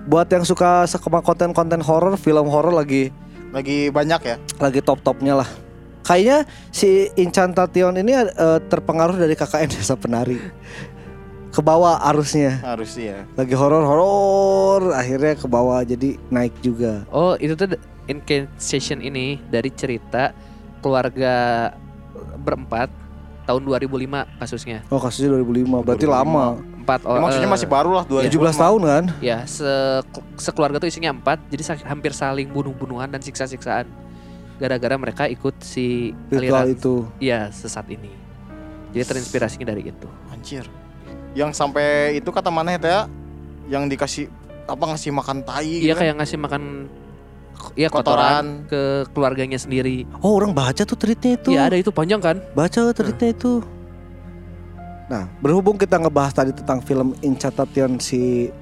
buat 0.04 0.28
yang 0.28 0.44
suka 0.44 0.84
sama 0.84 1.20
konten-konten 1.20 1.80
horor, 1.84 2.16
film 2.16 2.48
horor 2.48 2.72
lagi 2.72 3.12
Lagi 3.48 3.88
banyak 3.88 4.20
ya? 4.24 4.36
lagi 4.60 4.80
top-topnya 4.84 5.40
lah. 5.40 5.48
Kayaknya 6.08 6.48
si 6.72 6.88
Incan 7.14 7.52
Tation 7.52 7.92
ini 7.94 8.16
eh, 8.16 8.28
terpengaruh 8.64 9.20
dari 9.20 9.36
KKN 9.36 9.68
Desa 9.68 9.92
Penari. 9.92 10.40
Ke 11.52 11.60
bawah 11.60 12.00
arusnya. 12.00 12.64
Harus 12.64 12.96
ya. 12.96 13.28
Lagi 13.36 13.52
horor-horor, 13.52 14.96
akhirnya 14.96 15.36
ke 15.36 15.44
bawah 15.44 15.84
jadi 15.84 16.16
naik 16.32 16.56
juga. 16.64 17.04
Oh 17.12 17.36
itu 17.36 17.52
tuh 17.52 17.76
incantation 18.08 19.04
ini 19.04 19.36
dari 19.46 19.68
cerita 19.68 20.32
keluarga 20.80 21.68
berempat 22.40 22.88
tahun 23.44 23.64
2005 23.64 24.40
kasusnya. 24.40 24.78
Oh 24.88 24.96
kasusnya 24.96 25.36
2005, 25.36 25.84
berarti 25.84 26.06
2005. 26.08 26.16
lama. 26.16 26.46
Empat 26.78 27.00
Ya, 27.00 27.08
orang. 27.10 27.22
maksudnya 27.28 27.50
masih 27.52 27.68
baru 27.68 27.90
lah 27.92 28.04
17 28.08 28.32
2000. 28.32 28.56
tahun 28.56 28.80
kan? 28.80 29.04
Ya, 29.20 29.38
se 29.44 29.68
sekeluarga 30.40 30.80
tuh 30.80 30.88
isinya 30.88 31.12
empat, 31.12 31.36
jadi 31.52 31.76
hampir 31.84 32.16
saling 32.16 32.48
bunuh-bunuhan 32.48 33.12
dan 33.12 33.20
siksa-siksaan. 33.20 33.84
Gara-gara 34.58 34.94
mereka 34.98 35.24
ikut 35.30 35.54
si 35.62 36.10
Ritual 36.28 36.66
aliran, 36.66 36.74
itu. 36.74 36.94
iya 37.22 37.46
sesat 37.54 37.86
ini. 37.88 38.10
Jadi 38.90 39.04
terinspirasinya 39.06 39.66
dari 39.70 39.86
itu. 39.86 40.08
Anjir. 40.34 40.66
Yang 41.38 41.54
sampai 41.54 42.18
itu 42.18 42.26
kata 42.34 42.50
mana 42.50 42.74
ya? 42.74 43.06
Yang 43.70 43.82
dikasih 43.94 44.24
apa 44.68 44.84
ngasih 44.92 45.10
makan 45.14 45.36
tai 45.46 45.64
Iya 45.64 45.80
gitu 45.80 45.94
kan? 45.94 46.00
kayak 46.02 46.14
ngasih 46.20 46.38
makan, 46.42 46.62
iya 47.78 47.88
Kotoran. 47.88 48.04
kotoran 48.04 48.46
ke 48.68 48.80
keluarganya 49.14 49.58
sendiri. 49.60 50.04
Oh 50.20 50.34
orang 50.36 50.50
baca 50.52 50.82
tuh 50.82 50.98
tweetnya 50.98 51.38
itu. 51.38 51.48
Iya 51.54 51.62
ada 51.70 51.76
itu 51.78 51.90
panjang 51.94 52.20
kan? 52.20 52.36
Baca 52.52 52.90
tweetnya 52.90 53.30
itu. 53.32 53.62
Nah, 55.08 55.24
berhubung 55.40 55.80
kita 55.80 55.96
ngebahas 55.96 56.36
tadi 56.36 56.52
tentang 56.52 56.84
film 56.84 57.16
Incatation 57.24 57.96
si 57.96 58.52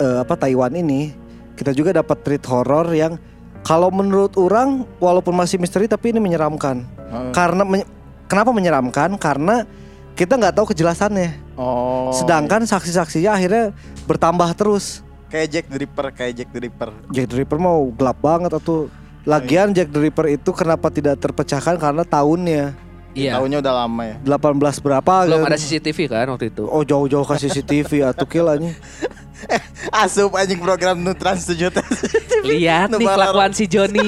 eh, 0.00 0.16
apa 0.22 0.38
Taiwan 0.40 0.72
ini, 0.72 1.12
kita 1.52 1.76
juga 1.76 1.92
dapat 1.92 2.16
treat 2.24 2.44
horor 2.48 2.88
yang 2.96 3.20
kalau 3.68 3.92
menurut 3.92 4.32
orang 4.40 4.88
walaupun 4.96 5.36
masih 5.36 5.60
misteri 5.60 5.84
tapi 5.84 6.16
ini 6.16 6.24
menyeramkan. 6.24 6.88
Heeh. 6.88 7.32
Karena 7.36 7.68
men- 7.68 7.84
kenapa 8.24 8.48
menyeramkan? 8.48 9.20
Karena 9.20 9.68
kita 10.16 10.40
nggak 10.40 10.56
tahu 10.56 10.72
kejelasannya. 10.72 11.36
Oh. 11.60 12.08
Sedangkan 12.16 12.64
saksi-saksinya 12.64 13.36
akhirnya 13.36 13.76
bertambah 14.08 14.48
terus. 14.56 15.04
kayak 15.28 15.48
Jack 15.52 15.66
the 15.68 15.84
Ripper, 15.84 16.06
kayak 16.16 16.32
Jack 16.40 16.48
the 16.56 16.60
Ripper. 16.64 16.88
Jack 17.12 17.28
the 17.28 17.36
Ripper 17.44 17.60
mau 17.60 17.92
gelap 17.92 18.16
banget 18.24 18.48
atau 18.48 18.88
lagian 19.28 19.76
Jack 19.76 19.92
the 19.92 20.00
Ripper 20.00 20.24
itu 20.32 20.56
kenapa 20.56 20.88
tidak 20.88 21.20
terpecahkan 21.20 21.76
karena 21.76 22.00
tahunnya 22.00 22.72
Iya. 23.18 23.32
Tahunnya 23.34 23.58
udah 23.58 23.74
lama 23.76 24.02
ya. 24.06 24.16
18 24.22 24.78
berapa 24.78 25.12
Belum 25.26 25.42
kan? 25.42 25.50
ada 25.50 25.58
CCTV 25.58 25.98
kan 26.06 26.26
waktu 26.30 26.46
itu. 26.48 26.64
Oh 26.64 26.86
jauh-jauh 26.86 27.26
ke 27.26 27.34
CCTV 27.36 27.90
atau 28.06 28.24
kill 28.24 28.46
aja. 28.46 28.70
Asup 29.90 30.34
anjing 30.34 30.58
program 30.58 30.98
nu 30.98 31.10
trans 31.12 31.42
7 31.50 31.58
teh. 31.68 31.86
Lihat 32.44 32.90
nih 32.92 33.06
kelakuan 33.06 33.50
si 33.50 33.66
Joni. 33.66 34.06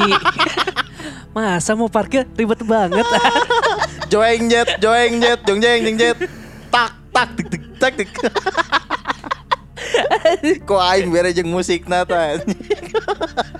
Masa 1.34 1.74
mau 1.74 1.86
parkir 1.86 2.26
ribet 2.34 2.62
banget. 2.62 3.06
Joeng 4.10 4.50
jet, 4.50 4.66
joeng 4.78 5.22
jet, 5.22 5.38
jong 5.46 5.62
jeng 5.62 5.86
jeng 5.86 5.96
jet. 5.96 6.18
Tak 6.66 6.90
tak 7.14 7.28
tik 7.34 7.46
tik 7.46 7.62
tak 7.78 7.92
tik. 7.94 8.10
Kok 10.68 10.80
aing 10.80 11.08
bere 11.10 11.30
jeung 11.34 11.50
musik 11.50 11.86
nata. 11.86 12.40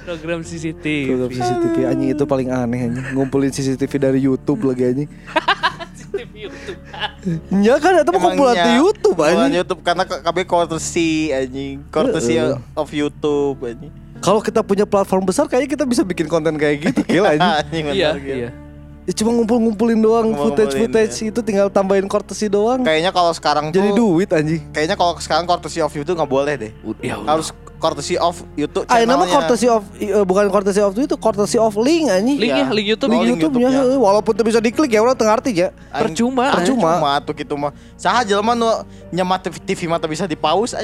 Program 0.05 0.41
CCTV. 0.43 1.07
Program 1.15 1.31
CCTV 1.31 1.77
anjing 1.87 2.09
itu 2.15 2.25
paling 2.27 2.49
aneh 2.51 2.91
anjing. 2.91 3.05
Ngumpulin 3.15 3.51
CCTV 3.51 3.93
dari 3.99 4.21
YouTube 4.23 4.63
lagi 4.67 4.83
anjing. 4.87 5.11
Ya 7.63 7.79
kan 7.79 8.03
itu 8.03 8.11
mah 8.11 8.21
kumpulan 8.21 8.57
di 8.59 8.73
YouTube 8.81 9.15
Kumpulan 9.15 9.47
anjing. 9.47 9.63
YouTube 9.63 9.81
karena 9.87 10.03
KB 10.05 10.39
courtesy 10.49 11.31
anjing. 11.31 11.85
Courtesy 11.93 12.41
of 12.75 12.89
YouTube 12.91 13.59
anjing. 13.63 13.93
Kalau 14.21 14.41
kita 14.45 14.61
punya 14.61 14.85
platform 14.85 15.25
besar 15.25 15.49
kayaknya 15.49 15.81
kita 15.81 15.85
bisa 15.89 16.03
bikin 16.05 16.29
konten 16.29 16.57
kayak 16.59 16.91
gitu 16.91 17.01
gila 17.07 17.37
anjing. 17.37 17.53
Anjing 17.63 17.85
Iya, 17.95 18.11
iya. 18.19 18.51
Ya 19.11 19.15
cuma 19.17 19.35
ngumpul-ngumpulin 19.35 19.99
doang 19.99 20.31
footage-footage 20.33 21.11
ya. 21.19 21.25
itu 21.27 21.41
tinggal 21.43 21.67
tambahin 21.67 22.07
courtesy 22.07 22.47
doang. 22.47 22.79
Kayaknya 22.81 23.11
kalau 23.11 23.35
sekarang 23.35 23.65
Jadi 23.69 23.91
tuh 23.91 23.97
duit 24.15 24.31
anjing. 24.31 24.63
kayaknya 24.71 24.95
kalau 24.95 25.19
sekarang 25.19 25.45
courtesy 25.45 25.83
of 25.83 25.91
YouTube 25.91 26.15
nggak 26.15 26.31
boleh 26.31 26.55
deh. 26.55 26.71
Ya 27.03 27.19
Harus 27.19 27.51
courtesy 27.77 28.15
of 28.15 28.39
YouTube 28.55 28.87
Ah, 28.87 29.01
nama 29.01 29.27
channelnya. 29.27 29.35
courtesy 29.35 29.67
of 29.67 29.83
eh, 29.97 30.23
bukan 30.23 30.47
courtesy 30.47 30.79
of 30.79 30.95
itu 30.95 31.17
courtesy 31.17 31.59
of 31.59 31.75
link 31.75 32.07
anjing. 32.07 32.39
Link 32.39 32.55
ya, 32.55 32.63
Iya. 32.63 32.71
link 32.71 32.87
YouTube. 32.87 33.09
Oh, 33.09 33.19
Link 33.19 33.35
YouTube-nya 33.35 33.69
YouTube-nya. 33.73 33.91
heuh, 33.91 33.99
walaupun 33.99 34.33
tuh 34.33 34.47
bisa 34.47 34.63
diklik 34.63 34.91
ya 34.91 35.03
orang 35.03 35.19
teu 35.19 35.27
ngarti 35.27 35.51
ya. 35.59 35.69
Percuma. 35.91 36.55
Percuma. 36.55 36.91
Percuma 36.95 37.11
tuh 37.19 37.35
gitu 37.35 37.55
mah. 37.59 37.75
Saha 37.97 38.23
jelema 38.23 38.55
nu 38.55 38.71
nyemat 39.11 39.43
TV 39.43 39.91
mata 39.91 40.07
bisa 40.07 40.23
di 40.23 40.39
pause 40.39 40.79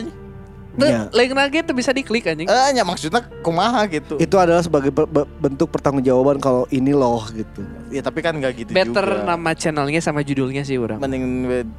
aja. 0.78 0.86
Iya. 0.86 1.00
Link 1.10 1.32
lagi 1.32 1.56
tuh 1.64 1.72
bisa 1.72 1.90
diklik 1.90 2.24
anjing. 2.26 2.46
Eh, 2.46 2.68
nya 2.72 2.84
maksudnya 2.84 3.24
kumaha 3.40 3.88
gitu. 3.88 4.20
Itu 4.20 4.36
adalah 4.36 4.60
sebagai 4.60 4.92
be- 4.92 5.08
be- 5.08 5.28
bentuk 5.40 5.72
pertanggungjawaban 5.72 6.36
kalau 6.36 6.68
ini 6.68 6.92
loh 6.92 7.24
gitu. 7.32 7.64
Ya 7.88 8.04
tapi 8.04 8.20
kan 8.20 8.36
nggak 8.36 8.52
gitu 8.54 8.70
Better 8.70 9.06
juga. 9.06 9.24
nama 9.24 9.50
channelnya 9.52 10.00
sama 10.00 10.20
judulnya 10.20 10.62
sih 10.62 10.76
orang. 10.76 11.00
Mending 11.00 11.24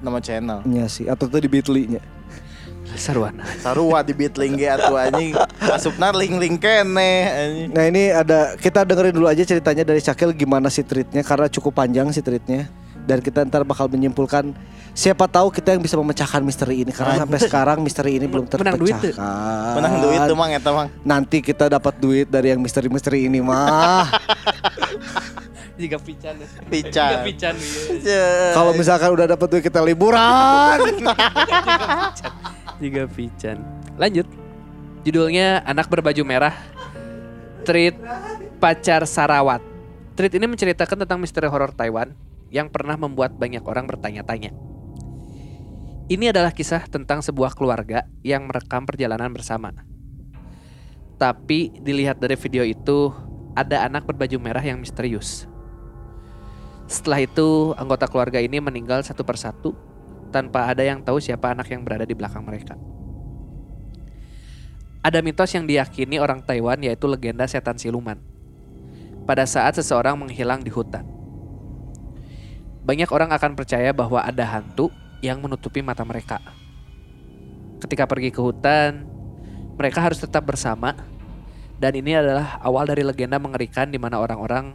nama 0.02 0.18
channel. 0.18 0.66
Iya 0.66 0.86
sih, 0.90 1.06
atau 1.06 1.30
tuh 1.30 1.38
di 1.38 1.50
Bitly-nya. 1.50 2.02
Sarwana. 2.98 3.46
Sarua 3.62 4.02
di 4.02 4.16
beat 4.16 4.40
link 4.40 4.58
ge 4.58 4.72
atuh 4.72 4.98
anjing. 4.98 5.36
Asupna 5.62 6.10
link-link 6.10 6.58
kene 6.58 7.14
anjing. 7.30 7.70
Nah 7.70 7.84
ini 7.86 8.10
ada 8.10 8.58
kita 8.58 8.88
dengerin 8.88 9.14
dulu 9.14 9.28
aja 9.28 9.44
ceritanya 9.44 9.86
dari 9.86 10.02
Syakil 10.02 10.34
gimana 10.34 10.72
si 10.72 10.82
treatnya 10.82 11.22
karena 11.22 11.46
cukup 11.46 11.78
panjang 11.78 12.10
si 12.10 12.24
treatnya 12.24 12.66
dan 13.08 13.24
kita 13.24 13.48
ntar 13.48 13.64
bakal 13.64 13.88
menyimpulkan 13.88 14.52
siapa 14.92 15.32
tahu 15.32 15.48
kita 15.48 15.72
yang 15.72 15.80
bisa 15.80 15.96
memecahkan 15.96 16.44
misteri 16.44 16.84
ini 16.84 16.92
karena 16.92 17.24
sampai 17.24 17.40
sekarang 17.40 17.80
misteri 17.80 18.20
ini 18.20 18.28
belum 18.28 18.52
terpecahkan. 18.52 18.76
Menang 18.76 18.84
duit 18.84 18.96
tuh. 19.00 19.14
Menang 19.80 19.96
duit 20.04 20.20
tuh 20.28 20.36
mang 20.36 20.52
eta 20.52 20.72
mang. 20.76 20.88
Nanti 21.08 21.40
kita 21.40 21.72
dapat 21.72 21.96
duit 22.04 22.28
dari 22.28 22.52
yang 22.52 22.60
misteri-misteri 22.60 23.32
ini 23.32 23.40
mah. 23.40 24.12
Jika 25.80 26.02
pican. 26.04 26.36
Pican. 26.68 26.92
Jika 26.92 27.18
pican. 27.24 27.56
iya. 28.04 28.52
Ya. 28.52 28.58
Kalau 28.58 28.76
misalkan 28.76 29.10
udah 29.16 29.26
dapat 29.32 29.48
duit 29.48 29.64
kita 29.64 29.80
liburan. 29.80 30.78
Jika 32.84 33.04
pican. 33.08 33.58
Lanjut. 33.96 34.28
Judulnya 35.08 35.64
Anak 35.64 35.88
Berbaju 35.88 36.26
Merah. 36.28 36.58
Treat 37.64 37.96
Pacar 38.60 39.08
Sarawat. 39.08 39.62
Treat 40.18 40.34
ini 40.36 40.50
menceritakan 40.50 41.06
tentang 41.06 41.22
misteri 41.22 41.46
horor 41.48 41.70
Taiwan 41.72 42.27
yang 42.54 42.72
pernah 42.72 42.96
membuat 42.96 43.36
banyak 43.36 43.64
orang 43.64 43.88
bertanya-tanya. 43.88 44.52
Ini 46.08 46.32
adalah 46.32 46.56
kisah 46.56 46.88
tentang 46.88 47.20
sebuah 47.20 47.52
keluarga 47.52 48.08
yang 48.24 48.48
merekam 48.48 48.88
perjalanan 48.88 49.28
bersama. 49.28 49.76
Tapi 51.20 51.76
dilihat 51.84 52.24
dari 52.24 52.40
video 52.40 52.64
itu, 52.64 53.12
ada 53.58 53.84
anak 53.84 54.08
berbaju 54.08 54.38
merah 54.40 54.64
yang 54.64 54.80
misterius. 54.80 55.50
Setelah 56.88 57.28
itu, 57.28 57.76
anggota 57.76 58.08
keluarga 58.08 58.40
ini 58.40 58.64
meninggal 58.64 59.04
satu 59.04 59.28
persatu 59.28 59.76
tanpa 60.32 60.72
ada 60.72 60.86
yang 60.86 61.04
tahu 61.04 61.20
siapa 61.20 61.52
anak 61.52 61.68
yang 61.74 61.84
berada 61.84 62.08
di 62.08 62.16
belakang 62.16 62.46
mereka. 62.46 62.80
Ada 65.04 65.20
mitos 65.20 65.52
yang 65.52 65.68
diyakini 65.68 66.24
orang 66.24 66.40
Taiwan 66.40 66.80
yaitu 66.84 67.08
legenda 67.12 67.44
setan 67.50 67.76
siluman. 67.76 68.20
Pada 69.28 69.44
saat 69.44 69.76
seseorang 69.76 70.16
menghilang 70.16 70.64
di 70.64 70.72
hutan. 70.72 71.17
Banyak 72.88 73.12
orang 73.12 73.36
akan 73.36 73.60
percaya 73.60 73.92
bahwa 73.92 74.24
ada 74.24 74.48
hantu 74.48 74.88
yang 75.20 75.44
menutupi 75.44 75.84
mata 75.84 76.08
mereka. 76.08 76.40
Ketika 77.84 78.08
pergi 78.08 78.32
ke 78.32 78.40
hutan, 78.40 79.04
mereka 79.76 80.00
harus 80.00 80.24
tetap 80.24 80.48
bersama 80.48 80.96
dan 81.84 81.92
ini 82.00 82.16
adalah 82.16 82.64
awal 82.64 82.88
dari 82.88 83.04
legenda 83.04 83.36
mengerikan 83.44 83.92
di 83.92 84.00
mana 84.00 84.24
orang-orang 84.24 84.72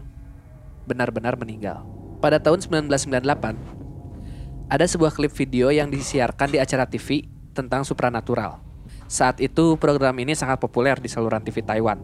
benar-benar 0.85 1.41
meninggal. 1.41 1.89
Pada 2.21 2.37
tahun 2.37 2.61
1998, 2.61 4.69
ada 4.69 4.85
sebuah 4.85 5.17
klip 5.17 5.33
video 5.33 5.73
yang 5.73 5.89
disiarkan 5.89 6.53
di 6.53 6.61
acara 6.61 6.85
TV 6.85 7.25
tentang 7.57 7.81
supranatural. 7.81 8.61
Saat 9.09 9.41
itu 9.41 9.81
program 9.81 10.21
ini 10.21 10.37
sangat 10.37 10.61
populer 10.61 11.01
di 11.01 11.09
saluran 11.09 11.41
TV 11.41 11.65
Taiwan. 11.65 11.97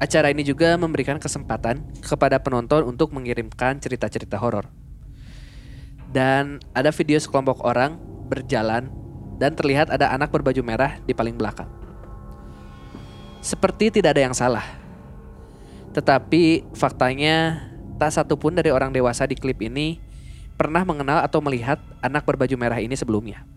Acara 0.00 0.32
ini 0.32 0.40
juga 0.40 0.72
memberikan 0.80 1.20
kesempatan 1.20 1.84
kepada 2.00 2.40
penonton 2.40 2.88
untuk 2.88 3.12
mengirimkan 3.12 3.76
cerita-cerita 3.76 4.40
horor. 4.40 4.79
Dan 6.10 6.58
ada 6.74 6.90
video 6.90 7.22
sekelompok 7.22 7.62
orang 7.62 7.94
berjalan 8.26 8.90
dan 9.38 9.54
terlihat 9.54 9.88
ada 9.94 10.10
anak 10.10 10.34
berbaju 10.34 10.60
merah 10.60 10.98
di 11.06 11.14
paling 11.14 11.38
belakang. 11.38 11.70
Seperti 13.40 13.88
tidak 13.88 14.18
ada 14.18 14.22
yang 14.28 14.36
salah. 14.36 14.66
Tetapi 15.96 16.70
faktanya 16.76 17.66
tak 17.96 18.12
satu 18.12 18.36
pun 18.36 18.52
dari 18.52 18.68
orang 18.68 18.92
dewasa 18.92 19.24
di 19.24 19.38
klip 19.38 19.64
ini 19.64 19.96
pernah 20.60 20.84
mengenal 20.84 21.24
atau 21.24 21.40
melihat 21.40 21.80
anak 22.04 22.28
berbaju 22.28 22.52
merah 22.60 22.76
ini 22.76 22.92
sebelumnya. 22.92 23.48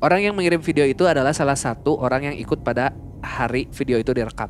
Orang 0.00 0.24
yang 0.24 0.32
mengirim 0.32 0.64
video 0.64 0.88
itu 0.88 1.04
adalah 1.04 1.36
salah 1.36 1.58
satu 1.58 1.98
orang 2.00 2.32
yang 2.32 2.36
ikut 2.40 2.64
pada 2.64 2.94
hari 3.20 3.68
video 3.74 4.00
itu 4.00 4.14
direkam. 4.16 4.48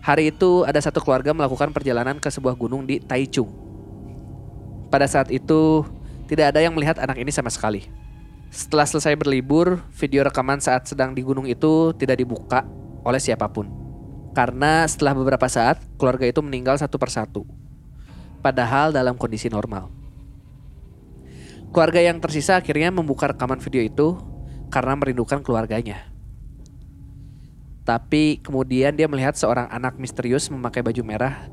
Hari 0.00 0.32
itu 0.32 0.64
ada 0.64 0.80
satu 0.80 1.04
keluarga 1.04 1.36
melakukan 1.36 1.68
perjalanan 1.74 2.16
ke 2.16 2.32
sebuah 2.32 2.56
gunung 2.56 2.88
di 2.88 2.96
Taichung. 2.96 3.67
Pada 4.88 5.04
saat 5.04 5.28
itu 5.28 5.84
tidak 6.28 6.56
ada 6.56 6.60
yang 6.64 6.72
melihat 6.72 6.96
anak 7.00 7.20
ini 7.20 7.32
sama 7.32 7.52
sekali. 7.52 7.88
Setelah 8.48 8.88
selesai 8.88 9.12
berlibur, 9.16 9.84
video 9.92 10.24
rekaman 10.24 10.60
saat 10.60 10.88
sedang 10.88 11.12
di 11.12 11.20
gunung 11.20 11.44
itu 11.44 11.92
tidak 12.00 12.16
dibuka 12.20 12.64
oleh 13.04 13.20
siapa 13.20 13.44
pun. 13.48 13.68
Karena 14.32 14.88
setelah 14.88 15.12
beberapa 15.12 15.44
saat, 15.48 15.80
keluarga 16.00 16.24
itu 16.24 16.40
meninggal 16.40 16.80
satu 16.80 16.96
persatu. 16.96 17.44
Padahal 18.40 18.92
dalam 18.92 19.20
kondisi 19.20 19.52
normal. 19.52 19.92
Keluarga 21.68 22.00
yang 22.00 22.16
tersisa 22.16 22.56
akhirnya 22.56 22.88
membuka 22.88 23.28
rekaman 23.28 23.60
video 23.60 23.84
itu 23.84 24.16
karena 24.72 24.96
merindukan 24.96 25.44
keluarganya. 25.44 26.08
Tapi 27.84 28.40
kemudian 28.40 28.96
dia 28.96 29.08
melihat 29.08 29.36
seorang 29.36 29.68
anak 29.68 29.96
misterius 30.00 30.48
memakai 30.48 30.80
baju 30.84 31.02
merah 31.04 31.48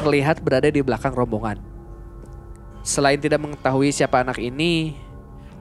terlihat 0.00 0.40
berada 0.44 0.68
di 0.68 0.80
belakang 0.80 1.12
rombongan. 1.12 1.75
Selain 2.86 3.18
tidak 3.18 3.42
mengetahui 3.42 3.90
siapa 3.90 4.22
anak 4.22 4.38
ini, 4.38 4.94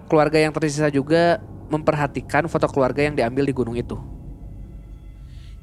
keluarga 0.05 0.37
yang 0.37 0.53
tersisa 0.53 0.93
juga 0.93 1.41
memperhatikan 1.73 2.45
foto 2.45 2.69
keluarga 2.69 3.01
yang 3.01 3.17
diambil 3.17 3.49
di 3.49 3.53
gunung 3.57 3.73
itu. 3.73 3.97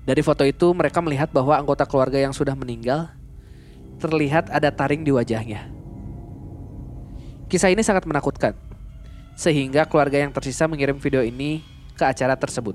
Dari 0.03 0.18
foto 0.27 0.42
itu 0.42 0.75
mereka 0.75 0.98
melihat 0.98 1.31
bahwa 1.31 1.55
anggota 1.55 1.87
keluarga 1.87 2.18
yang 2.18 2.35
sudah 2.35 2.59
meninggal 2.59 3.14
terlihat 4.03 4.51
ada 4.51 4.75
taring 4.75 5.07
di 5.07 5.14
wajahnya. 5.14 5.70
Kisah 7.46 7.70
ini 7.70 7.87
sangat 7.87 8.11
menakutkan, 8.11 8.59
sehingga 9.38 9.87
keluarga 9.87 10.18
yang 10.18 10.35
tersisa 10.35 10.66
mengirim 10.66 10.98
video 10.98 11.22
ini 11.22 11.62
ke 11.94 12.03
acara 12.03 12.35
tersebut. 12.35 12.75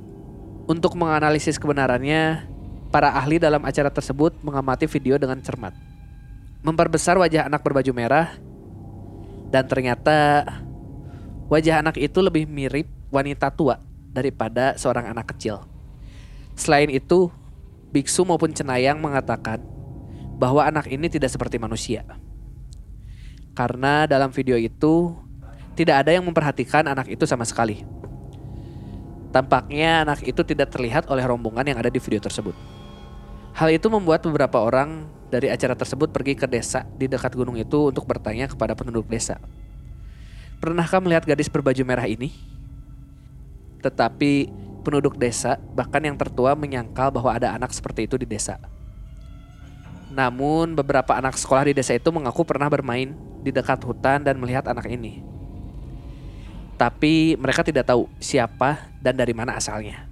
Untuk 0.64 0.96
menganalisis 0.96 1.60
kebenarannya, 1.60 2.48
para 2.88 3.12
ahli 3.12 3.36
dalam 3.36 3.68
acara 3.68 3.92
tersebut 3.92 4.32
mengamati 4.40 4.88
video 4.88 5.20
dengan 5.20 5.44
cermat. 5.44 5.76
Memperbesar 6.64 7.20
wajah 7.20 7.52
anak 7.52 7.60
berbaju 7.60 7.92
merah, 7.92 8.40
dan 9.48 9.64
ternyata 9.68 10.44
wajah 11.48 11.80
anak 11.80 11.96
itu 12.00 12.20
lebih 12.20 12.48
mirip 12.48 12.88
wanita 13.08 13.52
tua 13.52 13.80
daripada 14.12 14.76
seorang 14.76 15.12
anak 15.12 15.36
kecil. 15.36 15.64
Selain 16.58 16.90
itu, 16.90 17.32
biksu 17.94 18.26
maupun 18.26 18.52
cenayang 18.52 19.00
mengatakan 19.00 19.62
bahwa 20.38 20.66
anak 20.66 20.90
ini 20.92 21.08
tidak 21.08 21.32
seperti 21.32 21.62
manusia. 21.62 22.04
Karena 23.58 24.06
dalam 24.06 24.30
video 24.30 24.58
itu 24.58 25.14
tidak 25.74 26.06
ada 26.06 26.12
yang 26.14 26.26
memperhatikan 26.26 26.86
anak 26.90 27.10
itu 27.10 27.26
sama 27.26 27.46
sekali. 27.46 27.86
Tampaknya 29.34 30.06
anak 30.06 30.26
itu 30.26 30.42
tidak 30.42 30.74
terlihat 30.74 31.10
oleh 31.14 31.26
rombongan 31.26 31.66
yang 31.66 31.78
ada 31.78 31.90
di 31.94 32.02
video 32.02 32.18
tersebut. 32.18 32.54
Hal 33.54 33.70
itu 33.74 33.90
membuat 33.90 34.22
beberapa 34.26 34.62
orang 34.62 35.10
dari 35.28 35.52
acara 35.52 35.76
tersebut 35.76 36.12
pergi 36.12 36.34
ke 36.40 36.48
desa 36.48 36.88
di 36.96 37.08
dekat 37.12 37.36
gunung 37.36 37.60
itu 37.60 37.92
untuk 37.92 38.08
bertanya 38.08 38.48
kepada 38.48 38.74
penduduk 38.74 39.08
desa. 39.12 39.40
Pernahkah 40.58 41.04
melihat 41.04 41.28
gadis 41.28 41.52
berbaju 41.52 41.84
merah 41.86 42.08
ini? 42.08 42.34
Tetapi 43.84 44.50
penduduk 44.82 45.20
desa, 45.20 45.60
bahkan 45.76 46.02
yang 46.02 46.18
tertua 46.18 46.56
menyangkal 46.56 47.12
bahwa 47.12 47.36
ada 47.36 47.54
anak 47.54 47.76
seperti 47.76 48.08
itu 48.08 48.16
di 48.16 48.26
desa. 48.26 48.58
Namun 50.08 50.74
beberapa 50.74 51.14
anak 51.14 51.36
sekolah 51.36 51.68
di 51.68 51.74
desa 51.76 51.94
itu 51.94 52.08
mengaku 52.10 52.48
pernah 52.48 52.72
bermain 52.72 53.12
di 53.44 53.52
dekat 53.52 53.84
hutan 53.84 54.24
dan 54.24 54.40
melihat 54.40 54.66
anak 54.66 54.88
ini. 54.88 55.22
Tapi 56.80 57.36
mereka 57.36 57.62
tidak 57.68 57.90
tahu 57.90 58.08
siapa 58.18 58.90
dan 59.04 59.18
dari 59.20 59.36
mana 59.36 59.60
asalnya. 59.60 60.08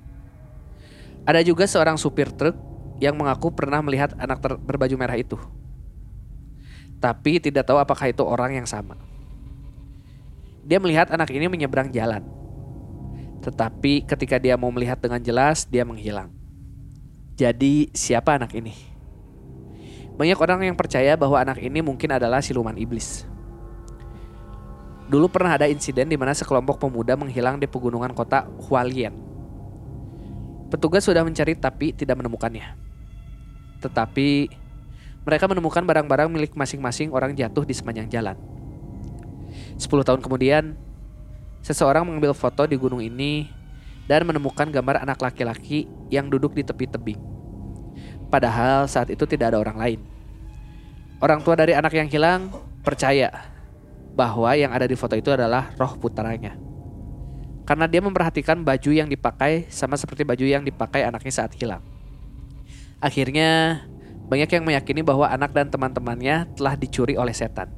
Ada 1.26 1.42
juga 1.42 1.66
seorang 1.66 1.98
supir 1.98 2.30
truk 2.30 2.75
yang 3.00 3.16
mengaku 3.16 3.52
pernah 3.52 3.84
melihat 3.84 4.16
anak 4.16 4.40
ter- 4.40 4.60
berbaju 4.60 4.96
merah 4.96 5.18
itu. 5.20 5.36
Tapi 7.00 7.44
tidak 7.44 7.68
tahu 7.68 7.78
apakah 7.78 8.08
itu 8.10 8.24
orang 8.24 8.56
yang 8.56 8.68
sama. 8.68 8.96
Dia 10.66 10.82
melihat 10.82 11.12
anak 11.14 11.30
ini 11.30 11.46
menyeberang 11.46 11.92
jalan. 11.94 12.26
Tetapi 13.44 14.10
ketika 14.10 14.42
dia 14.42 14.58
mau 14.58 14.74
melihat 14.74 14.98
dengan 14.98 15.22
jelas, 15.22 15.70
dia 15.70 15.86
menghilang. 15.86 16.34
Jadi 17.38 17.94
siapa 17.94 18.34
anak 18.40 18.56
ini? 18.58 18.74
Banyak 20.16 20.40
orang 20.40 20.72
yang 20.72 20.80
percaya 20.80 21.20
bahwa 21.20 21.36
anak 21.36 21.60
ini 21.60 21.84
mungkin 21.84 22.16
adalah 22.16 22.40
siluman 22.40 22.74
iblis. 22.80 23.28
Dulu 25.06 25.30
pernah 25.30 25.54
ada 25.54 25.70
insiden 25.70 26.10
di 26.10 26.18
mana 26.18 26.34
sekelompok 26.34 26.82
pemuda 26.82 27.14
menghilang 27.14 27.62
di 27.62 27.70
pegunungan 27.70 28.16
kota 28.16 28.50
Hualien. 28.66 29.14
Petugas 30.72 31.06
sudah 31.06 31.22
mencari 31.22 31.54
tapi 31.54 31.94
tidak 31.94 32.18
menemukannya. 32.18 32.85
Tetapi 33.84 34.30
mereka 35.26 35.46
menemukan 35.50 35.82
barang-barang 35.82 36.30
milik 36.30 36.54
masing-masing 36.54 37.10
orang 37.10 37.34
jatuh 37.34 37.66
di 37.66 37.74
sepanjang 37.74 38.06
jalan. 38.08 38.38
10 39.76 39.90
tahun 40.06 40.22
kemudian, 40.22 40.78
seseorang 41.66 42.06
mengambil 42.06 42.38
foto 42.38 42.70
di 42.70 42.78
gunung 42.78 43.02
ini 43.02 43.50
dan 44.06 44.22
menemukan 44.22 44.70
gambar 44.70 45.02
anak 45.02 45.18
laki-laki 45.18 45.90
yang 46.14 46.30
duduk 46.30 46.54
di 46.54 46.62
tepi 46.62 46.86
tebing. 46.86 47.22
Padahal 48.30 48.86
saat 48.86 49.10
itu 49.10 49.26
tidak 49.26 49.54
ada 49.54 49.60
orang 49.62 49.78
lain. 49.78 50.00
Orang 51.18 51.42
tua 51.42 51.58
dari 51.58 51.74
anak 51.74 51.96
yang 51.98 52.06
hilang 52.06 52.54
percaya 52.86 53.34
bahwa 54.14 54.54
yang 54.54 54.70
ada 54.70 54.86
di 54.86 54.94
foto 54.94 55.18
itu 55.18 55.34
adalah 55.34 55.74
roh 55.74 55.98
putranya. 55.98 56.54
Karena 57.66 57.90
dia 57.90 57.98
memperhatikan 57.98 58.62
baju 58.62 58.92
yang 58.94 59.10
dipakai 59.10 59.66
sama 59.74 59.98
seperti 59.98 60.22
baju 60.22 60.46
yang 60.46 60.62
dipakai 60.62 61.02
anaknya 61.02 61.34
saat 61.34 61.58
hilang. 61.58 61.82
Akhirnya, 63.06 63.86
banyak 64.26 64.50
yang 64.50 64.66
meyakini 64.66 65.06
bahwa 65.06 65.30
anak 65.30 65.54
dan 65.54 65.70
teman-temannya 65.70 66.50
telah 66.58 66.74
dicuri 66.74 67.14
oleh 67.14 67.38
setan. 67.38 67.70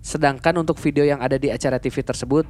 Sedangkan 0.00 0.56
untuk 0.56 0.80
video 0.80 1.04
yang 1.04 1.20
ada 1.20 1.36
di 1.36 1.52
acara 1.52 1.76
TV 1.76 2.00
tersebut, 2.00 2.48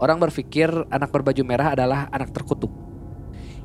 orang 0.00 0.16
berpikir 0.16 0.72
anak 0.88 1.12
berbaju 1.12 1.44
merah 1.44 1.76
adalah 1.76 2.08
anak 2.08 2.32
terkutuk. 2.32 2.72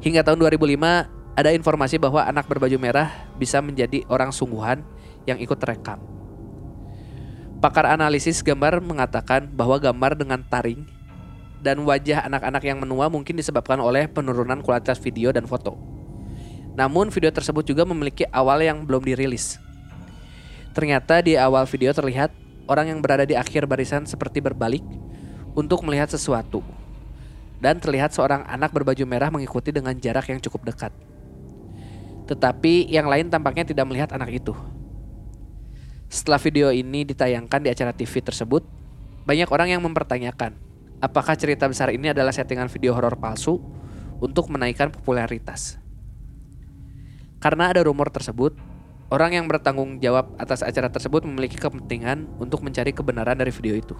Hingga 0.04 0.28
tahun 0.28 0.52
2005, 0.52 1.08
ada 1.40 1.56
informasi 1.56 1.96
bahwa 1.96 2.28
anak 2.28 2.44
berbaju 2.52 2.76
merah 2.76 3.08
bisa 3.40 3.64
menjadi 3.64 4.04
orang 4.12 4.36
sungguhan 4.36 4.84
yang 5.24 5.40
ikut 5.40 5.56
terekam. 5.56 6.04
Pakar 7.64 7.88
analisis 7.88 8.44
gambar 8.44 8.84
mengatakan 8.84 9.48
bahwa 9.48 9.80
gambar 9.80 10.20
dengan 10.20 10.44
taring 10.44 10.84
dan 11.64 11.80
wajah 11.88 12.28
anak-anak 12.28 12.64
yang 12.68 12.84
menua 12.84 13.08
mungkin 13.08 13.40
disebabkan 13.40 13.80
oleh 13.80 14.12
penurunan 14.12 14.60
kualitas 14.60 15.00
video 15.00 15.32
dan 15.32 15.48
foto. 15.48 15.99
Namun 16.80 17.12
video 17.12 17.28
tersebut 17.28 17.68
juga 17.68 17.84
memiliki 17.84 18.24
awal 18.32 18.64
yang 18.64 18.88
belum 18.88 19.04
dirilis. 19.04 19.60
Ternyata 20.72 21.20
di 21.20 21.36
awal 21.36 21.68
video 21.68 21.92
terlihat 21.92 22.32
orang 22.72 22.96
yang 22.96 23.04
berada 23.04 23.28
di 23.28 23.36
akhir 23.36 23.68
barisan 23.68 24.08
seperti 24.08 24.40
berbalik 24.40 24.80
untuk 25.60 25.84
melihat 25.84 26.08
sesuatu. 26.08 26.64
Dan 27.60 27.84
terlihat 27.84 28.16
seorang 28.16 28.48
anak 28.48 28.72
berbaju 28.72 29.04
merah 29.04 29.28
mengikuti 29.28 29.76
dengan 29.76 29.92
jarak 30.00 30.32
yang 30.32 30.40
cukup 30.40 30.72
dekat. 30.72 30.96
Tetapi 32.32 32.88
yang 32.88 33.12
lain 33.12 33.28
tampaknya 33.28 33.68
tidak 33.68 33.84
melihat 33.84 34.16
anak 34.16 34.32
itu. 34.32 34.56
Setelah 36.08 36.40
video 36.40 36.72
ini 36.72 37.04
ditayangkan 37.04 37.60
di 37.60 37.76
acara 37.76 37.92
TV 37.92 38.24
tersebut, 38.24 38.64
banyak 39.28 39.52
orang 39.52 39.76
yang 39.76 39.84
mempertanyakan 39.84 40.56
apakah 41.04 41.36
cerita 41.36 41.68
besar 41.68 41.92
ini 41.92 42.16
adalah 42.16 42.32
settingan 42.32 42.72
video 42.72 42.96
horor 42.96 43.20
palsu 43.20 43.60
untuk 44.24 44.48
menaikkan 44.48 44.88
popularitas. 44.96 45.89
Karena 47.40 47.72
ada 47.72 47.80
rumor 47.88 48.12
tersebut, 48.12 48.56
orang 49.08 49.40
yang 49.40 49.48
bertanggung 49.48 50.04
jawab 50.04 50.36
atas 50.36 50.60
acara 50.60 50.92
tersebut 50.92 51.24
memiliki 51.24 51.56
kepentingan 51.56 52.28
untuk 52.36 52.60
mencari 52.60 52.92
kebenaran 52.92 53.40
dari 53.40 53.52
video 53.52 53.80
itu. 53.80 53.96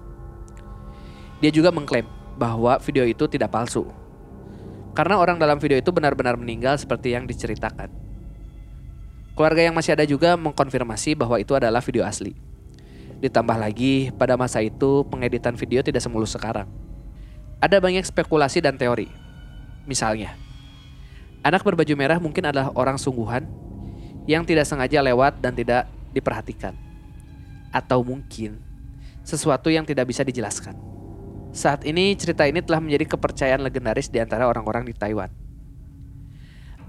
Dia 1.40 1.52
juga 1.56 1.72
mengklaim 1.72 2.04
bahwa 2.36 2.76
video 2.84 3.08
itu 3.08 3.32
tidak 3.32 3.56
palsu. 3.56 3.88
Karena 4.92 5.16
orang 5.16 5.40
dalam 5.40 5.56
video 5.56 5.80
itu 5.80 5.88
benar-benar 5.96 6.36
meninggal 6.36 6.76
seperti 6.76 7.16
yang 7.16 7.24
diceritakan. 7.24 7.88
Keluarga 9.40 9.64
yang 9.64 9.72
masih 9.72 9.96
ada 9.96 10.04
juga 10.04 10.36
mengkonfirmasi 10.36 11.16
bahwa 11.16 11.40
itu 11.40 11.56
adalah 11.56 11.80
video 11.80 12.04
asli. 12.04 12.36
Ditambah 13.24 13.56
lagi, 13.56 14.12
pada 14.20 14.36
masa 14.36 14.60
itu 14.60 15.08
pengeditan 15.08 15.56
video 15.56 15.80
tidak 15.80 16.04
semulus 16.04 16.36
sekarang. 16.36 16.68
Ada 17.64 17.80
banyak 17.80 18.04
spekulasi 18.04 18.60
dan 18.60 18.76
teori. 18.76 19.08
Misalnya, 19.88 20.36
anak 21.44 21.62
berbaju 21.64 21.94
merah 21.96 22.20
mungkin 22.20 22.48
adalah 22.48 22.72
orang 22.76 23.00
sungguhan 23.00 23.48
yang 24.30 24.46
tidak 24.46 24.68
sengaja 24.68 25.02
lewat 25.02 25.40
dan 25.42 25.56
tidak 25.56 25.90
diperhatikan. 26.12 26.76
Atau 27.70 28.02
mungkin 28.02 28.60
sesuatu 29.26 29.70
yang 29.70 29.86
tidak 29.86 30.10
bisa 30.10 30.26
dijelaskan. 30.26 30.74
Saat 31.50 31.86
ini 31.86 32.14
cerita 32.14 32.46
ini 32.46 32.62
telah 32.62 32.82
menjadi 32.82 33.10
kepercayaan 33.10 33.62
legendaris 33.66 34.10
di 34.10 34.22
antara 34.22 34.46
orang-orang 34.46 34.86
di 34.86 34.94
Taiwan. 34.94 35.30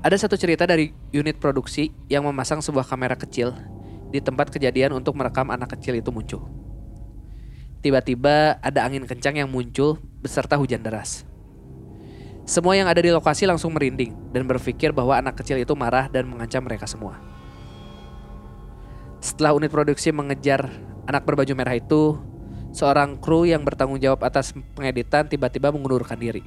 Ada 0.01 0.17
satu 0.29 0.37
cerita 0.41 0.65
dari 0.65 0.93
unit 1.13 1.37
produksi 1.37 1.93
yang 2.09 2.25
memasang 2.25 2.65
sebuah 2.65 2.89
kamera 2.89 3.17
kecil 3.17 3.53
di 4.09 4.21
tempat 4.21 4.49
kejadian 4.49 4.97
untuk 4.97 5.13
merekam 5.17 5.53
anak 5.53 5.77
kecil 5.77 5.97
itu 5.97 6.09
muncul. 6.09 6.49
Tiba-tiba 7.81 8.61
ada 8.61 8.85
angin 8.85 9.09
kencang 9.09 9.41
yang 9.41 9.49
muncul 9.49 9.97
beserta 10.21 10.57
hujan 10.57 10.85
deras. 10.85 11.25
Semua 12.51 12.75
yang 12.75 12.91
ada 12.91 12.99
di 12.99 13.15
lokasi 13.15 13.47
langsung 13.47 13.71
merinding 13.71 14.11
dan 14.35 14.43
berpikir 14.43 14.91
bahwa 14.91 15.15
anak 15.15 15.39
kecil 15.39 15.55
itu 15.63 15.71
marah 15.79 16.11
dan 16.11 16.27
mengancam 16.27 16.67
mereka 16.67 16.83
semua. 16.83 17.15
Setelah 19.23 19.55
unit 19.55 19.71
produksi 19.71 20.11
mengejar 20.11 20.67
anak 21.07 21.23
berbaju 21.23 21.55
merah 21.55 21.79
itu, 21.79 22.19
seorang 22.75 23.23
kru 23.23 23.47
yang 23.47 23.63
bertanggung 23.63 24.03
jawab 24.03 24.27
atas 24.27 24.51
pengeditan 24.75 25.31
tiba-tiba 25.31 25.71
mengundurkan 25.71 26.19
diri. 26.19 26.43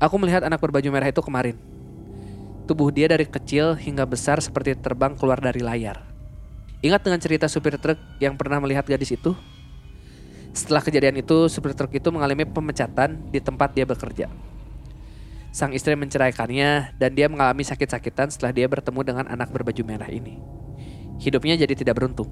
Aku 0.00 0.16
melihat 0.16 0.40
anak 0.40 0.56
berbaju 0.56 0.88
merah 0.88 1.12
itu 1.12 1.20
kemarin, 1.20 1.60
Tubuh 2.64 2.94
dia 2.94 3.10
dari 3.10 3.26
kecil 3.26 3.74
hingga 3.74 4.06
besar 4.06 4.38
seperti 4.38 4.78
terbang 4.78 5.18
keluar 5.18 5.42
dari 5.42 5.58
layar. 5.58 6.06
Ingat 6.86 7.02
dengan 7.02 7.18
cerita 7.18 7.50
supir 7.50 7.74
truk 7.82 7.98
yang 8.22 8.38
pernah 8.38 8.62
melihat 8.62 8.86
gadis 8.86 9.10
itu? 9.10 9.34
Setelah 10.54 10.78
kejadian 10.78 11.18
itu, 11.18 11.50
supir 11.50 11.74
truk 11.74 11.90
itu 11.92 12.08
mengalami 12.14 12.46
pemecatan 12.46 13.26
di 13.34 13.42
tempat 13.42 13.74
dia 13.74 13.82
bekerja. 13.82 14.49
Sang 15.50 15.74
istri 15.74 15.98
menceraikannya 15.98 16.94
dan 16.94 17.10
dia 17.14 17.26
mengalami 17.26 17.66
sakit-sakitan 17.66 18.30
setelah 18.30 18.54
dia 18.54 18.70
bertemu 18.70 19.00
dengan 19.02 19.26
anak 19.26 19.50
berbaju 19.50 19.82
merah 19.82 20.06
ini. 20.06 20.38
Hidupnya 21.18 21.58
jadi 21.58 21.74
tidak 21.74 21.98
beruntung. 21.98 22.30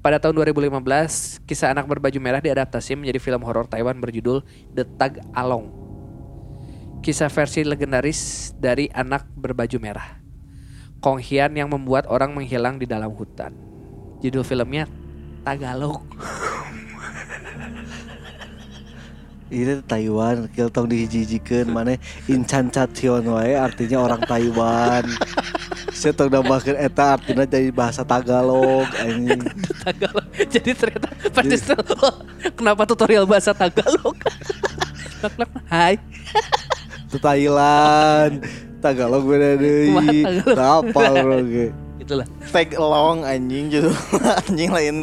Pada 0.00 0.16
tahun 0.16 0.40
2015, 0.40 1.44
kisah 1.44 1.76
anak 1.76 1.84
berbaju 1.84 2.16
merah 2.16 2.40
diadaptasi 2.40 2.96
menjadi 2.96 3.20
film 3.20 3.44
horor 3.44 3.68
Taiwan 3.68 4.00
berjudul 4.00 4.40
The 4.72 4.88
Tag 4.96 5.20
Along 5.36 5.80
kisah 7.00 7.32
versi 7.32 7.64
legendaris 7.64 8.52
dari 8.60 8.92
anak 8.92 9.24
berbaju 9.32 9.80
merah. 9.80 10.20
Kong 11.00 11.16
Hian 11.16 11.56
yang 11.56 11.72
membuat 11.72 12.04
orang 12.12 12.36
menghilang 12.36 12.76
di 12.76 12.84
dalam 12.84 13.08
hutan. 13.16 13.56
Judul 14.20 14.44
filmnya 14.44 14.84
Tagalog. 15.40 16.04
Ini 19.50 19.82
Taiwan, 19.82 20.46
kita 20.46 20.70
tong 20.70 20.86
dihijijikan 20.86 21.66
mana 21.74 21.98
Incan 22.30 22.70
Chation 22.70 23.34
wae 23.34 23.58
artinya 23.58 23.98
orang 23.98 24.22
Taiwan. 24.22 25.02
Saya 25.90 26.14
tong 26.14 26.30
nambahkeun 26.30 26.78
eta 26.78 27.18
artinya 27.18 27.42
jadi 27.42 27.74
bahasa 27.74 28.06
Tagalog 28.06 28.86
anjing. 28.94 29.42
Tagalog. 29.84 30.26
Jadi 30.38 30.70
ternyata 30.70 31.10
persis 31.34 31.66
kenapa 32.54 32.86
tutorial 32.86 33.26
bahasa 33.26 33.50
Tagalog? 33.50 34.14
Hai. 35.66 35.98
Itu 37.10 37.18
Thailand. 37.18 38.46
Tagalog 38.78 39.26
beda 39.26 39.58
deui. 39.58 40.22
Apa 40.54 41.02
bro. 41.26 41.89
Itulah. 42.00 42.24
Tag 42.48 42.72
along 42.74 43.22
anjing 43.22 43.68
gitu. 43.68 43.92
anjing 44.40 44.72
lain 44.72 44.94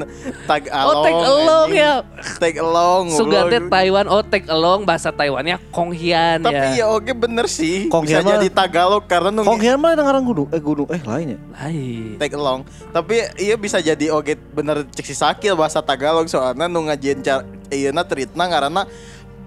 tag 0.50 0.66
along. 0.68 0.98
Oh, 0.98 1.06
tag 1.06 1.14
along 1.22 1.70
anjing. 1.70 1.86
ya. 1.86 1.94
Tag 2.42 2.56
along. 2.58 3.04
Goblok. 3.14 3.70
Taiwan 3.70 4.06
oh 4.10 4.22
tag 4.26 4.44
along 4.50 4.82
bahasa 4.82 5.14
Taiwannya 5.14 5.62
Kong 5.70 5.94
Hian 5.94 6.42
Tapi 6.42 6.58
ya. 6.74 6.84
ya 6.84 6.86
oke 6.90 7.14
bener 7.14 7.46
sih. 7.46 7.86
Kong 7.88 8.04
Bisa 8.04 8.20
Hian 8.20 8.42
jadi 8.42 8.50
Tagalog 8.50 9.06
karena 9.06 9.30
nunggu 9.30 9.46
Kong 9.46 9.62
Hian 9.62 9.78
mah 9.78 9.94
ngarang 9.94 10.26
gunung 10.26 10.48
eh 10.50 10.60
gunung 10.60 10.90
eh 10.90 11.02
lainnya. 11.06 11.38
Hai. 11.54 12.18
tag 12.18 12.34
along. 12.34 12.66
Tapi 12.90 13.16
iya 13.38 13.54
bisa 13.56 13.78
jadi 13.78 14.10
oke 14.10 14.34
bener 14.52 14.84
cek 14.90 15.06
si 15.06 15.14
Sakil 15.14 15.54
bahasa 15.54 15.80
Tagalog 15.80 16.26
soalnya 16.26 16.66
nu 16.66 16.90
ngajieun 16.90 17.22
car 17.22 17.46
iyeuna 17.70 18.02
treatna 18.02 18.44
ngaranna 18.50 18.84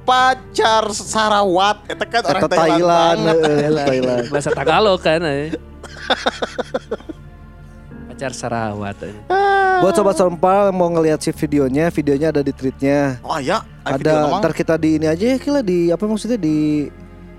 pacar 0.00 0.88
Sarawat 0.90 1.84
eta 1.86 2.04
kan 2.08 2.22
orang 2.24 2.42
Eta 2.42 2.56
Thailand, 2.56 3.20
eh, 3.26 3.68
Thailand. 3.84 4.24
Bahasa 4.32 4.50
Tagalog 4.50 4.98
kan. 5.02 5.20
eh. 5.22 5.50
Pacar 8.20 8.36
Sarawat. 8.36 9.00
eh. 9.00 9.16
Buat 9.80 9.96
sobat 9.96 10.12
sompal 10.12 10.76
mau 10.76 10.92
ngelihat 10.92 11.24
si 11.24 11.32
videonya, 11.32 11.88
videonya 11.88 12.28
ada 12.28 12.44
di 12.44 12.52
tweetnya. 12.52 13.16
Oh 13.24 13.40
ya, 13.40 13.64
Ada 13.80 14.28
ntar 14.36 14.52
kita 14.52 14.76
di 14.76 15.00
ini 15.00 15.08
aja 15.08 15.24
ya 15.24 15.40
kira 15.40 15.64
di 15.64 15.88
apa 15.88 16.04
maksudnya 16.04 16.36
di 16.36 16.84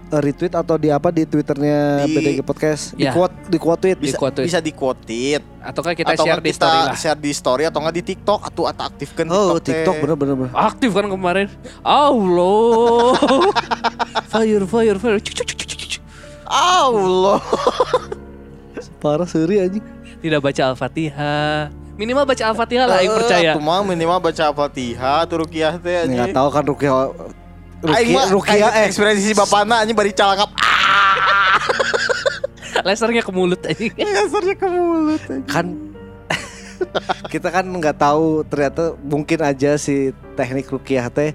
eh, 0.09 0.17
retweet 0.17 0.57
atau 0.57 0.81
di 0.81 0.89
apa 0.89 1.13
di 1.13 1.21
twitternya 1.21 2.01
Di- 2.01 2.17
BDG 2.17 2.41
Podcast 2.41 2.97
di 2.97 3.05
Ya. 3.05 3.13
quote 3.13 3.37
di 3.45 3.61
quote 3.61 3.77
tweet 3.85 3.97
bisa 4.01 4.09
di 4.09 4.17
quote 4.17 4.33
tweet. 4.33 4.47
bisa 4.49 4.57
di 4.57 4.73
quote 4.73 5.21
Ataukah 5.61 5.93
kita 5.93 6.17
atau 6.17 6.25
share 6.25 6.41
nggak 6.41 6.49
di 6.49 6.53
story 6.57 6.79
lah. 6.81 6.95
share 6.97 7.19
di 7.21 7.31
story 7.31 7.63
atau 7.69 7.77
nggak 7.77 7.95
di 7.95 8.03
TikTok 8.03 8.41
atau 8.41 8.63
atau 8.65 8.83
aktifkan 8.89 9.25
oh 9.29 9.61
TikTok, 9.61 9.95
bener 10.01 10.15
bener 10.17 10.35
bener 10.35 10.51
Aktif 10.57 10.89
kan 10.97 11.05
kemarin. 11.05 11.45
Allah. 11.85 13.21
fire 14.33 14.65
fire 14.65 14.97
fire. 14.97 15.21
Cuk, 15.21 15.33
cuk, 15.37 15.45
cuk, 15.45 15.57
cuk, 15.61 15.77
cuk. 15.93 16.01
Allah 16.49 17.37
parah 18.97 19.25
seri 19.25 19.57
anjing 19.57 19.81
tidak 20.21 20.39
baca 20.39 20.61
Al-Fatihah. 20.67 21.73
Minimal 21.93 22.23
baca 22.23 22.43
Al-Fatihah 22.47 22.85
lah 22.85 22.97
yang 22.99 23.11
Eh, 23.11 23.17
percaya. 23.17 23.51
Mah 23.55 23.81
minimal 23.83 24.17
baca 24.19 24.43
Al-Fatihah 24.45 25.25
tuh 25.25 25.37
rukiah 25.39 25.75
teh 25.75 26.05
Ini 26.05 26.13
nggak 26.13 26.27
anjing. 26.27 26.37
tahu 26.37 26.49
kan 26.49 26.63
Rukia 26.63 26.91
Aing 26.91 27.09
Rukia, 27.81 28.13
mah 28.13 28.25
Rukia 28.29 28.49
kayak 28.53 28.71
eh 28.71 28.83
ekspresi 28.85 29.21
si 29.23 29.33
bapana 29.33 29.81
anjing 29.81 29.93
bari 29.93 30.09
calangap. 30.11 30.49
Ah, 30.55 31.57
Lasernya 32.87 33.19
ke 33.19 33.31
mulut 33.31 33.61
aja. 33.61 33.81
Dasarnya 34.17 34.55
ke 34.55 34.67
mulut. 34.67 35.21
anjing. 35.23 35.45
kan 35.45 35.65
kita 37.33 37.49
kan 37.49 37.65
nggak 37.67 37.93
tahu 37.95 38.41
ternyata 38.43 38.97
mungkin 38.99 39.39
aja 39.39 39.75
si 39.75 40.09
teknik 40.33 40.65
Rukiah 40.67 41.07
teh 41.07 41.33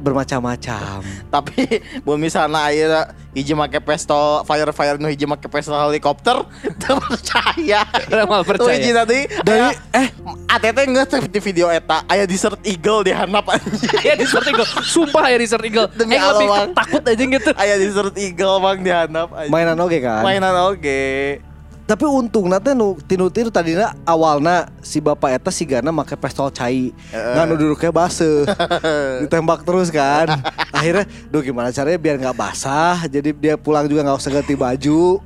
bermacam-macam. 0.00 1.00
Tapi 1.34 1.80
mun 2.04 2.20
misalnya 2.20 2.68
aya 2.68 3.10
hiji 3.36 3.52
make 3.52 3.76
pistol 3.84 4.44
fire 4.48 4.68
fire 4.72 4.96
nu 4.96 5.08
hiji 5.08 5.28
make 5.28 5.44
pistol 5.48 5.76
helikopter 5.76 6.44
teu 6.80 6.96
percaya. 7.00 7.84
Orang 8.12 8.28
mal 8.28 8.42
Tuh 8.44 8.68
hiji 8.72 8.92
percaya. 8.92 9.04
tadi 9.04 9.18
Dari 9.44 9.68
eh 9.92 10.08
ATT 10.48 10.78
teh 10.88 11.22
di 11.28 11.40
video 11.40 11.68
eta 11.68 12.04
aya 12.08 12.24
desert 12.24 12.60
eagle 12.64 13.04
di 13.04 13.12
handap 13.12 13.48
anjing. 13.48 13.92
Ya 14.06 14.14
Desert 14.14 14.46
Eagle. 14.46 14.68
Sumpah 14.86 15.26
ya 15.32 15.36
Desert 15.40 15.64
Eagle. 15.66 15.90
Demi 15.98 16.14
Aing 16.14 16.30
lebih 16.30 16.76
takut 16.76 17.02
aja 17.02 17.24
gitu. 17.26 17.50
Aya 17.58 17.74
desert 17.80 18.14
eagle 18.14 18.56
bang 18.62 18.78
di 18.86 18.90
handap 18.92 19.28
anjing. 19.34 19.52
mainan 19.52 19.78
oge 19.82 19.98
kan. 19.98 20.22
Mainan 20.22 20.54
oge. 20.70 21.42
Tapi 21.86 22.02
untung 22.02 22.50
nanti 22.50 22.74
nu 22.74 22.98
tinu 23.06 23.30
tinu 23.30 23.46
tadinya 23.46 23.94
awalna 24.02 24.66
si 24.82 24.98
bapak 24.98 25.38
eta 25.38 25.54
si 25.54 25.62
Gana 25.62 25.94
make 25.94 26.18
pistol 26.18 26.50
cai. 26.50 26.90
Nggak 27.14 27.44
nu 27.46 27.54
duduknya 27.54 27.94
basah. 27.94 28.42
Ditembak 29.22 29.62
terus 29.62 29.94
kan. 29.94 30.42
Akhirnya 30.74 31.06
duh 31.30 31.46
gimana 31.46 31.70
caranya 31.70 31.94
biar 31.94 32.18
nggak 32.18 32.34
basah. 32.34 33.06
Jadi 33.06 33.30
dia 33.38 33.54
pulang 33.54 33.86
juga 33.86 34.02
nggak 34.02 34.18
usah 34.18 34.34
ganti 34.34 34.58
baju. 34.58 35.22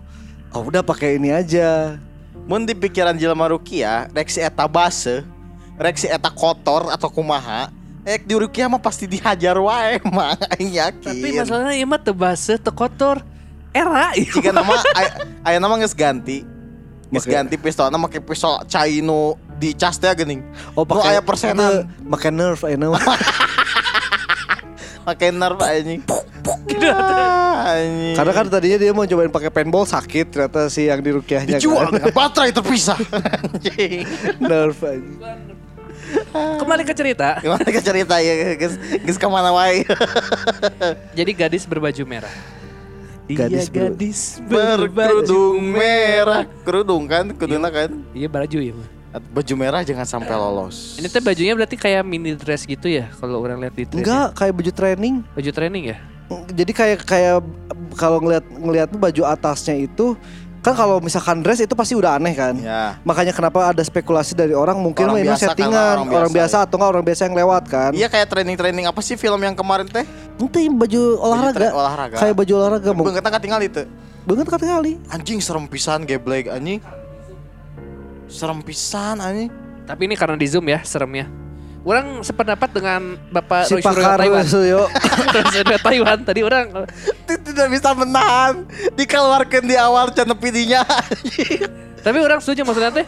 Oh 0.53 0.63
udah 0.69 0.85
pakai 0.85 1.17
ini 1.17 1.33
aja. 1.33 1.97
Mun 2.45 2.69
di 2.69 2.77
pikiran 2.77 3.17
jelema 3.17 3.49
Rukia, 3.49 4.13
rek 4.13 4.29
si 4.29 4.45
eta 4.45 4.69
base, 4.69 5.25
rek 5.81 5.97
si 5.97 6.13
eta 6.13 6.29
kotor 6.29 6.91
atau 6.91 7.07
kumaha, 7.07 7.71
ek 8.05 8.27
di 8.27 8.35
Rukia 8.35 8.67
mah 8.69 8.83
pasti 8.83 9.09
dihajar 9.09 9.57
wae 9.57 9.97
mah 10.13 10.37
aing 10.59 10.77
yakin. 10.77 11.09
Tapi 11.09 11.29
masalahnya 11.41 11.73
ieu 11.73 11.89
mah 11.89 12.01
teu 12.03 12.13
base, 12.13 12.61
teu 12.61 12.75
kotor. 12.75 13.25
Era 13.71 14.11
jika 14.15 14.51
nama 14.51 14.75
aya- 14.93 15.15
aya 15.43 15.59
nama 15.59 15.79
geus 15.79 15.95
ganti. 15.95 16.43
Make- 17.11 17.27
ganti 17.27 17.59
pistolna 17.59 17.99
make 17.99 18.19
pistol 18.19 18.63
cai 18.67 18.99
nu 18.99 19.35
dicas 19.57 19.99
teh 19.99 20.11
geuning. 20.13 20.43
Oh 20.75 20.83
Nu 20.83 21.03
aya 21.03 21.19
persenan. 21.19 21.91
Pakai 22.07 22.31
nerf 22.31 22.63
ayeuna 22.63 22.95
mah. 22.95 23.03
Make 25.01 25.33
nerf 25.33 25.59
anjing. 25.59 26.05
Anjing. 27.61 28.15
Karena 28.15 28.33
kan 28.33 28.47
tadinya 28.47 28.79
dia 28.79 28.93
mau 28.93 29.03
cobain 29.03 29.29
pakai 29.29 29.51
paintball 29.51 29.85
sakit 29.85 30.27
ternyata 30.29 30.69
si 30.69 30.87
yang 30.87 31.01
di 31.01 31.11
rukiahnya 31.11 31.57
dijual 31.59 31.89
kan. 31.89 31.99
dengan 31.99 32.13
baterai 32.13 32.53
terpisah. 32.53 33.01
Anjing. 33.43 34.05
nerf 34.39 34.79
aja. 34.81 35.35
Kembali 36.61 36.83
ke 36.85 36.95
cerita. 36.95 37.41
Gimana 37.41 37.65
ke 37.65 37.81
cerita 37.81 38.21
ya 38.21 38.55
geus 38.55 38.77
geus 38.77 39.19
ka 39.19 39.27
mana 39.27 39.51
wae. 39.51 39.83
Jadi 41.17 41.31
gadis 41.33 41.65
berbaju 41.65 42.03
merah. 42.05 42.33
Gadis 43.37 43.67
iya, 43.69 43.73
ber- 43.73 43.95
gadis 43.95 44.21
Berkerudung 44.47 45.59
merah, 45.63 46.43
kerudung 46.67 47.05
kan, 47.07 47.31
kuduna 47.35 47.69
kan. 47.71 47.91
Iya 48.15 48.29
baju 48.31 48.59
ya. 48.59 48.75
Baju 49.11 49.55
merah 49.59 49.83
jangan 49.83 50.07
sampai 50.07 50.35
lolos. 50.39 50.95
Ini 51.03 51.11
tuh 51.11 51.19
bajunya 51.19 51.53
berarti 51.59 51.75
kayak 51.75 52.07
mini 52.07 52.39
dress 52.39 52.63
gitu 52.63 52.87
ya 52.87 53.11
kalau 53.19 53.43
orang 53.43 53.59
lihat 53.59 53.75
di. 53.75 53.83
Enggak, 53.91 54.39
kayak 54.39 54.55
baju 54.55 54.71
training. 54.71 55.15
Baju 55.35 55.51
training 55.51 55.85
ya? 55.91 55.99
Jadi 56.55 56.71
kayak 56.71 57.03
kayak 57.03 57.43
kalau 57.99 58.23
ngelihat 58.23 58.47
ngelihat 58.55 58.89
tuh 58.95 59.01
baju 59.03 59.23
atasnya 59.27 59.83
itu 59.83 60.15
kan 60.61 60.77
kalau 60.77 61.01
misalkan 61.01 61.41
dress 61.41 61.65
itu 61.65 61.73
pasti 61.73 61.97
udah 61.97 62.21
aneh 62.21 62.37
kan. 62.37 62.53
Ya. 62.61 63.01
Makanya 63.01 63.33
kenapa 63.33 63.73
ada 63.73 63.81
spekulasi 63.81 64.37
dari 64.37 64.53
orang 64.53 64.77
mungkin 64.77 65.09
Orang 65.09 65.17
ini 65.17 65.33
biasa 65.33 65.41
kan, 65.41 65.49
settingan 65.57 65.95
orang 65.97 66.09
orang, 66.13 66.33
biasa, 66.33 66.37
biasa 66.37 66.57
atau 66.69 66.75
enggak 66.77 66.91
orang 66.93 67.05
biasa 67.09 67.21
yang 67.25 67.37
lewat 67.41 67.65
kan. 67.69 67.91
Iya 67.97 68.09
kayak 68.13 68.27
training-training 68.29 68.85
apa 68.85 69.01
sih 69.01 69.17
film 69.17 69.41
yang 69.41 69.57
kemarin 69.57 69.89
teh? 69.89 70.05
Nanti 70.37 70.69
baju 70.69 71.03
olahraga. 71.17 71.57
tra- 71.57 71.75
olahraga. 71.75 72.17
Kayak 72.21 72.35
baju 72.37 72.53
olahraga 72.61 72.89
mau. 72.93 73.05
Beungeutna 73.09 73.31
katingal 73.33 73.61
itu. 73.65 73.83
Banget 74.29 74.47
kata 74.53 74.65
kali. 74.69 74.93
Anjing 75.09 75.41
serem 75.41 75.65
pisan 75.65 76.05
geblek 76.05 76.53
anjing. 76.53 76.85
Serem 78.29 78.61
pisan 78.61 79.17
anjing. 79.19 79.49
Tapi 79.89 80.07
ini 80.07 80.15
karena 80.15 80.37
di 80.37 80.47
zoom 80.47 80.69
ya 80.69 80.85
seremnya. 80.85 81.27
Orang 81.81 82.21
sependapat 82.21 82.69
dengan 82.77 83.17
Bapak 83.33 83.65
Si 83.65 83.73
Roy 83.73 83.81
Suryo 83.81 84.05
pakar 84.05 84.19
Taiwan. 84.21 84.45
Suryo. 84.45 84.81
Roy 85.35 85.45
Suryo 85.49 85.79
Taiwan 85.81 86.19
tadi 86.29 86.41
orang 86.45 86.67
Ti- 87.25 87.41
Tidak 87.41 87.67
bisa 87.73 87.97
menahan. 87.97 88.69
Dikeluarkan 88.93 89.63
di 89.65 89.77
awal 89.81 90.13
dinya. 90.13 90.85
anjing. 90.85 91.65
tapi 92.05 92.17
orang 92.17 92.41
setuju 92.41 92.65
maksudnya 92.65 92.89
teh 92.97 93.05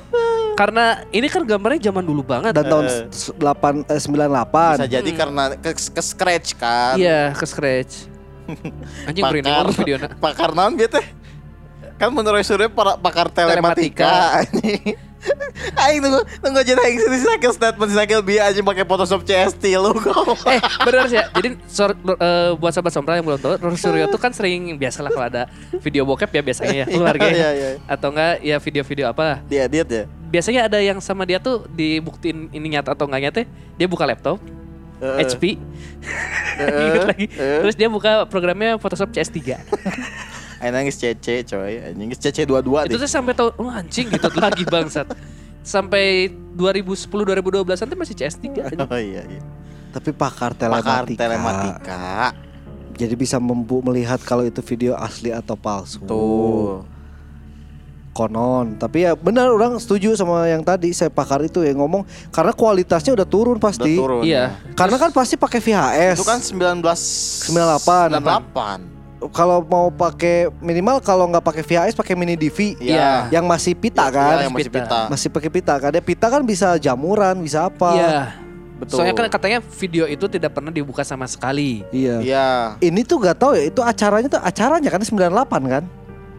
karena 0.53 1.01
ini 1.17 1.25
kan 1.29 1.45
gambarnya 1.45 1.93
zaman 1.93 2.05
dulu 2.05 2.25
banget. 2.25 2.53
Dan 2.57 2.65
tahun 2.69 2.85
Eh. 3.09 3.33
8 3.41 3.89
eh, 3.89 4.01
98. 4.01 4.77
Bisa 4.81 4.89
jadi 4.89 5.11
karena 5.13 5.45
ke, 5.57 5.71
ke 5.77 6.03
scratch 6.05 6.49
kan. 6.57 6.97
Iya, 6.97 7.33
ke 7.37 7.45
scratch. 7.45 8.09
Anjing 9.09 9.21
Pakar. 9.25 9.33
merinding 9.33 9.53
orang 9.53 9.77
videona. 9.77 10.07
Pakar 10.17 10.51
naon 10.57 10.77
bieu 10.77 10.89
teh? 10.89 11.05
Kan 12.01 12.09
menurut 12.13 12.41
Surya 12.41 12.73
para 12.73 12.97
pakar 12.97 13.29
telematika. 13.29 14.41
anjing. 14.41 15.12
Aing 15.79 16.03
nunggu 16.03 16.21
nunggu 16.43 16.59
aja 16.59 16.75
aing 16.81 16.99
sini 16.99 17.19
sakil 17.19 17.53
statement 17.53 17.89
si 17.89 17.97
sakil 17.97 18.21
bi 18.21 18.37
aja 18.37 18.59
pakai 18.59 18.83
Photoshop 18.83 19.23
CST 19.23 19.63
lu 19.75 19.95
kok. 19.95 20.35
eh 20.51 20.59
benar 20.83 21.07
sih 21.07 21.17
ya. 21.17 21.31
Jadi 21.31 21.49
sor- 21.65 21.95
eh, 21.95 22.51
buat 22.55 22.71
sahabat 22.71 22.91
sompral 22.91 23.17
yang 23.17 23.27
belum 23.27 23.39
tahu, 23.39 23.55
Roy 23.59 23.75
Suryo 23.75 24.07
tuh 24.07 24.19
kan 24.19 24.31
sering 24.31 24.75
biasalah 24.75 25.09
kalau 25.09 25.27
ada 25.27 25.43
video 25.79 26.03
bokep 26.03 26.27
ya 26.29 26.43
biasanya 26.43 26.75
ya 26.75 26.87
keluarga 26.87 27.27
ya. 27.31 27.35
Iya, 27.35 27.51
iya. 27.55 27.69
Atau 27.87 28.11
enggak 28.11 28.35
ya 28.41 28.57
video-video 28.59 29.07
apa 29.07 29.43
Dia 29.47 29.67
diet 29.67 29.89
ya. 29.89 30.05
biasanya 30.27 30.67
ada 30.67 30.79
yang 30.79 30.99
sama 30.99 31.23
dia 31.23 31.39
tuh 31.39 31.69
dibuktiin 31.69 32.51
ini 32.51 32.67
nyata 32.73 32.91
atau 32.91 33.07
enggak 33.07 33.23
nyata 33.23 33.41
dia 33.77 33.87
buka 33.87 34.03
laptop 34.03 34.43
Heeh. 34.99 35.23
HP 35.23 35.43
Heeh. 36.59 36.83
Ingat 36.91 37.05
lagi 37.07 37.27
Heeh. 37.31 37.61
terus 37.63 37.75
dia 37.75 37.87
buka 37.87 38.25
programnya 38.27 38.75
Photoshop 38.77 39.11
CS3 39.11 39.39
Aing 40.63 40.73
nangis 40.73 40.95
CC 40.95 41.43
coy, 41.43 41.83
anjing 41.83 42.15
CC 42.15 42.47
22 42.47 42.87
itu 42.87 42.95
tuh 42.95 43.11
sampai 43.11 43.35
tahun 43.35 43.51
oh 43.59 43.67
anjing 43.67 44.07
gitu 44.07 44.31
lagi 44.39 44.63
bangsat 44.63 45.11
sampai 45.61 46.31
2010 46.55 47.11
2012 47.11 47.67
nanti 47.67 47.95
masih 47.99 48.15
CS3 48.15 48.45
anjing. 48.63 48.79
Oh 48.87 48.95
iya 48.95 49.27
iya. 49.27 49.43
Tapi 49.91 50.15
pakar 50.15 50.55
Pakar 50.55 51.03
telematika. 51.05 51.19
telematika. 51.19 52.07
Jadi 52.95 53.15
bisa 53.19 53.37
membu 53.37 53.83
melihat 53.83 54.23
kalau 54.23 54.47
itu 54.47 54.63
video 54.63 54.95
asli 54.95 55.35
atau 55.35 55.59
palsu. 55.59 55.99
Tuh. 56.07 56.87
Konon. 58.13 58.77
Tapi 58.77 59.09
ya 59.09 59.17
benar 59.17 59.49
orang 59.49 59.81
setuju 59.81 60.13
sama 60.13 60.45
yang 60.45 60.61
tadi 60.61 60.93
saya 60.93 61.09
pakar 61.09 61.41
itu 61.43 61.65
yang 61.65 61.81
ngomong 61.81 62.05
karena 62.29 62.53
kualitasnya 62.53 63.17
udah 63.17 63.25
turun 63.25 63.57
Udah 63.57 63.67
pasti. 63.67 63.97
turun. 63.97 64.21
iya 64.23 64.61
Karena 64.77 65.01
kan 65.01 65.11
pasti 65.11 65.35
pakai 65.35 65.59
VHS. 65.59 66.21
Itu 66.21 66.29
kan 66.29 66.39
19 66.39 66.85
98. 67.51 68.21
98. 68.21 68.92
Kalau 69.31 69.63
mau 69.63 69.87
pakai 69.89 70.51
minimal 70.59 70.99
kalau 70.99 71.29
nggak 71.29 71.45
pakai 71.45 71.63
VHS 71.63 71.95
pakai 71.95 72.15
mini 72.15 72.35
DV 72.35 72.75
Iya. 72.77 73.31
yang 73.31 73.45
masih 73.45 73.73
pita 73.73 74.07
Iya, 74.07 74.17
kan. 74.17 74.37
yang 74.43 74.53
masih 74.53 74.71
Pita. 74.73 75.01
Masih 75.07 75.29
pakai 75.29 75.51
pita 75.51 75.75
kan. 75.77 75.91
Ya 75.91 76.01
pita 76.01 76.27
kan 76.27 76.43
bisa 76.43 76.75
jamuran, 76.77 77.39
bisa 77.39 77.69
apa. 77.69 77.91
iya 77.93 78.21
Betul. 78.75 78.99
soalnya 78.99 79.15
kan 79.15 79.31
katanya 79.31 79.59
video 79.79 80.11
itu 80.11 80.27
tidak 80.27 80.51
pernah 80.53 80.75
dibuka 80.75 81.07
sama 81.07 81.23
sekali 81.25 81.87
Iya. 81.95 82.19
Iya. 82.19 82.49
Ini 82.81 83.01
tuh 83.05 83.23
gak 83.23 83.39
tahu 83.39 83.55
ya, 83.55 83.71
itu 83.71 83.79
acaranya 83.79 84.27
tuh 84.27 84.43
acaranya 84.43 84.91
kan 84.91 84.99
98 84.99 85.71
kan? 85.71 85.85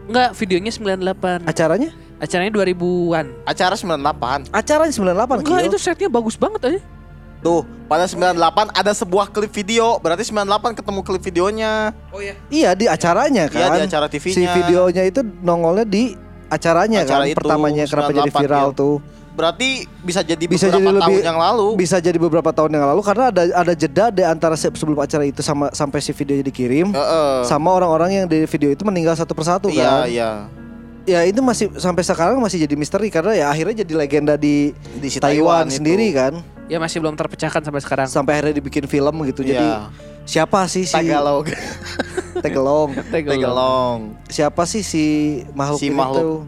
enggak 0.04 0.36
videonya 0.36 0.68
98 0.68 1.48
Acaranya? 1.48 1.88
acaranya 2.20 2.52
2000-an 2.52 3.26
Acara 3.44 3.72
98. 3.72 4.52
Acaranya 4.52 4.92
98 4.92 5.40
enggak 5.40 5.62
itu 5.64 5.78
setnya 5.80 6.08
bagus 6.12 6.36
banget 6.36 6.60
aja 6.68 6.80
Tuh, 7.44 7.60
pada 7.84 8.08
98 8.08 8.32
ada 8.72 8.90
sebuah 8.90 9.28
klip 9.28 9.52
video. 9.52 10.00
Berarti 10.00 10.24
98 10.24 10.72
ketemu 10.74 11.00
klip 11.04 11.22
videonya. 11.22 11.92
Iya 12.48 12.72
di 12.72 12.88
acaranya 12.88 13.46
kan. 13.46 13.60
Iya, 13.60 13.66
di 13.76 13.80
acara 13.86 14.06
TV-nya. 14.08 14.32
Si 14.34 14.42
videonya 14.48 15.02
itu 15.04 15.20
nongolnya 15.38 15.84
di 15.84 16.16
acaranya 16.46 17.04
Acara 17.04 17.20
kan 17.20 17.28
itu, 17.28 17.36
pertamanya 17.36 17.84
kenapa 17.84 18.10
jadi 18.14 18.30
98, 18.30 18.40
viral 18.40 18.66
iya. 18.66 18.78
tuh. 18.80 18.96
Berarti 19.34 19.68
bisa 20.00 20.22
jadi 20.22 20.44
Bisa 20.46 20.70
beberapa 20.70 20.78
jadi 20.78 20.86
tahun 20.94 21.10
lebih- 21.10 21.26
yang 21.26 21.38
lalu. 21.38 21.66
Bisa 21.74 21.96
jadi 21.98 22.16
beberapa 22.16 22.48
tahun 22.48 22.70
yang 22.70 22.84
lalu 22.86 23.00
karena 23.02 23.24
ada 23.28 23.42
ada 23.52 23.72
jeda 23.74 24.04
di 24.08 24.22
antara 24.22 24.54
se- 24.54 24.70
sebelum 24.70 24.96
acara 24.96 25.26
itu 25.26 25.42
sama 25.42 25.68
sampai 25.68 25.98
si 25.98 26.14
videonya 26.14 26.46
dikirim 26.46 26.94
Heeh. 26.94 27.42
sama 27.42 27.74
orang-orang 27.74 28.10
yang 28.14 28.26
di 28.26 28.46
video 28.46 28.70
itu 28.70 28.86
meninggal 28.86 29.12
satu 29.12 29.34
persatu 29.34 29.68
Iya, 29.68 29.84
kan. 29.84 30.00
iya. 30.06 30.30
Ya 31.04 31.20
itu 31.20 31.42
masih 31.42 31.68
sampai 31.76 32.00
sekarang 32.00 32.38
masih 32.38 32.62
jadi 32.62 32.72
misteri 32.78 33.10
karena 33.10 33.34
ya 33.34 33.46
akhirnya 33.50 33.84
jadi 33.84 33.92
legenda 33.92 34.34
di, 34.38 34.72
Di 34.96 35.08
si 35.10 35.18
Taiwan, 35.20 35.68
itu. 35.68 35.76
sendiri 35.76 36.08
kan. 36.14 36.40
Ya 36.66 36.76
masih 36.76 36.98
belum 36.98 37.14
terpecahkan 37.14 37.60
sampai 37.60 37.80
sekarang 37.80 38.06
Sampai 38.06 38.32
akhirnya 38.34 38.56
dibikin 38.56 38.84
film 38.84 39.14
gitu. 39.24 39.42
Jadi 39.42 39.60
Iya. 39.60 39.88
siapa 40.24 40.64
sih 40.64 40.84
si 40.84 40.94
Tagalog. 40.94 41.48
Tegelong? 42.44 42.90
Tegelong. 43.08 43.38
Tagalong. 43.38 43.98
siapa 44.26 44.62
sih 44.64 44.80
si 44.80 45.04
makhluk 45.52 45.78
Si 45.78 45.86
ini 45.86 45.94
makhluk. 45.94 46.44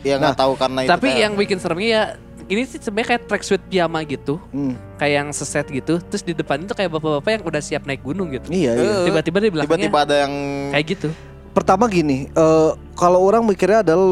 Ya 0.00 0.16
nggak 0.16 0.32
tahu 0.34 0.52
karena 0.54 0.80
itu. 0.80 0.90
tapi 0.90 1.08
teh. 1.10 1.20
yang 1.20 1.32
bikin 1.34 1.58
seremnya 1.58 1.88
ya 1.88 2.02
ini 2.46 2.64
sih 2.64 2.80
sebenarnya 2.80 3.08
kayak 3.14 3.22
tracksuit 3.26 3.62
piyama 3.62 4.00
gitu 4.02 4.40
Hmm, 4.48 4.72
kayak 4.96 5.14
yang 5.14 5.28
seset 5.30 5.68
gitu 5.68 6.00
terus 6.00 6.20
di 6.20 6.32
depan 6.32 6.56
itu 6.58 6.72
kayak 6.72 6.88
bapak-bapak 6.90 7.30
yang 7.30 7.44
udah 7.44 7.60
siap 7.60 7.84
naik 7.84 8.00
gunung 8.00 8.32
gitu 8.32 8.48
iya 8.48 8.72
iya. 8.72 9.04
Tiba-tiba 9.04 9.38
di 9.38 9.50
belakangnya 9.50 9.86
tiba-tiba 9.86 10.00
ada 10.00 10.16
yang 10.24 10.32
kayak 10.72 10.86
gitu 10.88 11.08
pertama 11.50 11.90
gini, 11.90 12.30
eh, 12.30 12.70
kalau 12.94 13.20
orang 13.22 13.42
mikirnya 13.42 13.82
adalah 13.82 14.06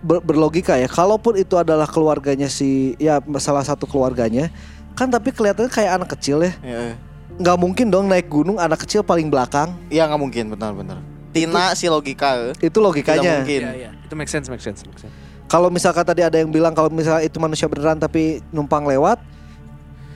ber- 0.00 0.22
berlogika 0.24 0.76
ya. 0.76 0.88
Kalaupun 0.90 1.38
itu 1.38 1.54
adalah 1.54 1.86
keluarganya 1.86 2.50
si 2.50 2.94
ya 2.98 3.20
salah 3.38 3.62
satu 3.62 3.86
keluarganya, 3.86 4.50
kan 4.98 5.06
tapi 5.10 5.30
kelihatannya 5.30 5.70
kayak 5.70 5.92
anak 6.02 6.08
kecil 6.18 6.42
ya. 6.42 6.52
Iya, 6.64 6.96
Nggak 7.40 7.56
mungkin 7.56 7.86
dong 7.88 8.06
naik 8.10 8.28
gunung 8.28 8.60
anak 8.60 8.84
kecil 8.84 9.00
paling 9.00 9.32
belakang. 9.32 9.72
Iya 9.88 10.04
nggak 10.10 10.20
mungkin 10.20 10.44
benar-benar. 10.52 10.98
Tina 11.30 11.72
si 11.78 11.86
logika. 11.86 12.52
Itu 12.58 12.82
logikanya. 12.82 13.22
Tidak 13.22 13.36
mungkin. 13.46 13.60
Iya, 13.64 13.72
iya. 13.78 13.90
Itu 14.04 14.14
make 14.18 14.28
sense, 14.28 14.50
make 14.50 14.60
sense, 14.60 14.82
make 14.82 14.98
sense. 14.98 15.14
Kalau 15.50 15.66
misalkan 15.66 16.06
tadi 16.06 16.22
ada 16.22 16.38
yang 16.38 16.50
bilang 16.50 16.74
kalau 16.74 16.90
misalnya 16.90 17.26
itu 17.26 17.38
manusia 17.42 17.66
beneran 17.66 17.98
tapi 17.98 18.38
numpang 18.54 18.86
lewat, 18.86 19.18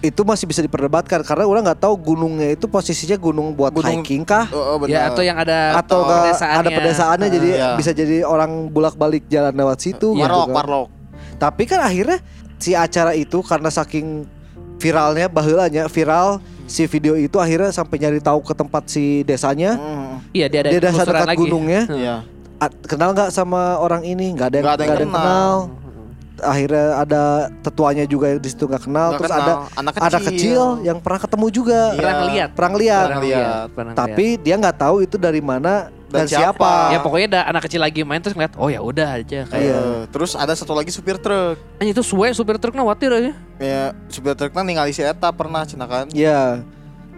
itu 0.04 0.20
masih 0.20 0.44
bisa 0.44 0.60
diperdebatkan 0.60 1.24
karena 1.24 1.42
orang 1.42 1.64
nggak 1.64 1.80
tahu 1.80 1.96
gunungnya 1.96 2.52
itu 2.52 2.64
posisinya 2.64 3.16
gunung 3.16 3.50
buat 3.50 3.72
Gunung- 3.72 4.04
hiking 4.04 4.20
kah 4.20 4.44
Oh, 4.48 4.76
oh, 4.76 4.76
benar. 4.76 4.92
Ya 4.92 5.00
atau 5.08 5.22
yang 5.22 5.34
ada 5.34 5.74
atau 5.74 6.04
pedesaannya. 6.04 6.60
ada 6.60 6.70
pedesaannya 6.70 7.28
jadi 7.30 7.48
Iya. 7.50 7.68
bisa 7.74 7.90
jadi 7.90 8.16
orang 8.22 8.68
bolak 8.68 8.94
balik 8.94 9.24
jalan 9.26 9.50
lewat 9.50 9.80
situ. 9.80 10.12
gitu 10.12 10.20
Warlock, 10.20 10.52
kan. 10.52 10.92
Tapi 11.40 11.62
kan 11.64 11.80
akhirnya 11.82 12.20
si 12.56 12.72
acara 12.72 13.12
itu 13.12 13.40
karena 13.40 13.68
saking 13.68 14.28
viralnya 14.76 15.26
bahulanya 15.26 15.86
viral 15.86 16.38
si 16.64 16.84
video 16.84 17.14
itu 17.14 17.36
akhirnya 17.36 17.68
sampai 17.70 17.96
nyari 17.98 18.20
tahu 18.20 18.40
ke 18.40 18.52
tempat 18.52 18.84
si 18.86 19.20
desanya. 19.22 19.74
Hmm, 19.74 20.20
Iya, 20.30 20.46
dia 20.48 20.60
ada 20.60 20.70
Dia 20.70 20.80
dasar 20.82 21.04
penelusuran 21.04 21.14
dekat 21.14 21.28
lagi. 21.28 21.40
gunungnya. 21.40 21.82
Iya. 21.88 22.16
Kenal 22.84 23.12
nggak 23.12 23.28
sama 23.28 23.76
orang 23.76 24.02
ini? 24.02 24.32
Nggak 24.32 24.46
ada 24.46 24.56
yang 24.56 24.64
Nggak 24.64 24.74
ada 24.74 24.82
yang 24.82 24.88
nggak 24.88 24.96
ada 24.96 25.04
yang 25.04 25.12
kenal. 25.12 25.56
kenal. 25.58 25.83
Akhirnya 26.44 26.86
ada 27.00 27.22
tetuanya 27.64 28.04
juga 28.04 28.30
yang 28.30 28.40
di 28.40 28.48
situ 28.52 28.68
nggak 28.68 28.84
kenal. 28.84 29.08
Nggak 29.10 29.20
Terus 29.24 29.32
kenal. 29.32 29.44
ada 29.44 29.54
anak 29.80 29.94
anak 29.98 30.22
kecil 30.28 30.62
yang 30.84 30.98
pernah 31.00 31.20
ketemu 31.24 31.46
juga. 31.50 31.80
Iya. 31.90 31.98
Pernah 31.98 32.16
lihat. 32.28 32.48
Pernah 32.54 32.76
lihat. 32.78 33.66
Pernah 33.72 33.92
Tapi 33.96 34.26
dia 34.38 34.54
nggak 34.60 34.76
tahu 34.76 34.96
itu 35.02 35.16
dari 35.16 35.40
mana 35.40 35.88
dan, 36.14 36.24
Dan 36.24 36.26
siapa. 36.30 36.54
siapa. 36.54 36.94
Ya 36.94 36.98
pokoknya 37.02 37.26
ada 37.26 37.40
anak 37.50 37.62
kecil 37.66 37.80
lagi 37.82 38.00
main 38.06 38.22
terus 38.22 38.38
ngeliat, 38.38 38.54
oh 38.54 38.70
ya 38.70 38.78
udah 38.78 39.18
aja 39.18 39.40
kayak. 39.50 39.58
Iya. 39.58 39.78
Eh, 39.82 40.00
Terus 40.14 40.38
ada 40.38 40.54
satu 40.54 40.70
lagi 40.70 40.94
supir 40.94 41.18
truk. 41.18 41.58
Anjing 41.82 41.90
itu 41.90 42.04
suwe 42.06 42.30
supir 42.30 42.54
truknya 42.62 42.86
khawatir 42.86 43.10
aja. 43.10 43.32
Ya, 43.58 43.90
supir 44.06 44.38
truknya 44.38 44.62
ningali 44.62 44.94
si 44.94 45.02
Eta 45.02 45.34
pernah 45.34 45.66
cina 45.66 45.90
kan. 45.90 46.06
Ya, 46.14 46.62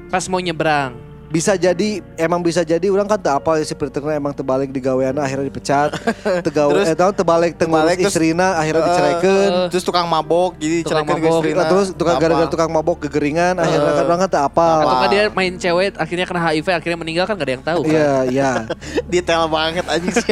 Pas 0.08 0.24
mau 0.30 0.40
nyebrang. 0.40 0.96
Bisa 1.26 1.52
jadi 1.52 2.00
emang 2.14 2.38
bisa 2.38 2.62
jadi 2.62 2.86
orang 2.86 3.04
kan 3.04 3.18
tak 3.18 3.34
apa 3.38 3.58
si 3.60 3.74
Peterna 3.74 4.14
emang 4.14 4.30
terbalik 4.30 4.70
di 4.70 4.78
gaweana 4.78 5.20
akhirnya 5.20 5.46
dipecat. 5.46 5.90
Tegawe 6.46 6.70
Terus- 6.72 6.86
eh 6.86 6.94
tahu 6.94 7.10
terbalik 7.12 7.52
terus- 7.56 7.98
istrina 8.00 8.54
akhirnya 8.54 8.80
Eh, 8.80 8.88
diceraikan. 8.88 9.26
eh, 9.26 9.68
Terus 9.68 9.82
tukang 9.82 10.06
mabok, 10.06 10.54
jadi 10.56 10.76
Tukang 10.80 11.02
mabok. 11.04 11.42
istrina. 11.42 11.62
terus 11.66 11.88
tukang 11.92 12.16
gara-gara 12.16 12.46
tukang 12.46 12.70
mabok 12.70 12.96
gegeringan 13.02 13.58
akhirnya 13.58 13.90
Eh. 13.90 13.96
kan 13.96 14.04
orang 14.06 14.20
kan 14.22 14.30
tak 14.30 14.44
apa. 14.46 14.68
Atau 14.80 14.96
nggak 14.96 15.10
dia 15.10 15.24
main 15.28 15.52
cewek 15.56 15.88
akhirnya 15.94 16.24
kena 16.24 16.40
HIV 16.42 16.66
akhirnya 16.72 16.98
meninggal 16.98 17.24
kan 17.26 17.34
gak 17.34 17.44
ada 17.44 17.54
yang 17.54 17.64
tahu 17.64 17.80
kan. 17.82 17.90
Iya, 17.90 18.14
iya. 18.30 18.50
detail 19.12 19.44
banget 19.46 19.84
anjing 19.84 20.14
sih. 20.14 20.30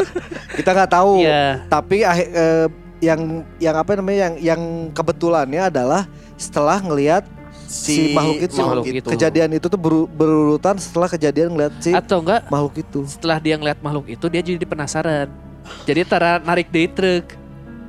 Kita 0.58 0.70
nggak 0.72 0.90
tahu. 0.90 1.20
Iya. 1.20 1.68
Tapi 1.68 1.96
eh, 2.00 2.66
yang 3.00 3.20
yang 3.56 3.76
apa 3.76 3.96
namanya 3.96 4.28
yang 4.28 4.34
yang 4.36 4.60
kebetulannya 4.92 5.68
adalah 5.68 6.04
setelah 6.36 6.80
ngelihat 6.80 7.24
si, 7.70 8.10
makhluk 8.10 8.42
itu, 8.42 8.58
makhluk 8.58 8.84
itu. 8.90 9.08
kejadian 9.08 9.50
itu 9.52 9.66
tuh 9.66 9.78
beru- 9.78 10.10
berurutan 10.10 10.74
setelah 10.74 11.06
kejadian 11.06 11.54
ngelihat 11.54 11.72
si 11.78 11.94
Atau 11.94 12.18
enggak 12.18 12.50
makhluk 12.50 12.74
itu. 12.76 13.06
setelah 13.06 13.38
dia 13.38 13.54
ngeliat 13.54 13.78
makhluk 13.78 14.10
itu 14.10 14.26
dia 14.26 14.42
jadi 14.42 14.58
penasaran. 14.60 15.30
Jadi 15.86 16.00
tara 16.02 16.36
narik 16.36 16.66
day 16.68 16.84
truk. 16.84 17.38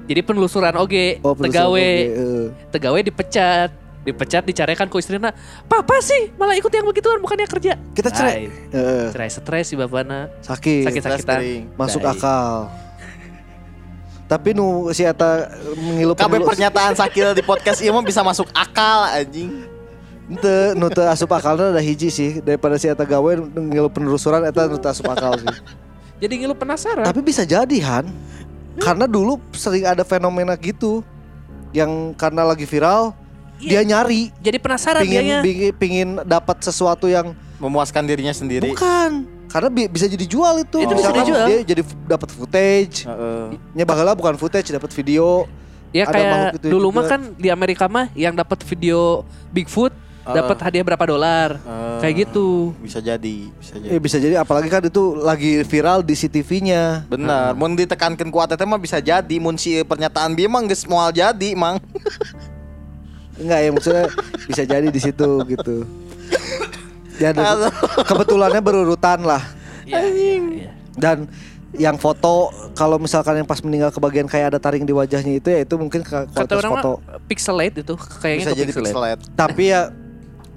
Jadi 0.05 0.21
penelusuran 0.21 0.75
oge, 0.75 1.17
Oh, 1.19 1.31
penelusuran 1.31 1.49
tegawe, 1.65 1.71
oge, 1.71 1.89
eh. 2.13 2.45
tegawe 2.69 2.99
dipecat. 3.01 3.69
Dipecat 4.01 4.43
dicarikan 4.43 4.85
ku 4.85 4.97
istrina. 4.97 5.29
Papa 5.63 5.97
sih 5.99 6.33
malah 6.33 6.53
ikut 6.53 6.69
yang 6.69 6.83
begituan 6.83 7.17
bukannya 7.17 7.45
kerja. 7.45 7.77
Kita 7.91 8.09
cerai. 8.09 8.49
Eh, 8.49 9.07
Cerai 9.09 9.29
stres 9.29 9.65
si 9.65 9.75
bapana. 9.75 10.25
sakit. 10.41 10.85
Sakit-sakitan. 10.85 11.39
masuk 11.73 12.01
Baik. 12.01 12.17
akal. 12.17 12.69
Tapi 14.25 14.55
nu 14.55 14.87
si 14.89 15.03
eta 15.03 15.51
ngilu 15.75 16.15
Kabeh 16.15 16.39
pernyataan 16.39 16.95
Sakil 16.95 17.35
di 17.35 17.43
podcast 17.43 17.77
ieu 17.77 17.91
mah 17.91 17.99
bisa 17.99 18.23
masuk 18.23 18.47
akal 18.51 19.11
anjing. 19.11 19.51
Ente 20.31 20.55
nu 20.73 20.87
teu 20.87 21.03
asup 21.03 21.27
akalna 21.29 21.69
ada 21.69 21.83
hiji 21.83 22.07
sih 22.07 22.39
daripada 22.39 22.79
si 22.79 22.87
eta 22.87 23.03
gawe 23.03 23.31
ngilu 23.51 23.91
penelusuran 23.91 24.47
eta 24.47 24.63
nu 24.63 24.79
teu 24.79 24.87
asup 24.87 25.11
akal 25.11 25.35
sih. 25.35 25.51
Jadi 26.17 26.33
ngilu 26.39 26.55
penasaran. 26.55 27.03
Tapi 27.03 27.19
bisa 27.19 27.43
jadi 27.43 27.77
Han. 27.83 28.07
Karena 28.79 29.03
dulu 29.03 29.35
sering 29.51 29.83
ada 29.83 30.07
fenomena 30.07 30.55
gitu 30.55 31.03
yang 31.75 32.15
karena 32.15 32.47
lagi 32.47 32.63
viral 32.63 33.11
dia 33.57 33.83
Iya. 33.83 33.91
nyari 33.93 34.31
Jadi 34.39 34.57
penasaran 34.57 35.03
pingin 35.03 35.19
dianya. 35.21 35.39
pingin, 35.43 35.71
pingin 35.75 36.09
dapat 36.23 36.63
sesuatu 36.63 37.05
yang 37.05 37.35
Memuaskan 37.59 38.07
dirinya 38.07 38.31
sendiri. 38.31 38.71
bukan 38.71 39.27
karena 39.45 39.67
bi- 39.67 39.85
bisa 39.85 40.07
jadi 40.07 40.23
jual 40.23 40.63
itu. 40.63 40.77
Itu 40.79 40.95
bisa 40.95 41.11
dijual. 41.11 41.45
Dia 41.45 41.59
jadi 41.61 41.81
dapat 42.07 42.31
footage. 42.31 43.03
Heeh. 43.03 43.45
Nya 43.75 43.83
baheula 43.83 44.15
bukan 44.15 44.33
footage, 44.33 44.71
dapat 44.71 44.89
video. 44.91 45.45
Ya 45.91 46.07
Ada 46.07 46.15
kayak 46.55 46.63
dulu 46.63 46.87
mah 46.89 47.03
kan 47.05 47.35
di 47.35 47.51
Amerika 47.51 47.85
mah 47.85 48.07
yang 48.15 48.31
dapat 48.31 48.63
video 48.63 49.27
Bigfoot 49.51 49.91
Uh. 50.21 50.33
dapat 50.33 50.57
hadiah 50.61 50.85
berapa 50.85 51.01
dolar. 51.03 51.57
Eh, 51.57 51.97
Kayak 51.99 52.15
gitu. 52.23 52.77
Bisa 52.77 52.97
jadi, 52.97 53.49
bisa 53.51 53.73
jadi. 53.75 53.89
Eh 53.89 53.97
bisa 53.97 54.17
jadi 54.17 54.35
apalagi 54.37 54.69
kan 54.69 54.81
itu 54.81 55.13
lagi 55.15 55.65
viral 55.65 56.01
di 56.01 56.13
CCTV-nya. 56.13 57.05
Benar, 57.07 57.53
mun 57.53 57.73
ditekankan 57.73 58.29
ku 58.29 58.37
ATT 58.37 58.61
mah 58.63 58.77
bisa 58.77 58.97
jadi, 58.97 59.35
mun 59.37 59.57
si 59.57 59.81
pernyataan 59.81 60.33
dia 60.33 60.45
mah 60.45 60.61
geus 60.63 60.85
moal 60.85 61.09
jadi, 61.09 61.53
Mang. 61.53 61.81
Enggak 63.35 63.59
ya 63.59 63.69
maksudnya 63.71 64.05
bisa 64.45 64.61
jadi 64.61 64.87
di 64.87 65.01
situ 65.01 65.29
gitu. 65.47 65.75
Ya 67.17 67.33
dan 67.33 67.69
kebetulannya 68.03 68.61
berurutan 68.61 69.21
lah. 69.21 69.41
Iya, 69.85 70.05
iya, 70.05 70.33
iya. 70.37 70.71
Dan 70.93 71.25
yang 71.71 71.95
foto 71.95 72.49
kalau 72.73 72.99
misalkan 72.99 73.37
yang 73.37 73.47
pas 73.47 73.63
meninggal 73.63 73.89
kebagian 73.89 74.27
kayak 74.27 74.53
ada 74.53 74.59
taring 74.59 74.83
di 74.83 74.91
wajahnya 74.91 75.39
itu 75.39 75.47
ya 75.47 75.63
itu 75.63 75.75
mungkin 75.75 76.03
Kata 76.03 76.27
kualitas 76.27 76.57
orang 76.59 76.71
foto. 76.75 76.91
pixelate 77.25 77.75
itu 77.79 77.93
kayaknya 78.19 78.43
Bisa 78.43 78.51
jadi 78.53 78.69
pixelate. 78.69 78.91
pixelate. 78.91 79.21
Tapi 79.33 79.63
ya 79.65 79.81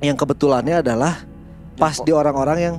yang 0.03 0.17
kebetulannya 0.19 0.83
adalah 0.83 1.23
pas 1.75 1.99
di 2.01 2.11
orang-orang 2.11 2.59
yang 2.59 2.75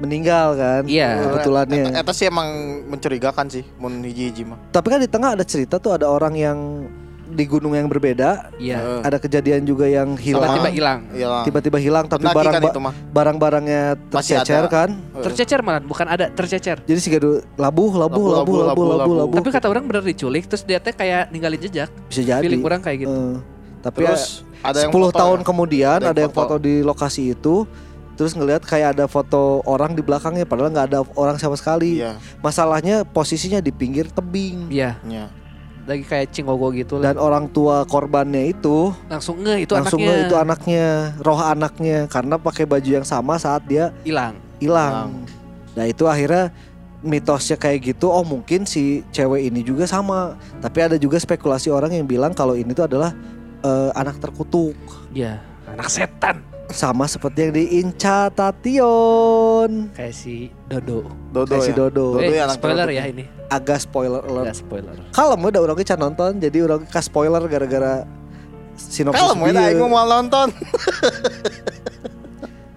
meninggal 0.00 0.56
kan. 0.56 0.82
Iya. 0.88 1.28
Kebetulannya. 1.28 1.84
Eta, 1.92 2.00
eta 2.02 2.12
sih 2.16 2.26
emang 2.26 2.48
mencurigakan 2.88 3.46
sih, 3.52 3.64
mun 3.76 4.00
hiji-hiji 4.00 4.48
mah. 4.48 4.58
Tapi 4.72 4.86
kan 4.88 4.98
di 4.98 5.10
tengah 5.10 5.36
ada 5.36 5.44
cerita 5.44 5.76
tuh 5.76 5.92
ada 5.94 6.08
orang 6.08 6.34
yang 6.34 6.58
di 7.30 7.46
gunung 7.46 7.78
yang 7.78 7.86
berbeda, 7.86 8.50
Iya. 8.58 9.06
Ada 9.06 9.22
kejadian 9.22 9.62
juga 9.62 9.86
yang 9.86 10.18
hilang. 10.18 10.50
Tiba-tiba 10.50 10.70
hilang. 10.74 10.98
Tiba-tiba 11.46 11.78
hilang 11.78 12.04
tapi 12.10 12.26
Pendaki 12.26 12.38
barang 12.42 12.54
kan 12.58 12.62
barang-barangnya 13.14 13.82
tercecer 14.10 14.64
kan. 14.66 14.98
Tercecer 15.22 15.62
malah 15.62 15.78
bukan 15.78 16.10
ada 16.10 16.26
tercecer. 16.26 16.82
Jadi 16.82 16.98
sih 16.98 17.10
gaduh 17.14 17.38
labuh, 17.54 17.90
labuh, 17.94 18.26
labuh, 18.42 18.54
Labuh, 18.66 18.84
labuh, 18.98 19.14
labuh. 19.14 19.36
Tapi 19.38 19.48
kata 19.54 19.66
orang 19.70 19.86
bener 19.86 20.02
diculik 20.02 20.50
terus 20.50 20.66
dia 20.66 20.82
teh 20.82 20.90
kayak 20.90 21.30
ninggalin 21.30 21.60
jejak. 21.62 21.90
bisa 22.10 22.22
jadi. 22.26 22.42
Feeling 22.42 22.66
orang 22.66 22.82
kayak 22.82 23.06
gitu. 23.06 23.14
Eh, 23.14 23.34
tapi 23.80 24.04
Terus 24.04 24.44
ya, 24.60 24.68
ada 24.68 24.78
yang 24.84 24.92
10 24.92 25.00
foto 25.02 25.16
tahun 25.16 25.38
ya? 25.38 25.44
kemudian 25.44 25.98
Ada 25.98 26.08
ada 26.08 26.20
yang 26.20 26.28
yang 26.28 26.36
foto. 26.36 26.54
di 26.56 26.74
lokasi 26.80 27.32
itu 27.32 27.64
terus 28.12 28.32
ngelihat 28.32 28.60
kayak 28.60 28.92
ada 28.94 29.04
foto 29.04 29.64
orang 29.64 29.92
di 29.92 30.04
belakangnya 30.04 30.44
padahal 30.44 30.68
nggak 30.68 30.86
ada 30.88 31.00
orang 31.14 31.36
sama 31.36 31.56
sekali. 31.56 31.98
Iya, 31.98 32.20
Masalahnya 32.38 33.00
posisinya 33.02 33.58
di 33.58 33.72
pinggir 33.72 34.06
tebing. 34.06 34.68
Iya, 34.68 35.00
iya. 35.02 35.32
lagi 35.80 36.04
kayak 36.04 36.28
cingogo 36.30 36.68
gitu 36.70 37.00
lah. 37.00 37.10
Dan 37.10 37.16
orang 37.16 37.48
tua 37.48 37.82
korbannya 37.82 38.52
itu 38.52 38.92
Langsung 39.08 39.40
ngeh 39.40 39.64
itu 39.64 39.72
langsung 39.72 39.96
anaknya 39.96 40.12
nge- 40.14 40.22
itu 40.22 40.34
anaknya, 40.36 40.86
roh 41.18 41.40
anaknya 41.40 41.98
karena 42.06 42.36
pakai 42.36 42.62
baju 42.62 42.90
yang 42.92 43.02
sama 43.02 43.40
saat 43.40 43.64
dia 43.64 43.88
hilang. 44.00 44.36
hilang. 44.60 45.24
Nah 45.72 45.88
itu 45.88 46.04
akhirnya 46.04 46.52
mitosnya 47.00 47.56
kayak 47.56 47.96
gitu. 47.96 48.06
Oh 48.06 48.20
mungkin 48.20 48.68
si 48.68 49.00
cewek 49.08 49.48
ini 49.48 49.64
juga 49.64 49.88
sama. 49.88 50.36
Tapi 50.60 50.78
ada 50.84 50.94
juga 50.94 51.16
spekulasi 51.16 51.72
orang 51.72 51.90
yang 51.90 52.04
bilang 52.04 52.36
kalau 52.36 52.52
ini 52.52 52.70
tuh 52.70 52.84
adalah 52.84 53.16
eh, 53.60 53.90
anak 53.92 54.18
terkutuk. 54.18 54.76
Iya, 55.10 55.40
anak 55.66 55.88
setan 55.88 56.42
Sama 56.68 57.04
seperti 57.04 57.42
yang 57.42 57.52
di 57.52 57.64
Inca 57.78 58.30
Tation. 58.30 59.90
kayak 59.90 60.12
si 60.12 60.48
Dodo. 60.64 61.04
Dodo 61.28 61.50
Kayak 61.50 61.60
si 61.60 61.68
ya. 61.68 61.76
Dodo. 61.76 62.04
Dodo 62.14 62.22
eh, 62.22 62.32
ya 62.32 62.42
anak 62.46 62.56
spoiler 62.56 62.86
terkutuk. 62.86 62.94
ya 62.94 63.04
ini. 63.06 63.24
Agak 63.48 63.78
spoiler 63.80 64.20
Udah 64.22 64.42
alert. 64.46 64.54
spoiler. 64.54 64.94
Kalau 65.10 65.34
udah 65.50 65.60
orang 65.60 65.76
can 65.80 65.98
nonton, 65.98 66.38
jadi 66.38 66.58
orang 66.62 66.86
ka 66.86 67.00
spoiler 67.00 67.42
gara-gara 67.44 68.06
sinopsis 68.78 69.18
Kalau 69.18 69.34
mau 69.34 69.50
aing 69.50 69.82
mau 69.82 70.06
nonton. 70.06 70.46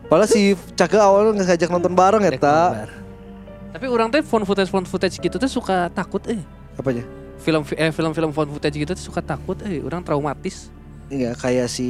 Padahal 0.09 0.25
si 0.25 0.57
Caka 0.73 0.97
awalnya 0.99 1.45
ngajak 1.45 1.69
nonton 1.69 1.93
bareng 1.93 2.21
ya 2.21 2.33
Dek 2.33 2.41
ta. 2.41 2.73
nobar. 2.73 2.89
Tapi 3.73 3.85
orang 3.89 4.09
teh 4.09 4.21
phone 4.21 4.43
footage 4.43 4.69
phone 4.69 4.85
footage 4.85 5.17
gitu 5.17 5.37
tuh 5.37 5.49
suka 5.49 5.89
takut 5.89 6.21
eh. 6.29 6.41
Apanya? 6.77 7.01
Film 7.43 7.61
eh 7.75 7.91
film-film 7.91 8.31
phone 8.31 8.49
footage 8.49 8.79
gitu 8.79 8.95
tuh 8.95 9.03
suka 9.03 9.19
takut 9.19 9.59
eh. 9.61 9.83
Orang 9.83 10.01
traumatis. 10.01 10.71
Iya 11.11 11.35
kayak 11.35 11.67
si 11.67 11.87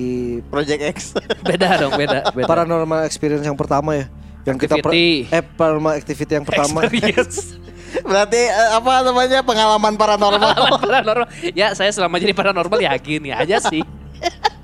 Project 0.49 0.82
X. 0.82 0.97
Beda 1.47 1.78
dong, 1.78 1.93
beda. 1.93 2.34
beda. 2.34 2.47
paranormal 2.49 3.06
experience 3.06 3.45
yang 3.45 3.56
pertama 3.56 3.93
ya. 3.93 4.06
Yang 4.43 4.68
kita 4.68 4.76
per- 4.82 4.91
Activity. 4.91 5.32
eh 5.32 5.43
paranormal 5.45 5.93
activity 5.95 6.32
yang 6.34 6.43
pertama. 6.43 6.84
Experience. 6.84 7.56
Berarti 8.10 8.41
eh, 8.41 8.70
apa 8.74 9.06
namanya 9.06 9.39
pengalaman 9.45 9.93
paranormal. 9.93 10.82
paranormal. 10.82 11.30
Ya, 11.54 11.72
saya 11.78 11.93
selama 11.93 12.18
jadi 12.18 12.34
paranormal 12.34 12.82
yakin 12.82 13.30
ya 13.30 13.39
aja 13.39 13.62
sih. 13.62 13.86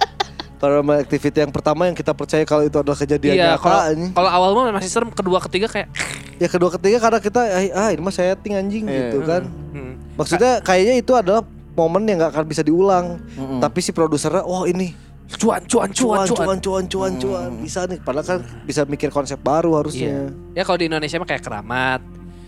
paranormal 0.59 0.99
activity 0.99 1.39
yang 1.39 1.49
pertama 1.49 1.87
yang 1.87 1.95
kita 1.95 2.11
percaya 2.11 2.43
kalau 2.43 2.61
itu 2.61 2.75
adalah 2.75 2.95
kejadian 2.95 3.33
Iya, 3.33 3.45
nyata 3.49 3.59
kalau 3.59 3.81
ini. 3.89 4.07
kalau 4.11 4.29
awal 4.29 4.49
mah 4.53 4.75
masih 4.75 4.91
serem, 4.91 5.09
kedua 5.09 5.39
ketiga 5.41 5.67
kayak 5.67 5.87
Ya 6.35 6.47
kedua 6.47 6.69
ketiga 6.69 6.99
karena 6.99 7.19
kita 7.19 7.41
ah 7.73 7.89
ini 7.89 7.99
mah 7.99 8.11
setting 8.11 8.53
anjing 8.53 8.83
Iya. 8.83 9.11
gitu 9.11 9.23
kan. 9.23 9.43
hmm. 9.47 9.93
Maksudnya 10.15 10.59
kayaknya 10.59 10.95
itu 10.97 11.11
adalah 11.13 11.43
momen 11.71 12.03
yang 12.03 12.15
nggak 12.17 12.31
akan 12.31 12.45
bisa 12.45 12.59
diulang. 12.59 13.19
Tapi 13.57 13.79
si 13.79 13.91
produsernya, 13.91 14.43
wah 14.43 14.63
ini 14.63 14.91
cuan 15.31 15.61
cuan 15.63 15.87
cuan 15.89 16.25
cuan 16.25 16.25
cuan. 16.25 16.35
cuan 16.39 16.57
cuan 16.59 16.83
cuan 16.85 17.13
cuan 17.15 17.49
bisa 17.59 17.83
nih. 17.85 17.99
Padahal 17.99 18.25
kan 18.25 18.39
bisa 18.63 18.83
mikir 18.83 19.07
konsep 19.09 19.35
baru 19.37 19.69
Iya. 19.69 19.77
harusnya. 19.77 20.15
Ya 20.53 20.63
kalau 20.63 20.75
di 20.75 20.87
Indonesia 20.87 21.15
mah 21.15 21.27
kayak 21.27 21.39
keramat. 21.41 22.01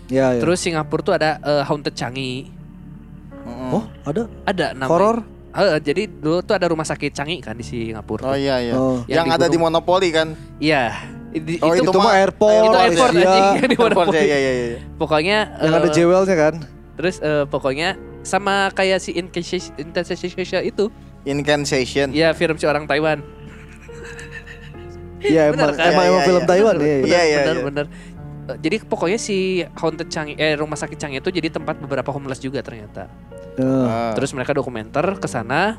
Ya, 0.08 0.32
ya. 0.32 0.40
Terus 0.40 0.58
Singapura 0.58 1.00
tuh 1.02 1.14
ada 1.14 1.36
eh, 1.38 1.62
Haunted 1.62 1.92
Changi. 1.92 2.48
oh 3.68 3.84
ada 4.02 4.28
Ada 4.44 4.66
namanya. 4.72 4.88
horor. 4.88 5.16
Eh, 5.52 5.78
jadi 5.84 6.08
dulu 6.08 6.40
tuh 6.40 6.56
ada 6.56 6.64
rumah 6.64 6.82
sakit 6.82 7.12
Changi 7.12 7.44
kan 7.44 7.52
di 7.52 7.60
Singapura. 7.60 8.32
Oh 8.32 8.36
iya 8.36 8.56
iya. 8.58 8.72
Oh. 8.72 9.04
Yang, 9.04 9.12
Yang 9.20 9.26
di 9.28 9.36
ada 9.36 9.46
di. 9.46 9.58
Monopoli 9.60 10.08
kan? 10.08 10.28
Iya. 10.56 10.84
Di- 11.32 11.60
Oh, 11.60 11.72
itu, 11.72 11.88
itu 11.88 11.96
mah 11.96 12.12
airport, 12.16 12.52
itu 12.52 12.76
airport 12.76 13.10
Malaysia. 13.12 13.32
anjing 13.32 13.44
di 13.60 13.76
Airport, 13.76 13.92
Monopoli. 13.92 14.16
Iya 14.18 14.36
iya 14.36 14.52
iya. 14.52 14.78
Pokoknya 14.96 15.38
yang 15.60 15.72
eh, 15.72 15.80
ada 15.80 15.88
jewelnya 15.92 16.36
kan. 16.36 16.54
Terus 16.96 17.16
eh, 17.20 17.44
pokoknya 17.44 17.88
sama 18.22 18.72
kayak 18.72 18.98
si 19.00 19.12
Incantation 19.12 20.62
itu. 20.64 20.88
Incantation. 21.28 22.08
Ya 22.10 22.32
film 22.32 22.56
si 22.56 22.64
orang 22.64 22.88
Taiwan. 22.88 23.20
Iya 25.22 25.54
Bener 25.54 25.70
emang 25.70 25.78
kan? 25.78 25.86
emang, 25.86 26.02
Iya, 26.02 26.10
emang 26.10 26.18
iya, 26.18 26.26
film 26.26 26.42
iya. 26.42 26.48
Taiwan 26.50 26.74
ya. 26.74 26.86
Iya, 26.86 26.98
iya, 27.22 27.36
bener, 27.38 27.54
iya. 27.54 27.64
bener. 27.64 27.86
Eh, 28.42 28.56
Jadi 28.58 28.76
pokoknya 28.82 29.18
si 29.22 29.36
Haunted 29.78 30.08
Changi 30.10 30.34
eh 30.34 30.58
rumah 30.58 30.74
sakit 30.74 30.98
Changi 30.98 31.22
itu 31.22 31.30
jadi 31.30 31.48
tempat 31.48 31.78
beberapa 31.78 32.10
homeless 32.10 32.42
juga 32.42 32.58
ternyata. 32.58 33.06
Heeh. 33.56 33.84
Ah. 33.84 34.12
Terus 34.14 34.32
mereka 34.32 34.52
dokumenter 34.52 35.04
ke 35.16 35.26
sana. 35.26 35.76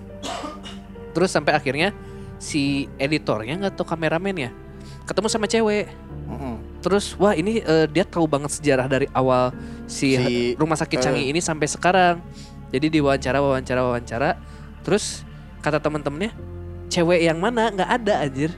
Terus 1.13 1.29
sampai 1.29 1.53
akhirnya 1.53 1.93
si 2.37 2.89
editornya 2.97 3.55
nggak 3.55 3.73
tahu 3.73 3.87
kameramen 3.87 4.35
ya 4.35 4.51
ketemu 5.03 5.27
sama 5.27 5.45
cewek. 5.45 5.87
Mm-mm. 6.27 6.55
Terus 6.79 7.15
wah 7.15 7.31
ini 7.31 7.59
eh, 7.59 7.85
dia 7.87 8.03
tahu 8.03 8.23
banget 8.25 8.55
sejarah 8.55 8.87
dari 8.87 9.07
awal 9.11 9.51
si, 9.85 10.15
Si- 10.15 10.53
rumah 10.55 10.75
sakit 10.75 10.97
eh. 10.97 11.03
Canggih 11.03 11.25
ini 11.29 11.39
sampai 11.39 11.67
sekarang. 11.67 12.19
Jadi 12.73 12.99
diwawancara 12.99 13.37
wawancara 13.37 13.81
wawancara. 13.83 14.29
Terus 14.81 15.21
kata 15.61 15.77
temen-temennya 15.77 16.33
cewek 16.89 17.21
yang 17.21 17.37
mana 17.37 17.69
nggak 17.69 17.89
ada 18.01 18.13
anjir. 18.23 18.51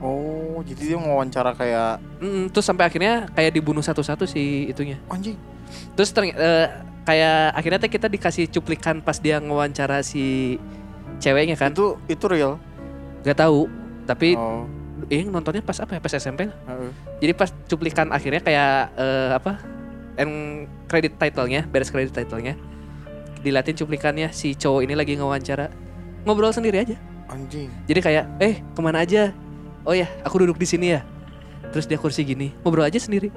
Oh, 0.00 0.64
jadi 0.64 0.92
dia 0.92 0.98
wawancara 0.98 1.52
kayak 1.52 2.00
Mm, 2.20 2.48
terus 2.48 2.64
sampai 2.64 2.88
akhirnya 2.88 3.28
kayak 3.32 3.52
dibunuh 3.52 3.84
satu-satu 3.84 4.24
si 4.24 4.68
itunya. 4.68 4.96
anjing. 5.08 5.36
Terus 5.94 6.10
terny- 6.10 6.32
eh, 6.34 6.68
kayak 7.10 7.58
akhirnya 7.58 7.78
teh 7.82 7.90
kita 7.90 8.06
dikasih 8.06 8.46
cuplikan 8.46 9.02
pas 9.02 9.18
dia 9.18 9.42
ngewawancara 9.42 10.06
si 10.06 10.56
ceweknya 11.18 11.58
kan. 11.58 11.74
Itu 11.74 11.98
itu 12.06 12.24
real. 12.30 12.62
Gak 13.26 13.42
tahu. 13.42 13.66
Tapi 14.06 14.38
Oh. 14.38 14.62
eh 15.10 15.26
nontonnya 15.26 15.58
pas 15.58 15.74
apa 15.82 15.98
ya? 15.98 16.00
Pas 16.00 16.14
SMP. 16.14 16.46
heeh. 16.46 16.90
Jadi 17.18 17.32
pas 17.34 17.50
cuplikan 17.66 18.14
akhirnya 18.14 18.38
kayak 18.38 18.94
eh, 18.94 19.30
apa? 19.34 19.58
End 20.14 20.66
credit 20.86 21.18
title-nya, 21.18 21.66
beres 21.66 21.90
credit 21.90 22.14
title-nya. 22.14 22.54
Dilatin 23.42 23.74
cuplikannya 23.74 24.30
si 24.30 24.54
cowok 24.54 24.86
ini 24.86 24.94
lagi 24.94 25.16
ngewawancara. 25.18 25.72
Ngobrol 26.28 26.52
sendiri 26.54 26.78
aja. 26.84 26.96
Anjing. 27.30 27.70
Jadi 27.88 28.00
kayak, 28.04 28.24
"Eh, 28.42 28.60
ke 28.60 28.80
mana 28.82 29.00
aja?" 29.06 29.32
"Oh 29.86 29.96
ya, 29.96 30.10
aku 30.20 30.44
duduk 30.44 30.60
di 30.60 30.66
sini 30.68 30.92
ya." 30.92 31.00
Terus 31.72 31.86
dia 31.88 31.96
kursi 31.96 32.26
gini, 32.26 32.52
ngobrol 32.60 32.84
aja 32.84 32.98
sendiri. 33.00 33.32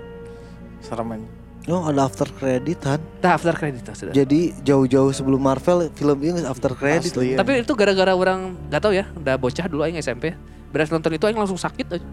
Serem. 0.84 1.24
Oh 1.72 1.88
ada 1.88 2.04
after 2.04 2.28
credit 2.28 2.76
kan. 2.84 3.00
Nah, 3.24 3.40
after 3.40 3.56
credit 3.56 3.88
sudah. 3.96 4.12
Jadi 4.12 4.52
jauh-jauh 4.68 5.16
sebelum 5.16 5.40
Marvel 5.40 5.88
film 5.96 6.20
ini 6.20 6.44
after 6.44 6.76
credit. 6.76 7.16
Asli, 7.16 7.34
ya. 7.34 7.38
Tapi 7.40 7.64
itu 7.64 7.72
gara-gara 7.72 8.12
orang 8.12 8.60
nggak 8.68 8.82
tahu 8.84 8.92
ya, 8.92 9.08
udah 9.16 9.40
bocah 9.40 9.66
dulu 9.72 9.88
aing 9.88 9.96
SMP. 9.96 10.36
Beres 10.76 10.92
nonton 10.92 11.16
itu 11.16 11.24
aing 11.24 11.40
langsung 11.40 11.56
sakit 11.56 11.88
aja. 11.88 12.04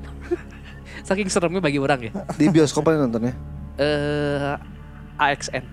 Saking 1.08 1.26
seremnya 1.26 1.58
bagi 1.58 1.82
orang 1.82 1.98
ya. 1.98 2.12
Di 2.38 2.46
bioskop 2.46 2.86
aja 2.86 3.02
nontonnya. 3.02 3.34
Eh 3.74 4.54
AXN. 5.18 5.64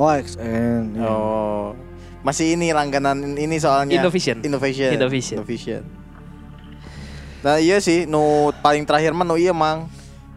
Oh 0.00 0.08
XN. 0.08 0.96
ya. 0.96 1.04
Oh. 1.04 1.76
Masih 2.24 2.56
ini 2.56 2.72
langganan 2.72 3.36
ini 3.36 3.60
soalnya. 3.60 4.00
Indovision. 4.00 4.40
Innovation. 4.40 4.90
Indovision. 4.96 5.36
Indovision. 5.42 5.82
Nah 7.38 7.62
iya 7.62 7.78
sih, 7.78 8.08
nu 8.08 8.50
paling 8.64 8.82
terakhir 8.82 9.14
mah 9.14 9.28
nu 9.28 9.36
iya 9.36 9.52
mang. 9.52 9.86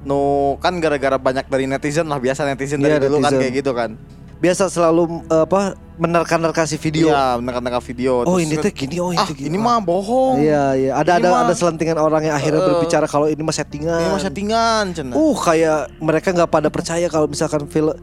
Nu 0.02 0.20
kan 0.58 0.78
gara-gara 0.78 1.16
banyak 1.16 1.46
dari 1.46 1.66
netizen 1.66 2.06
lah 2.06 2.18
biasa 2.18 2.42
netizen 2.44 2.78
dari 2.78 2.96
Iya, 2.96 3.06
dulu 3.06 3.18
kan 3.18 3.30
netizen. 3.30 3.40
kayak 3.40 3.54
gitu 3.56 3.72
kan. 3.72 3.90
Biasa 4.38 4.66
selalu 4.68 5.22
eh, 5.24 5.46
apa 5.46 5.62
menerka-nerka 5.96 6.66
si 6.66 6.74
video. 6.76 7.08
Iya, 7.08 7.38
menerka-nerka 7.38 7.78
video. 7.84 8.26
Oh 8.26 8.34
Terus 8.34 8.42
ini 8.42 8.56
kan, 8.56 8.64
teh 8.64 8.74
gini, 8.76 8.98
oh 8.98 9.10
ah 9.10 9.22
itu 9.22 9.34
gini. 9.36 9.48
ini 9.48 9.58
mah 9.58 9.78
bohong. 9.80 10.42
Iya 10.42 10.64
iya. 10.76 10.92
Ada 10.96 11.12
Ini 11.14 11.20
ada 11.20 11.30
mah- 11.30 11.42
ada 11.44 11.54
selentingan 11.54 11.96
orang 11.96 12.22
yang 12.24 12.34
akhirnya 12.34 12.58
Eh, 12.58 12.68
berbicara 12.68 13.06
kalau 13.06 13.30
ini 13.30 13.38
mah 13.38 13.54
settingan. 13.54 14.00
Ini 14.00 14.10
mah 14.10 14.18
settingan 14.20 14.84
cenah. 14.92 15.14
Uh 15.14 15.38
kayak 15.38 15.94
mereka 16.00 16.34
nggak 16.34 16.50
pada 16.50 16.68
percaya 16.68 17.06
kalau 17.06 17.26
misalkan 17.26 17.68
film 17.68 17.94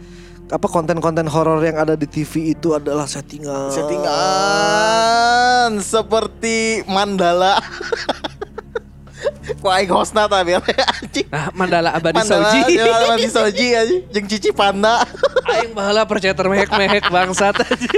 apa 0.49 0.65
konten-konten 0.65 1.27
horor 1.27 1.61
yang 1.61 1.77
ada 1.77 1.93
di 1.93 2.07
TV 2.07 2.55
itu 2.55 2.73
adalah 2.73 3.05
settingan. 3.05 3.69
Settingan 3.69 4.11
seperti 5.79 6.57
mandala. 6.87 7.59
Ku 9.57 9.67
aing 9.73 9.89
hostna 9.89 10.29
ta 10.29 10.45
biar 10.45 10.61
anjing. 11.01 11.27
Nah, 11.33 11.49
Mandala 11.57 11.97
Abadi 11.97 12.21
Mandala 12.21 12.53
Soji. 12.53 12.77
jeung 12.77 12.97
Abadi 13.09 13.29
Soji 13.33 13.67
anjing 13.73 14.03
jeung 14.13 14.27
Cici 14.29 14.51
Panda. 14.53 15.01
Aing 15.57 15.73
bahala 15.73 16.05
percaya 16.05 16.37
termehek-mehek 16.37 17.09
bangsat 17.09 17.57
aja. 17.57 17.91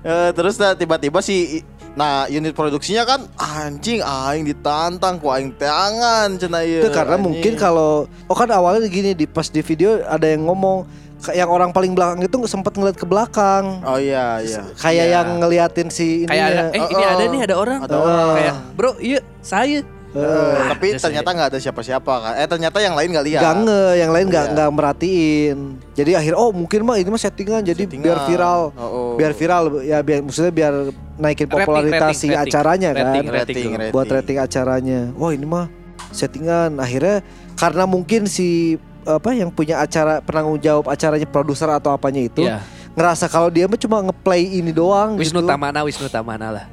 Eh, 0.00 0.30
terus 0.32 0.54
nah, 0.56 0.72
tiba-tiba 0.72 1.18
si 1.20 1.66
nah 1.90 2.30
unit 2.30 2.54
produksinya 2.54 3.02
kan 3.02 3.26
anjing 3.34 3.98
aing 3.98 4.46
ditantang 4.46 5.18
ku 5.18 5.26
aing 5.26 5.50
teangan 5.58 6.38
cenah 6.38 6.62
ieu. 6.62 6.86
Itu 6.86 6.94
karena 6.94 7.18
anjing. 7.18 7.26
mungkin 7.26 7.52
kalau 7.58 8.06
oh 8.30 8.36
kan 8.38 8.46
awalnya 8.54 8.86
gini 8.86 9.10
di 9.12 9.26
pas 9.26 9.50
di 9.50 9.58
video 9.60 9.98
ada 10.06 10.24
yang 10.30 10.46
ngomong 10.46 10.86
yang 11.30 11.46
orang 11.46 11.68
paling 11.68 11.92
belakang 11.92 12.20
itu 12.20 12.36
sempat 12.44 12.72
ngeliat 12.72 12.96
ke 12.96 13.04
belakang. 13.04 13.84
Oh 13.84 13.96
iya 13.96 14.40
iya. 14.40 14.64
Kayak 14.74 15.04
Iya. 15.04 15.14
yang 15.14 15.28
ngeliatin 15.36 15.88
si 15.88 16.24
ini. 16.24 16.28
Kayak 16.28 16.46
ada 16.46 16.62
eh 16.70 16.80
ini 16.82 16.94
Oh, 16.96 17.10
ada 17.10 17.20
oh. 17.20 17.28
nih 17.28 17.40
ada 17.42 17.54
orang. 17.54 17.78
Ada 17.82 17.96
orang. 17.96 18.28
Kayak, 18.34 18.54
"Bro, 18.72 18.90
iya 18.98 19.20
saya." 19.38 19.80
Eh, 20.10 20.26
tapi 20.66 20.86
just 20.90 21.06
ternyata 21.06 21.30
nggak 21.30 21.48
ada 21.54 21.58
siapa-siapa 21.60 22.02
kan. 22.10 22.32
Eh 22.34 22.42
ternyata 22.44 22.82
yang 22.82 22.98
lain 22.98 23.14
nggak 23.14 23.26
lihat. 23.30 23.42
Gak 23.46 23.56
nge, 23.62 23.82
yang 23.94 24.10
lain 24.10 24.26
nggak 24.26 24.42
Iya. 24.42 24.52
nggak 24.56 24.70
merhatiin. 24.74 25.58
Jadi 25.94 26.10
akhir 26.18 26.34
oh 26.34 26.50
mungkin 26.50 26.80
mah 26.82 26.98
ini 26.98 27.06
mah 27.06 27.20
settingan 27.20 27.62
jadi 27.62 27.86
Settingan. 27.86 28.02
biar 28.02 28.18
viral. 28.26 28.60
Oh, 28.74 28.82
oh. 28.82 29.10
Biar 29.14 29.32
viral 29.32 29.62
ya 29.80 30.02
biar 30.02 30.18
maksudnya 30.20 30.50
biar 30.50 30.74
naikin 31.14 31.46
Rating, 31.46 31.54
popularitas 31.54 32.02
rating, 32.02 32.18
si 32.18 32.26
rating. 32.26 32.42
acaranya 32.42 32.90
kan. 32.90 33.04
Rating, 33.06 33.26
rating, 33.30 33.54
dulu. 33.62 33.78
rating. 33.78 33.92
buat 33.94 34.08
rating 34.10 34.36
acaranya. 34.40 35.00
Wah 35.14 35.30
ini 35.30 35.46
mah 35.46 35.66
settingan. 36.10 36.70
Akhirnya 36.76 37.16
karena 37.54 37.84
mungkin 37.86 38.26
si 38.26 38.80
apa 39.12 39.30
yang 39.32 39.48
punya 39.48 39.78
acara 39.78 40.18
penanggung 40.18 40.56
jawab 40.56 40.86
acaranya 40.86 41.24
produser 41.24 41.68
atau 41.68 41.90
apanya 41.90 42.20
itu 42.20 42.42
Iya. 42.42 42.62
ngerasa 42.92 43.26
kalau 43.26 43.48
dia 43.48 43.64
mah 43.64 43.76
cuma 43.76 44.02
ngeplay 44.02 44.46
ini 44.52 44.70
doang. 44.70 45.14
Wisnu 45.14 45.38
gitu. 45.38 45.48
Tamana, 45.48 45.80
Wisnu 45.80 46.06
Tamana 46.06 46.48
lah. 46.50 46.66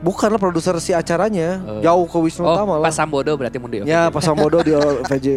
Bukan 0.00 0.28
lah 0.28 0.36
produser 0.36 0.76
si 0.78 0.92
acaranya 0.92 1.60
Oh. 1.60 1.80
jauh 1.80 2.04
ke 2.04 2.18
Wisnu 2.20 2.42
Oh, 2.42 2.52
Tama 2.54 2.76
lah. 2.76 2.84
Pas 2.84 2.94
Sambodo 2.94 3.32
berarti 3.34 3.56
mau 3.56 3.66
di 3.66 3.80
Ya 3.86 4.08
pas 4.08 4.20
Sambodo 4.20 4.60
di 4.60 4.72
OVJ. 4.72 5.28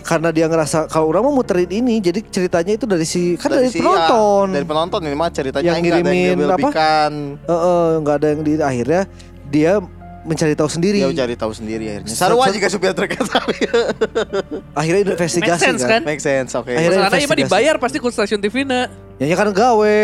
Karena 0.00 0.30
dia 0.30 0.46
ngerasa 0.46 0.86
kalau 0.86 1.08
orang 1.08 1.24
mau 1.24 1.34
muterin 1.34 1.66
ini, 1.66 1.98
jadi 1.98 2.20
ceritanya 2.22 2.76
itu 2.76 2.84
dari 2.84 3.02
si 3.02 3.34
kan 3.34 3.50
dari, 3.50 3.66
si- 3.66 3.80
penonton. 3.80 4.46
ya, 4.46 4.54
dari 4.54 4.66
penonton 4.66 5.00
ini 5.02 5.16
mah 5.16 5.28
ceritanya 5.28 5.64
Yang 5.66 5.78
ngirimin 5.82 6.36
yang 6.38 6.54
apa? 6.54 6.68
Heeh, 7.42 7.86
nggak 7.98 8.14
ada 8.14 8.26
yang 8.28 8.40
di 8.40 8.52
akhirnya 8.56 9.02
dia 9.44 9.72
mencari 10.28 10.52
tahu 10.52 10.68
sendiri. 10.68 11.00
Dia 11.00 11.24
cari 11.24 11.34
tahu 11.34 11.52
sendiri 11.56 11.84
akhirnya. 11.88 12.12
Set- 12.12 12.30
juga 12.30 12.68
supir 12.68 12.92
truk. 12.92 13.10
Akhirnya 14.76 15.00
investigasi 15.08 15.58
Make 15.58 15.64
sense, 15.64 15.82
kan. 15.82 15.90
kan? 15.90 16.02
Make 16.04 16.22
sense, 16.22 16.50
oke. 16.52 16.68
Akhirnya- 16.70 17.00
Masalahnya 17.00 17.18
iya 17.18 17.26
mah 17.26 17.34
investigasi. 17.34 17.48
dibayar 17.48 17.74
pasti 17.80 17.96
ku 17.98 18.08
stasiun 18.08 18.38
TV 18.38 18.62
na. 18.62 18.86
Ya 19.16 19.34
kan 19.34 19.48
gawe. 19.50 20.00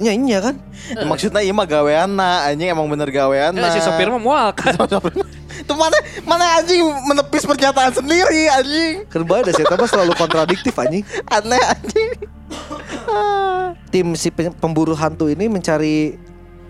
Nyanyi 0.00 0.34
kan? 0.40 0.56
Ya, 0.90 1.04
maksudnya 1.06 1.40
iya 1.44 1.54
mah 1.54 1.62
gaweana, 1.62 2.48
anjing 2.48 2.66
emang 2.66 2.90
bener 2.90 3.06
gaweana. 3.06 3.54
Nah, 3.54 3.70
si 3.70 3.78
sopir 3.78 4.10
mah 4.10 4.18
mual 4.18 4.50
kan. 4.58 4.74
Itu 5.52 5.78
mana 5.78 5.94
mana 6.26 6.58
anjing 6.58 6.82
menepis 7.06 7.46
pernyataan 7.46 7.92
sendiri 7.94 8.50
anjing. 8.50 9.06
Kan 9.06 9.22
bae 9.22 9.46
dah 9.46 9.54
saya 9.54 9.68
selalu 9.68 10.16
kontradiktif 10.16 10.74
anjing. 10.74 11.06
Aneh 11.28 11.60
anjing. 11.60 12.10
Tim 13.92 14.16
si 14.16 14.32
pe- 14.32 14.50
pemburu 14.52 14.96
hantu 14.96 15.28
ini 15.28 15.46
mencari 15.46 16.16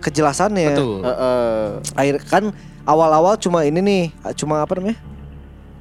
kejelasannya. 0.03 0.75
Betul. 0.75 0.99
Heeh. 1.01 1.63
Akhir 1.95 2.15
kan 2.27 2.43
awal-awal 2.83 3.39
cuma 3.39 3.63
ini 3.63 3.79
nih, 3.79 4.03
cuma 4.35 4.59
apa 4.59 4.75
namanya? 4.75 4.99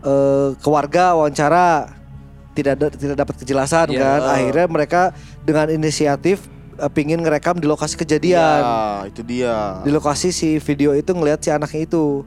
Eh 0.02 0.48
keluarga 0.58 1.14
wawancara 1.14 1.90
tidak 2.52 2.72
ada 2.76 2.86
tidak 2.92 3.16
dapat 3.16 3.34
kejelasan 3.38 3.86
Iya. 3.90 4.00
kan. 4.00 4.20
Akhirnya 4.28 4.66
mereka 4.68 5.02
dengan 5.42 5.66
inisiatif 5.68 6.46
eh, 6.74 6.90
pingin 6.90 7.22
ngerekam 7.22 7.56
di 7.56 7.66
lokasi 7.66 7.94
kejadian. 7.94 8.60
Ya, 8.62 9.06
itu 9.06 9.20
dia. 9.22 9.80
Di 9.82 9.90
lokasi 9.90 10.30
si 10.30 10.58
video 10.58 10.92
itu 10.92 11.10
ngelihat 11.10 11.38
si 11.38 11.50
anaknya 11.50 11.86
itu. 11.86 12.22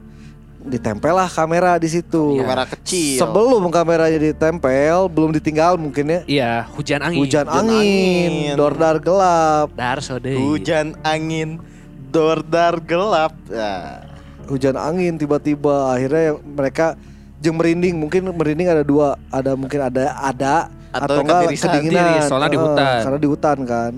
Ditempel 0.66 1.14
lah 1.14 1.30
kamera 1.30 1.78
di 1.78 1.86
situ. 1.86 2.42
Kamera 2.42 2.66
kecil. 2.66 3.22
Sebelum 3.22 3.70
kameranya 3.70 4.18
ditempel, 4.18 5.06
belum 5.06 5.30
ditinggal 5.30 5.78
mungkin 5.78 6.10
ya. 6.10 6.20
Iya, 6.26 6.52
hujan 6.74 7.06
angin. 7.06 7.22
Hujan 7.22 7.46
Hujan 7.46 7.70
angin, 7.70 8.30
angin. 8.50 8.54
dordar 8.58 8.98
gelap. 8.98 9.70
Dar 9.78 10.02
sode. 10.02 10.34
Hujan 10.34 10.98
angin 11.06 11.62
Dordar 12.16 12.74
gelap. 12.80 13.32
Ya. 13.46 14.02
hujan 14.46 14.78
angin 14.78 15.18
tiba-tiba 15.18 15.90
akhirnya 15.90 16.32
yang 16.32 16.38
mereka 16.40 16.94
jeng 17.42 17.58
merinding. 17.58 17.98
Mungkin 17.98 18.30
merinding 18.30 18.68
ada 18.70 18.86
dua. 18.86 19.18
Ada 19.28 19.52
mungkin 19.58 19.82
ada 19.82 20.14
ada 20.16 20.54
Atau 20.94 21.18
atau 21.18 21.22
enggak 21.26 21.40
kedinginan. 21.52 21.92
diri, 21.92 22.14
soalnya 22.24 22.48
di 22.48 22.58
hutan. 22.58 22.96
karena 23.04 23.18
di 23.18 23.28
hutan 23.28 23.58
kan. 23.66 23.92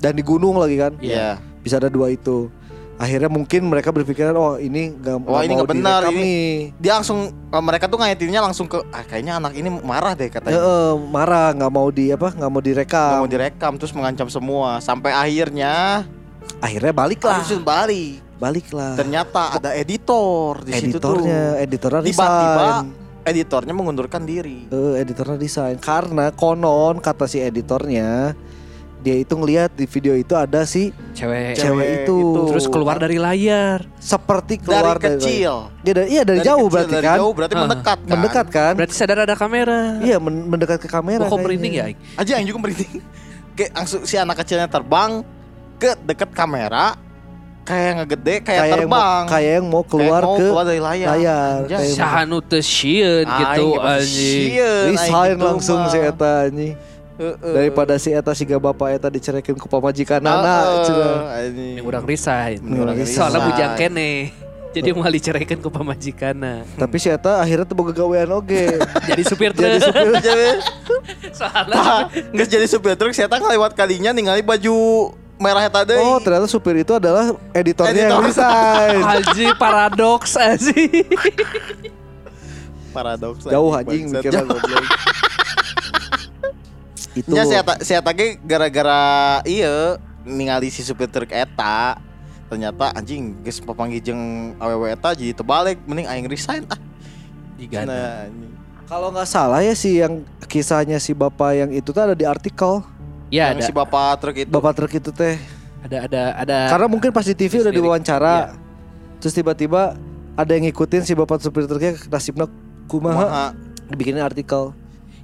Dan 0.00 0.12
di 0.16 0.22
gunung 0.24 0.56
lagi 0.58 0.76
kan. 0.80 0.92
Iya. 0.98 1.38
bisa 1.62 1.78
ada 1.78 1.86
dua 1.86 2.10
itu. 2.10 2.50
Akhirnya 2.98 3.26
mungkin 3.26 3.66
mereka 3.66 3.90
berpikiran 3.90 4.34
oh 4.34 4.54
ini 4.58 4.94
nggak 4.94 5.26
Wah, 5.26 5.42
ini 5.42 5.54
mau 5.54 5.62
nggak 5.62 5.70
benar, 5.74 6.00
ini- 6.10 6.70
Dia 6.78 6.98
langsung 6.98 7.30
eh, 7.30 7.62
mereka 7.62 7.90
tuh 7.90 7.98
ngayatinnya 7.98 8.38
langsung 8.38 8.70
ke 8.70 8.78
ah 8.90 9.02
kayaknya 9.02 9.42
anak 9.42 9.58
ini 9.58 9.70
marah 9.82 10.14
deh 10.14 10.30
katanya. 10.30 10.54
Heeh, 10.54 10.90
marah 11.10 11.50
nggak 11.50 11.72
mau 11.72 11.90
di 11.90 12.14
apa 12.14 12.30
nggak 12.30 12.50
mau 12.50 12.58
Nggak 12.58 12.66
direkam 12.66 13.10
mau 13.18 13.26
direkam 13.26 13.72
terus 13.74 13.92
mengancam 13.92 14.28
semua. 14.30 14.78
Sampai 14.78 15.10
akhirnya 15.10 16.06
akhirnya 16.62 16.94
balik 16.94 17.20
lah 17.20 17.36
langsung 17.36 17.60
balik. 17.60 18.22
balik 18.38 18.66
lah 18.70 18.94
Ternyata 18.94 19.42
ada 19.54 19.70
editor 19.72 20.62
di 20.62 20.70
situ 20.72 20.96
tuh. 20.96 21.18
editornya 21.18 21.42
editornya 21.58 22.02
Tiba-tiba 22.02 22.54
resign 22.56 22.86
editornya 23.22 23.70
mengundurkan 23.70 24.22
diri. 24.22 24.66
Eh, 24.66 24.94
editornya 24.98 25.36
desain 25.36 25.76
karena 25.76 26.30
konon 26.32 26.98
kata 26.98 27.26
si 27.26 27.38
editornya 27.38 28.34
dia 28.98 29.14
itu 29.16 29.30
ngelihat 29.32 29.70
di 29.72 29.82
video 29.84 30.14
itu 30.14 30.30
ada 30.32 30.62
si 30.62 30.90
Cewek. 31.12 31.54
Cewek 31.54 31.88
itu. 32.02 32.18
Terus 32.48 32.66
keluar 32.66 32.98
dari 32.98 33.18
layar. 33.18 33.82
seperti 33.96 34.58
Dari 34.58 34.66
keluar 34.68 34.96
kecil. 34.96 35.54
Iya 35.80 35.92
dari, 35.92 36.08
iya 36.08 36.22
dari, 36.22 36.38
jauh 36.40 36.66
kecil, 36.66 36.70
berarti 36.72 36.92
dari 36.92 37.02
kan 37.04 37.16
Jauh 37.18 37.32
berarti 37.32 37.54
Ah. 37.54 37.60
mendekat 37.60 37.98
kan. 38.00 38.10
mendekat 38.12 38.46
kan 38.48 38.72
Berarti 38.74 38.94
sadar 38.96 39.18
ada 39.20 39.34
kamera. 39.34 39.80
iya 39.98 40.16
men- 40.18 40.46
mendekat 40.48 40.78
ke 40.78 40.86
kamera 40.86 41.22
kok 41.24 41.34
merinding 41.36 41.74
ya? 41.74 41.84
Aing? 41.84 41.98
Aja 42.14 42.32
yang 42.38 42.46
juga 42.48 42.58
merinding. 42.60 43.02
Kayak 43.58 43.70
langsung 43.76 44.02
si 44.02 44.14
anak 44.14 44.34
kecilnya 44.36 44.66
terbang 44.66 45.22
ke 45.82 45.90
dekat 46.00 46.30
kamera 46.30 46.94
kayak 47.62 47.90
ngegede 47.96 48.34
kayak, 48.38 48.44
kayak 48.44 48.66
yang 48.66 48.86
mau, 48.86 48.98
terbang. 48.98 49.22
kayak 49.26 49.50
yang 49.52 49.66
mau 49.66 49.82
keluar 49.82 50.18
Kayak 50.18 50.26
mau 50.26 50.34
ke 50.34 50.42
keluar 50.44 50.64
dari 50.64 50.80
layar. 50.80 51.08
layar. 51.14 51.58
Sahanu 51.90 52.38
teu 52.38 52.58
sieun 52.58 53.22
gitu 53.22 53.66
anjing. 53.78 54.46
resign 54.88 55.30
gitu 55.32 55.44
langsung 55.44 55.80
si 55.86 55.98
eta 55.98 56.30
anjing 56.46 56.74
Heeh. 57.12 57.52
daripada 57.54 57.94
si 57.98 58.10
eta 58.10 58.32
siga 58.32 58.58
bapak 58.58 58.96
eta 58.96 59.06
diceraikin 59.06 59.54
ku 59.54 59.66
pamajikan 59.66 60.18
anak 60.18 60.86
cenah. 60.86 61.18
anjing. 61.38 61.74
Yang 61.78 61.86
urang 61.86 62.04
resign. 62.04 62.58
Soalnya 63.04 63.40
bujang 63.44 63.72
kene. 63.76 64.12
Jadi 64.72 64.88
mau 64.90 65.04
diceraikan 65.04 65.60
ke 65.60 65.68
pamajikana. 65.68 66.64
tapi 66.74 66.96
si 66.96 67.06
eta 67.06 67.38
akhirnya 67.38 67.62
tuh 67.62 67.76
boga 67.76 67.92
gawean 67.92 68.32
oge 68.32 68.80
Jadi 69.12 69.22
supir 69.22 69.52
jadi 69.52 69.76
truk. 69.76 69.86
supir 69.86 70.12
Jadi 70.18 70.46
Soalnya 71.38 71.76
tah, 71.76 72.00
geus 72.32 72.48
jadi 72.48 72.64
supir 72.64 72.96
truk 72.96 73.12
saya 73.12 73.28
lewat 73.28 73.76
kalinya 73.76 74.10
ningali 74.10 74.40
baju 74.40 75.12
merah 75.42 75.66
eta 75.66 75.82
deui. 75.82 75.98
oh 75.98 76.22
ternyata 76.22 76.46
supir 76.46 76.78
itu 76.78 76.94
adalah 76.94 77.34
editornya 77.50 78.06
yang 78.06 78.22
Editor. 78.22 78.30
resign 78.30 79.02
Haji 79.10 79.46
paradoks 79.58 80.32
anjing. 80.46 81.10
paradoks. 82.94 83.42
jauh 83.50 83.72
anjing 83.74 84.06
mikirnya 84.14 84.46
goblok 84.46 84.86
itu 87.18 87.28
Nya 87.28 87.44
saya 87.44 87.62
saya 87.82 88.00
tage 88.00 88.38
gara-gara 88.40 89.42
iya 89.44 89.98
ningali 90.22 90.70
si 90.70 90.86
supir 90.86 91.10
truk 91.10 91.28
eta 91.28 91.98
ternyata 92.46 92.94
anjing 92.94 93.36
geus 93.42 93.58
papanggih 93.58 93.98
jeung 94.00 94.54
awewe 94.62 94.94
eta 94.94 95.12
jadi 95.12 95.34
terbalik 95.34 95.82
mending 95.84 96.06
aing 96.06 96.30
resign 96.30 96.62
ah. 96.70 96.78
Nah, 97.62 98.26
anjing. 98.26 98.52
Kalau 98.90 99.08
nggak 99.08 99.24
salah 99.24 99.62
ya 99.64 99.72
sih 99.72 100.02
yang 100.04 100.20
kisahnya 100.50 101.00
si 101.00 101.16
bapak 101.16 101.56
yang 101.56 101.70
itu 101.72 101.94
tuh 101.96 102.02
ada 102.02 102.12
di 102.12 102.28
artikel 102.28 102.84
Ya 103.32 103.48
yang 103.48 103.64
ada, 103.64 103.64
si 103.64 103.72
bapak 103.72 104.20
truk 104.20 104.36
itu. 104.44 104.50
bapak 104.52 104.72
truk 104.76 104.92
itu 104.92 105.08
teh. 105.08 105.40
ada 105.82 106.04
ada 106.04 106.22
ada 106.36 106.56
Karena 106.68 106.86
mungkin 106.86 107.10
pas 107.16 107.24
di 107.24 107.32
TV 107.32 107.64
udah 107.64 107.72
diwawancara. 107.72 108.36
Terus 109.24 109.32
tiba-tiba 109.32 109.96
ada 110.36 110.50
yang 110.52 110.68
ngikutin 110.68 111.02
si 111.08 111.16
bapak 111.16 111.40
supir 111.40 111.64
truknya 111.64 111.96
nasibnya 112.12 112.44
kumaha 112.86 113.24
Kumaha. 113.24 113.46
dibikinin 113.88 114.20
artikel. 114.20 114.76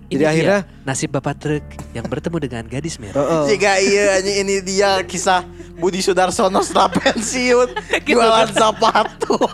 Ini 0.08 0.16
Jadi 0.16 0.24
dia, 0.24 0.30
akhirnya 0.32 0.60
nasib 0.88 1.12
bapak 1.12 1.36
truk 1.36 1.64
yang 1.92 2.08
bertemu 2.08 2.36
dengan 2.40 2.64
gadis 2.64 2.96
merah. 2.96 3.20
Heeh. 3.20 3.44
Jika 3.52 3.72
iya 3.76 4.24
ini 4.24 4.64
dia 4.64 5.04
kisah 5.04 5.44
Budi 5.76 6.00
Sudarsono 6.00 6.64
setelah 6.64 6.88
pensiun 6.88 7.68
Gitu 8.08 8.16
jualan 8.16 8.48
sepatu. 8.48 9.36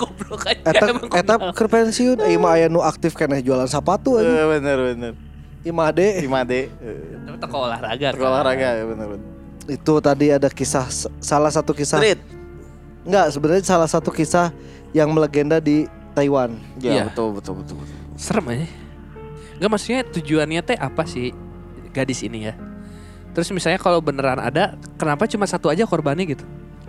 Goblok 0.00 0.48
aja. 0.48 0.64
Eta 0.64 0.84
emang 0.88 1.12
eta 1.12 1.36
pensiun, 1.52 2.24
ieu 2.24 2.40
mah 2.40 2.56
aya 2.56 2.72
nu 2.72 2.80
aktif 2.80 3.12
keneh 3.12 3.44
jualan 3.44 3.68
sepatu 3.68 4.16
aja. 4.16 4.32
Eh, 4.32 4.46
bener 4.56 4.78
bener. 4.80 5.12
Ieu 5.64 5.72
mah 5.72 5.88
ade. 5.88 6.20
Si 6.20 6.28
Made. 6.28 6.68
Itu 6.68 7.32
toko 7.40 7.56
olahraga. 7.64 8.12
Truk 8.12 8.20
kan. 8.20 8.30
olahraga 8.30 8.68
ya 8.76 8.84
bener 8.84 9.06
bener. 9.16 9.28
Itu 9.64 9.96
tadi 9.98 10.28
ada 10.28 10.48
kisah 10.48 10.84
salah 11.18 11.48
satu 11.48 11.72
kisah. 11.72 11.96
Street. 11.96 12.20
Enggak, 13.04 13.32
sebenarnya 13.32 13.64
salah 13.64 13.88
satu 13.88 14.08
kisah 14.08 14.52
yang 14.92 15.08
melegenda 15.08 15.58
di 15.58 15.88
Taiwan. 16.12 16.56
Ya 16.78 17.00
Iya. 17.00 17.04
betul 17.08 17.32
betul 17.32 17.54
betul 17.64 17.76
betul. 17.80 17.96
Serem 18.14 18.44
aja. 18.48 18.68
Enggak 19.56 19.70
maksudnya 19.72 20.00
tujuannya 20.04 20.60
teh 20.62 20.76
apa 20.76 21.02
sih 21.04 21.32
gadis 21.96 22.20
ini 22.20 22.48
ya? 22.48 22.54
Terus 23.32 23.50
misalnya 23.50 23.80
kalau 23.80 23.98
beneran 23.98 24.38
ada, 24.38 24.78
kenapa 24.94 25.26
cuma 25.26 25.48
satu 25.48 25.66
aja 25.66 25.88
korbannya 25.88 26.28
gitu? 26.28 26.44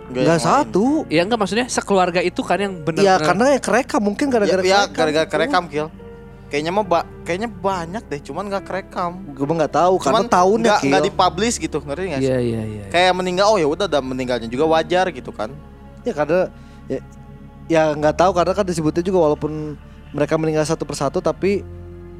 Enggak 0.06 0.38
satu. 0.38 1.02
Ya 1.08 1.24
enggak 1.24 1.40
maksudnya 1.40 1.66
sekeluarga 1.66 2.20
itu 2.20 2.38
kan 2.44 2.60
yang 2.60 2.74
bener 2.84 3.02
Ya 3.02 3.16
karena 3.18 3.56
yang 3.56 3.62
kerekam 3.64 3.98
mungkin 3.98 4.28
gara-gara 4.28 4.60
Ya, 4.60 4.68
ya 4.68 4.80
kerekam. 4.84 4.94
gara-gara 4.94 5.26
kerekam 5.26 5.64
kill. 5.66 5.88
Kayaknya 6.46 6.70
mah 6.70 6.84
ba 6.86 7.00
kayaknya 7.26 7.50
banyak 7.50 8.02
deh, 8.06 8.20
cuman 8.22 8.46
nggak 8.46 8.64
kerekam. 8.64 9.12
Gue 9.34 9.46
nggak 9.48 9.74
tahu 9.74 9.94
karena 9.98 10.14
Cuman 10.14 10.24
tahunnya 10.30 10.66
nggak 10.68 10.80
nggak 10.86 11.02
dipublish 11.04 11.56
gitu, 11.58 11.78
ngerti 11.80 12.02
nggak 12.06 12.20
sih? 12.22 12.30
Iya 12.30 12.38
iya 12.38 12.62
iya. 12.62 12.84
Kayak 12.86 13.12
meninggal, 13.14 13.46
oh 13.50 13.58
ya 13.58 13.66
udah, 13.66 13.86
udah 13.86 13.98
meninggalnya 14.00 14.46
juga 14.46 14.62
wajar 14.64 15.10
gitu 15.10 15.34
kan? 15.34 15.50
Ya 16.02 16.14
karena 16.14 16.46
ya, 16.86 17.00
ya 17.66 17.82
nggak 17.92 18.14
tahu 18.14 18.30
karena 18.30 18.54
kan 18.54 18.62
disebutnya 18.62 19.02
juga 19.02 19.18
walaupun 19.20 19.74
mereka 20.14 20.38
meninggal 20.38 20.62
satu 20.62 20.86
persatu 20.86 21.18
tapi 21.18 21.66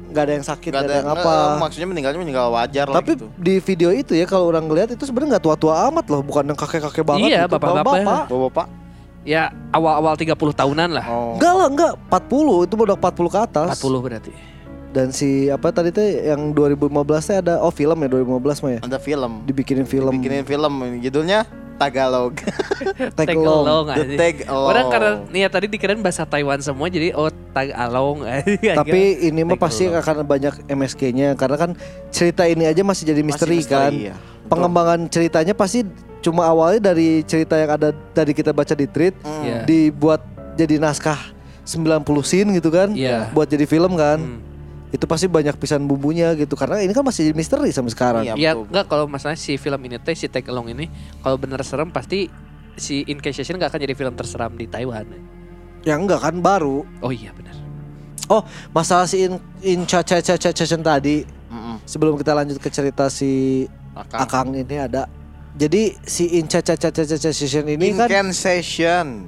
nggak 0.07 0.23
ada 0.23 0.33
yang 0.35 0.45
sakit 0.45 0.69
Nggak 0.71 0.83
nggak 0.83 0.91
ada 0.91 0.91
ada 0.91 1.07
yang 1.07 1.23
apa. 1.23 1.31
eh, 1.31 1.55
maksudnya 1.57 1.87
meninggalnya 1.87 2.19
meninggal 2.19 2.47
wajar 2.49 2.85
Tapi 2.85 2.95
lah 2.95 3.15
gitu. 3.15 3.25
di 3.33 3.55
video 3.59 3.89
itu 3.91 4.11
ya 4.11 4.23
kalau 4.23 4.47
orang 4.47 4.63
ngeliat 4.63 4.91
itu 4.91 5.03
sebenarnya 5.03 5.35
nggak 5.35 5.45
tua-tua 5.47 5.87
amat 5.87 6.05
loh, 6.07 6.19
bukan 6.19 6.43
yang 6.45 6.55
kakek-kakek 6.55 7.03
banget 7.03 7.27
Iya, 7.27 7.41
gitu. 7.43 7.55
bapak-bapak. 7.55 7.95
Bapak. 8.03 8.23
Bapak-bapak. 8.27 8.67
Ya 9.27 9.51
awal-awal 9.75 10.15
30 10.15 10.31
tahunan 10.55 10.89
lah. 10.95 11.05
Oh. 11.11 11.35
Enggak 11.35 11.53
lah, 11.53 11.67
enggak 11.67 11.93
40 12.07 12.63
itu 12.63 12.73
udah 12.79 12.95
40 12.95 13.27
ke 13.27 13.39
atas. 13.43 13.67
40 13.83 13.99
berarti. 13.99 14.31
Dan 14.95 15.11
si 15.11 15.51
apa 15.51 15.67
tadi 15.75 15.91
teh 15.91 16.31
yang 16.31 16.55
2015 16.55 16.87
teh 17.27 17.37
ada 17.43 17.59
oh 17.59 17.69
film 17.69 17.99
ya 17.99 18.07
2015 18.07 18.63
mah 18.63 18.71
ya. 18.71 18.79
Ada 18.87 18.97
film. 19.03 19.43
Dibikinin 19.43 19.83
film 19.83 20.15
Bikinin 20.15 20.47
film 20.47 20.73
judulnya 21.03 21.43
Tagalog. 21.77 22.33
Tag 23.19 23.27
Tag 23.29 23.37
along. 23.37 23.65
along 23.67 23.85
The 23.85 23.93
anjing. 24.01 24.17
Tag 24.17 24.35
Along. 24.49 24.69
Orang 24.71 24.85
karena 24.89 25.11
niat 25.29 25.51
tadi 25.53 25.65
dikirain 25.69 26.01
bahasa 26.01 26.23
Taiwan 26.25 26.63
semua 26.63 26.87
jadi 26.89 27.13
oh 27.13 27.29
tag 27.53 27.69
along. 27.75 28.25
Tapi 28.81 29.27
ini 29.29 29.45
mah 29.45 29.59
pasti 29.59 29.85
along. 29.85 30.01
akan 30.01 30.15
banyak 30.25 30.53
MSG-nya 30.71 31.35
karena 31.37 31.57
kan 31.59 31.71
cerita 32.09 32.47
ini 32.49 32.65
aja 32.65 32.81
masih 32.81 33.11
jadi 33.13 33.21
Masih 33.21 33.27
misteri, 33.27 33.59
kan. 33.67 33.91
iya. 33.93 34.15
Pengembangan 34.47 35.11
ceritanya 35.11 35.53
pasti 35.53 35.83
cuma 36.19 36.43
awalnya 36.43 36.91
dari 36.91 37.21
cerita 37.23 37.55
yang 37.55 37.71
ada 37.71 37.89
tadi 38.11 38.31
kita 38.31 38.51
baca 38.51 38.73
di 38.73 38.85
tweet 38.85 39.13
Hmm. 39.21 39.43
Iya. 39.43 39.59
dibuat 39.63 40.21
jadi 40.55 40.77
naskah 40.77 41.17
90 41.63 42.03
scene 42.23 42.49
gitu 42.55 42.71
kan. 42.71 42.91
Iya. 42.91 43.29
Buat 43.31 43.51
jadi 43.51 43.67
film 43.67 43.93
kan. 43.95 44.19
Hmm. 44.19 44.39
Itu 44.87 45.03
pasti 45.03 45.27
banyak 45.27 45.59
pisan 45.59 45.83
bumbunya 45.83 46.31
gitu 46.33 46.55
karena 46.55 46.79
ini 46.79 46.95
kan 46.95 47.03
masih 47.03 47.27
jadi 47.27 47.35
misteri 47.35 47.69
sampai 47.69 47.91
sekarang. 47.91 48.23
Iya. 48.23 48.33
Ya 48.39 48.51
enggak 48.55 48.87
kalau 48.87 49.03
masalah 49.05 49.35
si 49.35 49.59
film 49.59 49.77
ini 49.83 49.99
teh 49.99 50.15
si 50.15 50.31
Tag 50.31 50.47
Along 50.47 50.71
ini 50.71 50.87
kalau 51.19 51.35
bener 51.35 51.59
serem 51.61 51.91
pasti 51.91 52.31
si 52.79 53.03
Inquisition 53.03 53.59
nggak 53.59 53.75
akan 53.75 53.81
jadi 53.83 53.95
film 53.99 54.13
terseram 54.15 54.55
di 54.55 54.63
Taiwan. 54.63 55.05
Ya 55.83 55.99
enggak 55.99 56.23
kan 56.23 56.39
baru. 56.39 56.87
Oh 57.03 57.11
iya 57.11 57.35
benar. 57.35 57.53
Masalah 58.75 59.07
si 59.07 59.23
in, 59.23 59.39
in 59.63 59.87
cha 59.87 60.03
cha 60.03 60.19
cha 60.19 60.35
cha 60.35 60.51
cha- 60.51 60.67
tadi 60.77 61.23
Mm-mm. 61.47 61.79
sebelum 61.83 62.19
kita 62.19 62.35
lanjut 62.35 62.59
ke 62.59 62.67
cerita 62.67 63.07
si 63.07 63.63
Akang. 63.95 64.19
Akang 64.19 64.47
ini 64.51 64.75
ada. 64.77 65.07
Jadi 65.57 65.97
si 65.99 66.37
in 66.37 66.45
cha 66.45 66.61
cha 66.61 66.73
cha 66.73 66.87
cha 66.87 67.03
cha 67.03 67.17
cha 67.17 67.31
session 67.31 67.65
ini 67.65 67.89
kan 67.91 68.05
Incantation. 68.05 69.25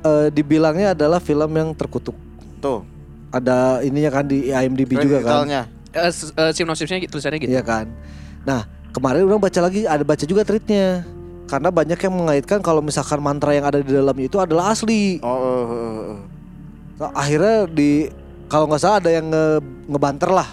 eh, 0.00 0.28
dibilangnya 0.30 0.94
adalah 0.94 1.18
film 1.18 1.50
yang 1.50 1.74
terkutuk. 1.74 2.14
Tuh. 2.58 2.86
Ada 3.28 3.82
ininya 3.82 4.10
kan 4.12 4.24
di 4.24 4.48
IMDb 4.48 4.94
juga 4.96 5.18
kan. 5.20 5.46
Eh, 5.90 6.08
s- 6.08 6.30
eh, 6.30 6.52
sinopsisnya 6.52 7.02
tulisannya 7.04 7.38
gitu. 7.38 7.50
Iya 7.50 7.62
kan. 7.62 7.90
Nah 8.42 8.62
kemarin 8.90 9.26
orang 9.26 9.38
baca 9.40 9.60
lagi 9.60 9.82
ada 9.82 10.02
baca 10.02 10.22
juga 10.22 10.42
tweetnya 10.42 11.02
karena 11.46 11.68
banyak 11.68 11.98
yang 11.98 12.14
mengaitkan 12.14 12.58
kalau 12.58 12.78
misalkan 12.78 13.18
mantra 13.18 13.50
yang 13.50 13.66
ada 13.66 13.78
di 13.78 13.90
dalamnya 13.90 14.24
itu 14.24 14.38
adalah 14.38 14.70
asli. 14.70 15.18
Oh, 15.20 15.34
eh, 15.34 15.66
eh, 15.66 15.90
eh. 16.06 16.18
Nah, 16.96 17.10
akhirnya 17.12 17.66
di 17.66 18.06
kalau 18.46 18.66
nggak 18.66 18.78
salah 18.78 18.98
ada 18.98 19.10
yang 19.10 19.26
nge, 19.26 19.46
ngebanter 19.86 20.30
lah. 20.30 20.48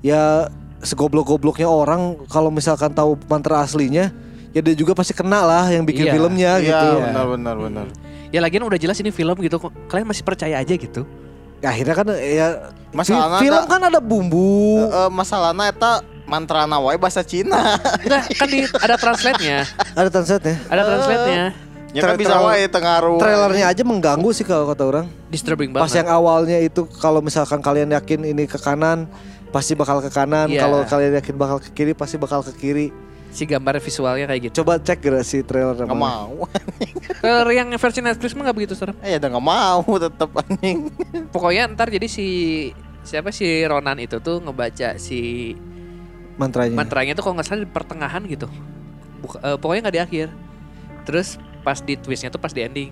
Ya 0.00 0.50
segoblok-gobloknya 0.80 1.66
orang 1.66 2.00
kalau 2.26 2.48
misalkan 2.48 2.90
tahu 2.90 3.16
mantra 3.24 3.60
aslinya 3.60 4.10
ya 4.50 4.60
dia 4.60 4.74
juga 4.74 4.92
pasti 4.92 5.12
kena 5.12 5.40
lah 5.40 5.68
yang 5.68 5.84
bikin 5.84 6.04
Iya. 6.04 6.12
filmnya 6.12 6.52
Iya, 6.56 6.64
gitu. 6.66 6.88
benar 7.02 7.26
benar 7.28 7.56
benar. 7.56 7.86
Ya 8.30 8.38
lagian 8.38 8.62
udah 8.62 8.76
jelas 8.76 8.96
ini 8.96 9.10
film 9.10 9.34
gitu 9.38 9.58
kok. 9.58 9.70
Kalian 9.86 10.06
masih 10.06 10.22
percaya 10.22 10.56
aja 10.56 10.70
gitu. 10.70 11.02
Ya, 11.60 11.70
akhirnya 11.70 11.92
kan 11.92 12.06
ya 12.14 12.46
Masalahna 12.90 13.36
fi- 13.36 13.44
film 13.44 13.58
ada- 13.58 13.68
kan 13.68 13.80
ada 13.84 14.00
bumbu. 14.00 14.80
Eh, 14.80 14.96
eh, 14.96 15.10
masalahna 15.10 15.68
eta 15.68 16.00
mantra 16.24 16.64
nawai 16.64 16.96
bahasa 16.96 17.20
Cina. 17.20 17.76
Enggak, 18.02 18.22
kan 18.32 18.46
di, 18.46 18.58
ada 18.64 18.96
translate-nya. 18.96 19.58
Ada 19.92 20.08
translate-nya. 20.08 20.56
Ada 20.66 20.82
translate-nya. 20.84 21.44
Ya 21.90 22.00
kan 22.00 22.14
bisa 22.14 22.38
wae 22.38 22.64
tengaruh. 22.64 23.18
Trailernya 23.18 23.66
aja 23.66 23.82
mengganggu 23.82 24.30
sih 24.30 24.42
kalau 24.42 24.64
kata 24.64 24.82
orang. 24.84 25.06
Disturbing 25.26 25.70
Pas 25.70 25.84
banget. 25.84 26.00
yang 26.00 26.08
awalnya 26.08 26.58
itu 26.58 26.86
kalau 26.96 27.18
misalkan 27.18 27.58
kalian 27.58 27.90
yakin 27.92 28.22
ini 28.24 28.46
ke 28.46 28.56
kanan, 28.56 29.10
pasti 29.50 29.74
bakal 29.74 29.98
ke 29.98 30.08
kanan. 30.08 30.46
Iya. 30.46 30.64
Kalau 30.64 30.78
kalian 30.82 31.12
yakin 31.16 31.34
bakal 31.34 31.58
ke 31.58 31.70
kiri, 31.70 31.92
pasti 31.92 32.16
bakal 32.16 32.40
ke 32.40 32.52
kiri. 32.52 32.88
Si 33.30 33.46
gambar 33.46 33.78
visualnya 33.78 34.26
kayak 34.26 34.50
gitu. 34.50 34.62
Coba 34.62 34.78
cek 34.78 34.98
gak 35.00 35.22
si 35.22 35.42
trailer 35.42 35.74
Nggak 35.76 35.86
namanya. 35.86 36.26
mau. 36.26 36.50
Trailer 37.22 37.48
yang 37.52 37.70
versi 37.70 38.02
Netflix 38.02 38.34
mah 38.34 38.42
gak 38.44 38.56
begitu 38.58 38.74
serem. 38.74 38.98
Eh, 39.00 39.14
ya 39.14 39.22
udah 39.22 39.30
nggak 39.30 39.46
mau 39.46 39.82
tetep 39.94 40.30
anjing. 40.34 40.78
Pokoknya 41.34 41.70
ntar 41.70 41.94
jadi 41.94 42.10
si 42.10 42.26
siapa 43.00 43.30
si 43.30 43.46
Ronan 43.62 44.02
itu 44.02 44.18
tuh 44.18 44.42
ngebaca 44.42 44.98
si 44.98 45.54
Mantranya. 46.36 46.74
mantranya 46.74 47.12
tuh 47.12 47.22
kalau 47.22 47.38
nggak 47.38 47.46
salah 47.46 47.62
di 47.62 47.70
pertengahan 47.70 48.22
gitu. 48.26 48.48
Buka- 49.20 49.40
eh, 49.44 49.56
pokoknya 49.60 49.80
nggak 49.86 49.94
di 49.94 50.02
akhir. 50.02 50.26
Terus 51.04 51.36
pas 51.60 51.78
di 51.78 51.94
twistnya 51.94 52.32
tuh 52.32 52.40
pas 52.40 52.50
di 52.50 52.64
ending. 52.64 52.90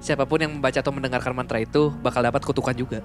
Siapa 0.00 0.24
pun 0.24 0.40
yang 0.40 0.50
membaca 0.50 0.80
atau 0.80 0.90
mendengarkan 0.90 1.30
mantra 1.30 1.60
itu 1.60 1.94
bakal 2.00 2.26
dapat 2.26 2.42
kutukan 2.42 2.74
juga. 2.74 3.04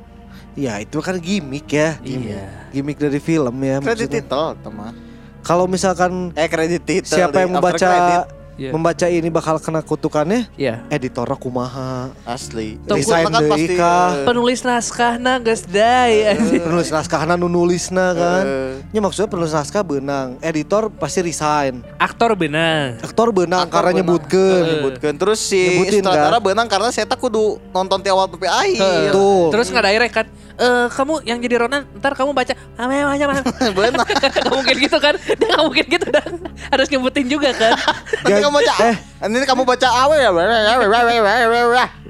Ya 0.54 0.78
itu 0.78 1.00
kan 1.00 1.16
gimmick 1.18 1.68
ya. 1.68 1.96
Iya. 2.02 2.70
Gimmick 2.70 3.00
dari 3.00 3.18
film 3.18 3.56
ya. 3.62 3.80
Kredit 3.80 4.08
maksudnya. 4.08 4.22
titel, 4.22 4.46
teman. 4.60 4.94
Kalau 5.42 5.66
misalkan 5.66 6.36
Eh, 6.36 6.46
kredit 6.46 6.84
titel. 6.84 7.08
siapa 7.10 7.42
yang 7.42 7.56
membaca 7.56 8.28
Iya. 8.56 8.70
membaca 8.72 9.08
ini 9.08 9.28
bakal 9.28 9.58
kena 9.58 9.80
kutukannya, 9.80 10.46
Iya. 10.54 10.84
editornya 10.88 11.34
kumaha. 11.36 12.12
asli. 12.24 12.78
Karena 12.84 13.30
kan 13.32 13.44
pasti, 13.48 13.74
eh, 13.74 14.26
Penulis 14.28 14.62
naskah 14.62 15.14
na 15.18 15.40
geus 15.40 15.64
dai. 15.66 16.36
penulis 16.60 16.90
naskah 16.90 17.24
nu 17.34 17.48
nulisna 17.48 18.14
kan. 18.14 18.44
Ya 18.92 19.00
maksudnya 19.00 19.28
penulis 19.28 19.52
naskah 19.52 19.82
benang, 19.82 20.36
editor 20.40 20.92
pasti 20.92 21.20
resign. 21.22 21.82
Aktor 21.98 22.36
benang. 22.36 23.00
Aktor 23.02 23.32
benang 23.32 23.66
aktor 23.66 23.72
karena 23.72 23.92
benang. 23.92 24.00
nyebutkeun. 24.04 24.62
Eh, 24.62 24.70
nyebutkeun. 24.78 25.16
Terus 25.18 25.40
si 25.40 25.62
Nyebutin, 25.62 26.04
sutradara 26.04 26.38
kan? 26.38 26.44
benang 26.44 26.68
karena 26.68 26.90
saya 26.92 27.06
tak 27.06 27.18
kudu 27.18 27.58
nonton 27.72 27.98
ti 28.00 28.10
awal 28.12 28.28
sampai 28.30 28.50
akhir. 28.52 29.10
Tuh. 29.12 29.50
Terus 29.50 29.68
nggak 29.70 29.86
direct 29.88 30.14
kan? 30.14 30.28
Eh 30.62 30.88
kamu 30.94 31.26
yang 31.26 31.42
jadi 31.42 31.66
Ronan, 31.66 31.90
ntar 31.98 32.14
kamu 32.14 32.38
baca 32.38 32.54
ame 32.78 33.02
aja 33.02 33.26
mah. 33.26 33.42
benang. 33.74 34.06
Gak 34.06 34.54
mungkin 34.54 34.76
gitu 34.78 34.98
kan? 35.02 35.18
Dia 35.18 35.48
gak 35.58 35.64
mungkin 35.66 35.86
gitu 35.90 36.08
dan 36.14 36.30
harus 36.70 36.88
nyebutin 36.94 37.26
juga 37.26 37.50
kan? 37.50 37.74
Nanti 38.22 38.40
kamu 38.46 38.54
baca 38.62 38.74
eh. 38.86 38.96
Nanti 39.26 39.46
kamu 39.50 39.64
baca 39.66 39.88
awe 39.90 40.16
ya. 40.22 40.30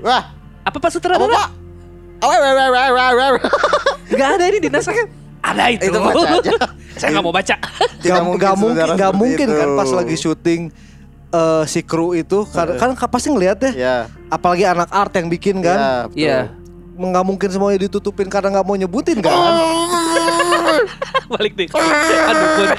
Wah. 0.04 0.24
Apa 0.68 0.78
pas 0.84 0.92
Apa 0.92 1.00
sutradara? 1.00 1.32
Pak? 1.32 1.50
Awe 2.22 2.36
wah, 2.38 2.52
wah, 2.54 2.68
wah, 2.70 2.90
wah, 2.92 3.10
wah. 3.40 3.42
Gak 4.12 4.30
ada 4.36 4.44
ini 4.52 4.60
di 4.60 4.70
naskah. 4.70 5.08
Ada 5.42 5.64
itu. 5.72 5.88
Itu 5.88 5.98
baca 6.04 6.28
aja. 6.38 6.52
Saya 7.00 7.10
nggak 7.16 7.26
mau 7.26 7.34
baca. 7.34 7.56
Tidak 7.56 8.20
Gak, 8.20 8.24
mungkin 8.28 8.44
gak 8.44 8.58
mungkin, 8.60 8.88
gak 9.00 9.14
mungkin 9.16 9.48
kan 9.48 9.70
pas 9.80 9.90
lagi 9.96 10.16
syuting 10.20 10.62
eh, 11.32 11.64
si 11.66 11.82
kru 11.82 12.14
itu 12.14 12.44
kan, 12.52 12.76
kan 12.76 13.08
pasti 13.08 13.32
ngeliat 13.32 13.58
deh. 13.64 13.74
Ya. 13.80 14.12
Apalagi 14.28 14.68
anak 14.68 14.92
art 14.92 15.16
yang 15.16 15.32
bikin 15.32 15.64
kan. 15.64 15.78
Ya, 15.80 15.94
betul. 16.12 16.20
Iya. 16.20 16.40
Nggak 17.02 17.26
mungkin 17.26 17.50
semuanya 17.50 17.90
ditutupin 17.90 18.30
karena 18.30 18.60
nggak 18.60 18.66
mau 18.70 18.78
nyebutin 18.78 19.18
kan. 19.20 19.34
Balik 21.34 21.58
deh. 21.58 21.68
Aduh 21.74 22.48
pun. 22.54 22.68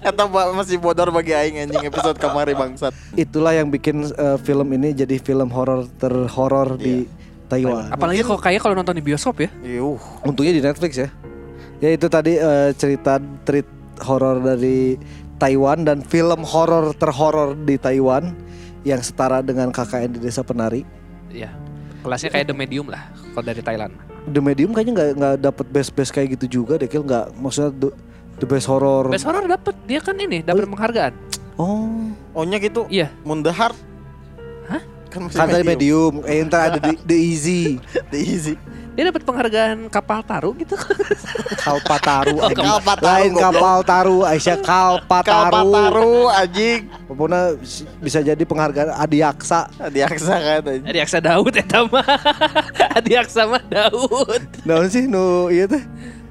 Eta 0.00 0.24
ba- 0.24 0.52
masih 0.56 0.80
bodor 0.80 1.12
bagi 1.12 1.36
aing 1.36 1.68
anjing 1.68 1.84
episode 1.84 2.16
kamari 2.16 2.56
bangsat. 2.56 2.92
Itulah 3.16 3.56
yang 3.56 3.68
bikin 3.68 4.08
eh, 4.12 4.38
film 4.40 4.68
ini 4.72 4.92
jadi 4.92 5.16
film 5.20 5.48
horor 5.52 5.88
terhoror 6.00 6.76
di 6.76 7.04
Taiwan. 7.48 7.92
Apalagi 7.92 8.24
kalau 8.24 8.40
kayak 8.40 8.60
kalau 8.64 8.74
nonton 8.76 8.96
di 8.96 9.04
bioskop 9.04 9.44
ya. 9.44 9.48
Yuh. 9.64 10.00
Untungnya 10.24 10.52
di 10.56 10.62
Netflix 10.64 10.96
ya. 10.96 11.08
Ya 11.80 11.88
itu 11.92 12.08
tadi 12.08 12.36
eh, 12.36 12.70
cerita 12.76 13.20
treat 13.44 13.68
horor 14.04 14.40
dari 14.40 14.96
Taiwan 15.40 15.84
dan 15.84 16.04
film 16.04 16.44
horor 16.44 16.92
terhoror 16.96 17.56
di 17.56 17.80
Taiwan 17.80 18.32
yang 18.84 19.00
setara 19.04 19.44
dengan 19.44 19.72
KKN 19.72 20.16
di 20.16 20.20
Desa 20.20 20.40
Penari. 20.40 20.84
Iya. 21.28 21.52
Kelasnya 22.00 22.30
kayak 22.32 22.46
The 22.48 22.56
Medium 22.56 22.86
lah 22.88 23.02
kalau 23.36 23.44
dari 23.44 23.62
Thailand. 23.62 23.92
The 24.28 24.40
Medium 24.40 24.70
kayaknya 24.72 24.92
nggak 24.96 25.10
nggak 25.16 25.34
dapet 25.40 25.66
best 25.68 25.90
best 25.92 26.10
kayak 26.12 26.36
gitu 26.40 26.60
juga 26.60 26.80
deh, 26.80 26.88
Kil 26.88 27.04
nggak 27.04 27.36
maksudnya 27.36 27.70
the, 27.76 27.88
the 28.40 28.46
best 28.48 28.66
horror. 28.68 29.08
Best 29.08 29.28
horror 29.28 29.44
dapet 29.44 29.74
dia 29.84 30.00
kan 30.00 30.16
ini 30.16 30.40
dapat 30.40 30.64
penghargaan. 30.68 31.12
Oh, 31.60 32.08
Ohnya 32.32 32.56
gitu. 32.56 32.88
Iya. 32.88 33.12
Mundahar. 33.20 33.76
Hah? 34.64 34.82
Kan 35.12 35.28
kan 35.28 35.50
tadi 35.50 35.66
medium, 35.66 36.24
eh 36.24 36.40
ntar 36.46 36.72
ada 36.72 36.78
the, 36.80 36.96
the 37.04 37.18
easy, 37.18 37.76
The 38.12 38.18
easy. 38.18 38.54
Dia 38.90 39.06
dapat 39.06 39.22
penghargaan 39.22 39.86
kapal 39.86 40.20
taru 40.20 40.50
gitu. 40.58 40.74
Kalpataru, 41.64 42.36
Oh, 42.36 42.48
anjing. 42.48 42.58
Kalpataru, 42.58 43.06
lain 43.06 43.30
goblok. 43.30 43.42
kapal 43.46 43.78
taru, 43.82 44.18
Aisyah 44.26 44.58
Kalpataru. 44.58 45.30
Kalpataru 45.30 46.14
anjing. 46.28 46.80
Pokoknya 47.06 47.42
bisa 48.02 48.18
jadi 48.20 48.42
penghargaan 48.42 48.90
Adiaksa. 48.92 49.70
Diaksa 49.88 50.34
kan 50.36 50.62
anjing. 50.66 50.84
Adi 50.84 50.98
Aksa 51.00 51.18
Daud 51.18 51.54
eta 51.54 51.86
mah. 51.86 52.06
Adi 52.98 53.12
Aksa 53.14 53.46
mah 53.46 53.62
Daud. 53.62 54.42
Naon 54.66 54.88
sih 54.90 55.06
nu 55.06 55.46
iya 55.48 55.70
teh? 55.70 55.80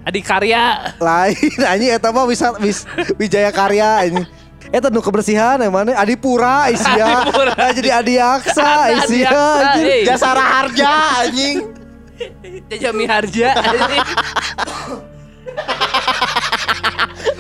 Adi 0.04 0.20
Karya. 0.20 0.94
Lain 1.00 1.40
anjing 1.74 1.92
eta 1.96 2.12
mah 2.12 2.28
bisa 2.28 2.52
wis 2.60 2.84
Wijaya 3.16 3.50
Karya 3.50 4.04
anjing. 4.04 4.28
Eta 4.70 4.92
nu 4.92 5.00
kebersihan 5.00 5.58
yang 5.58 5.74
mana? 5.74 5.96
Adipura 5.96 6.68
Isia. 6.70 7.24
Adipura. 7.24 7.56
Nah, 7.56 7.72
jadi 7.72 7.90
Adiaksa 8.04 8.94
hey. 9.08 10.04
Jasara 10.04 10.44
harja 10.60 10.92
anjing. 11.24 11.79
Jajami 12.70 13.06
Harja. 13.08 13.56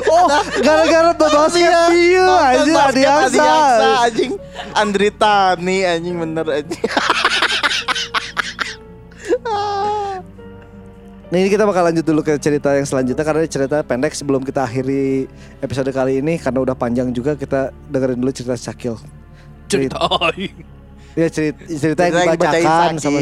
Oh, 0.09 0.25
gara-gara 0.65 1.13
bahas 1.13 1.53
Iya. 1.53 1.82
Iya 1.93 2.25
anjing 2.25 2.75
Adiaksa. 2.75 3.45
Anjing. 4.09 4.34
Andri 4.73 5.09
Tani 5.13 5.77
anjing 5.86 6.15
bener 6.17 6.45
anjing. 6.49 6.86
Nah 11.30 11.38
ini 11.38 11.45
kita 11.53 11.61
bakal 11.61 11.86
lanjut 11.86 12.01
dulu 12.01 12.25
ke 12.25 12.41
cerita 12.41 12.73
yang 12.73 12.89
selanjutnya 12.89 13.21
karena 13.21 13.45
ini 13.45 13.51
cerita 13.53 13.86
pendek 13.86 14.17
sebelum 14.17 14.41
kita 14.41 14.65
akhiri 14.65 15.30
episode 15.61 15.93
kali 15.93 16.25
ini 16.25 16.41
karena 16.41 16.65
udah 16.65 16.73
panjang 16.73 17.13
juga 17.13 17.38
kita 17.38 17.69
dengerin 17.93 18.17
dulu 18.17 18.34
cerita 18.34 18.57
Syakil. 18.57 18.97
Cerita 19.69 20.01
aing. 20.25 20.78
Ya 21.18 21.28
cerita, 21.30 21.62
cerita 21.66 22.01
yang 22.05 22.14
Cerita 22.14 22.34
dibacakan 22.38 22.91
sama. 23.01 23.20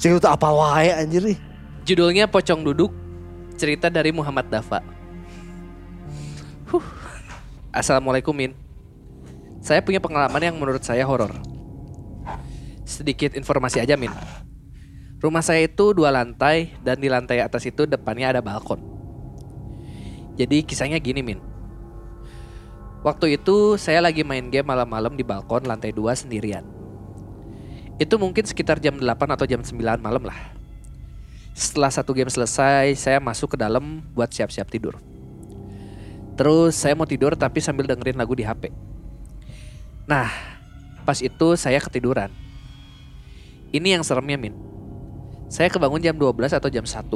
Syakil 0.00 0.18
tuh 0.20 0.30
apa 0.32 0.48
wae 0.48 0.90
anjir 0.92 1.22
nih. 1.24 1.38
Judulnya 1.84 2.24
Pocong 2.28 2.64
Duduk. 2.64 2.92
Cerita 3.54 3.86
dari 3.92 4.10
Muhammad 4.10 4.50
Dafa. 4.50 4.82
Huh. 6.72 6.84
Assalamualaikum 7.70 8.34
Min. 8.34 8.52
Saya 9.62 9.78
punya 9.84 10.02
pengalaman 10.02 10.42
yang 10.42 10.56
menurut 10.58 10.82
saya 10.82 11.06
horor. 11.06 11.30
Sedikit 12.82 13.36
informasi 13.36 13.78
aja 13.78 13.94
Min. 13.94 14.10
Rumah 15.22 15.40
saya 15.40 15.64
itu 15.64 15.96
dua 15.96 16.12
lantai 16.12 16.76
dan 16.84 17.00
di 17.00 17.08
lantai 17.08 17.40
atas 17.40 17.64
itu 17.64 17.86
depannya 17.88 18.34
ada 18.34 18.40
balkon. 18.44 18.82
Jadi 20.34 20.66
kisahnya 20.66 20.98
gini 20.98 21.22
Min. 21.22 21.40
Waktu 23.04 23.36
itu 23.36 23.76
saya 23.76 24.00
lagi 24.00 24.24
main 24.24 24.48
game 24.48 24.64
malam-malam 24.64 25.12
di 25.12 25.20
balkon 25.20 25.68
lantai 25.68 25.92
2 25.92 26.24
sendirian. 26.24 26.64
Itu 27.94 28.18
mungkin 28.18 28.42
sekitar 28.42 28.82
jam 28.82 28.98
8 28.98 29.06
atau 29.06 29.46
jam 29.46 29.62
9 29.62 29.78
malam 30.02 30.22
lah. 30.26 30.38
Setelah 31.54 31.94
satu 31.94 32.10
game 32.10 32.26
selesai, 32.26 32.98
saya 32.98 33.22
masuk 33.22 33.54
ke 33.54 33.56
dalam 33.58 34.02
buat 34.10 34.26
siap-siap 34.26 34.66
tidur. 34.66 34.98
Terus 36.34 36.74
saya 36.74 36.98
mau 36.98 37.06
tidur 37.06 37.38
tapi 37.38 37.62
sambil 37.62 37.86
dengerin 37.86 38.18
lagu 38.18 38.34
di 38.34 38.42
HP. 38.42 38.74
Nah, 40.10 40.26
pas 41.06 41.22
itu 41.22 41.54
saya 41.54 41.78
ketiduran. 41.78 42.34
Ini 43.70 43.94
yang 43.94 44.02
seremnya 44.02 44.34
Min. 44.34 44.58
Saya 45.46 45.70
kebangun 45.70 46.02
jam 46.02 46.18
12 46.18 46.50
atau 46.58 46.66
jam 46.66 46.82
1. 46.82 47.06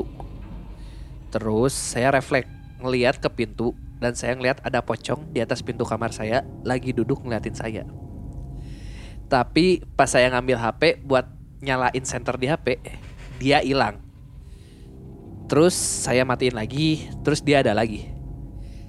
Terus 1.35 1.75
saya 1.75 2.15
refleks 2.15 2.47
ngeliat 2.79 3.19
ke 3.19 3.27
pintu 3.27 3.75
dan 3.99 4.15
saya 4.15 4.39
ngeliat 4.39 4.63
ada 4.63 4.79
pocong 4.79 5.35
di 5.35 5.43
atas 5.43 5.59
pintu 5.67 5.83
kamar 5.83 6.15
saya 6.15 6.47
lagi 6.63 6.95
duduk 6.95 7.27
ngeliatin 7.27 7.59
saya. 7.59 7.83
Tapi 9.29 9.85
pas 9.93 10.09
saya 10.09 10.33
ngambil 10.33 10.57
HP 10.57 11.05
buat 11.05 11.29
nyalain 11.61 12.05
center 12.05 12.41
di 12.41 12.49
HP, 12.49 12.81
dia 13.37 13.61
hilang. 13.61 14.01
Terus 15.49 15.77
saya 15.77 16.25
matiin 16.25 16.57
lagi, 16.57 17.09
terus 17.25 17.45
dia 17.45 17.61
ada 17.61 17.77
lagi. 17.77 18.09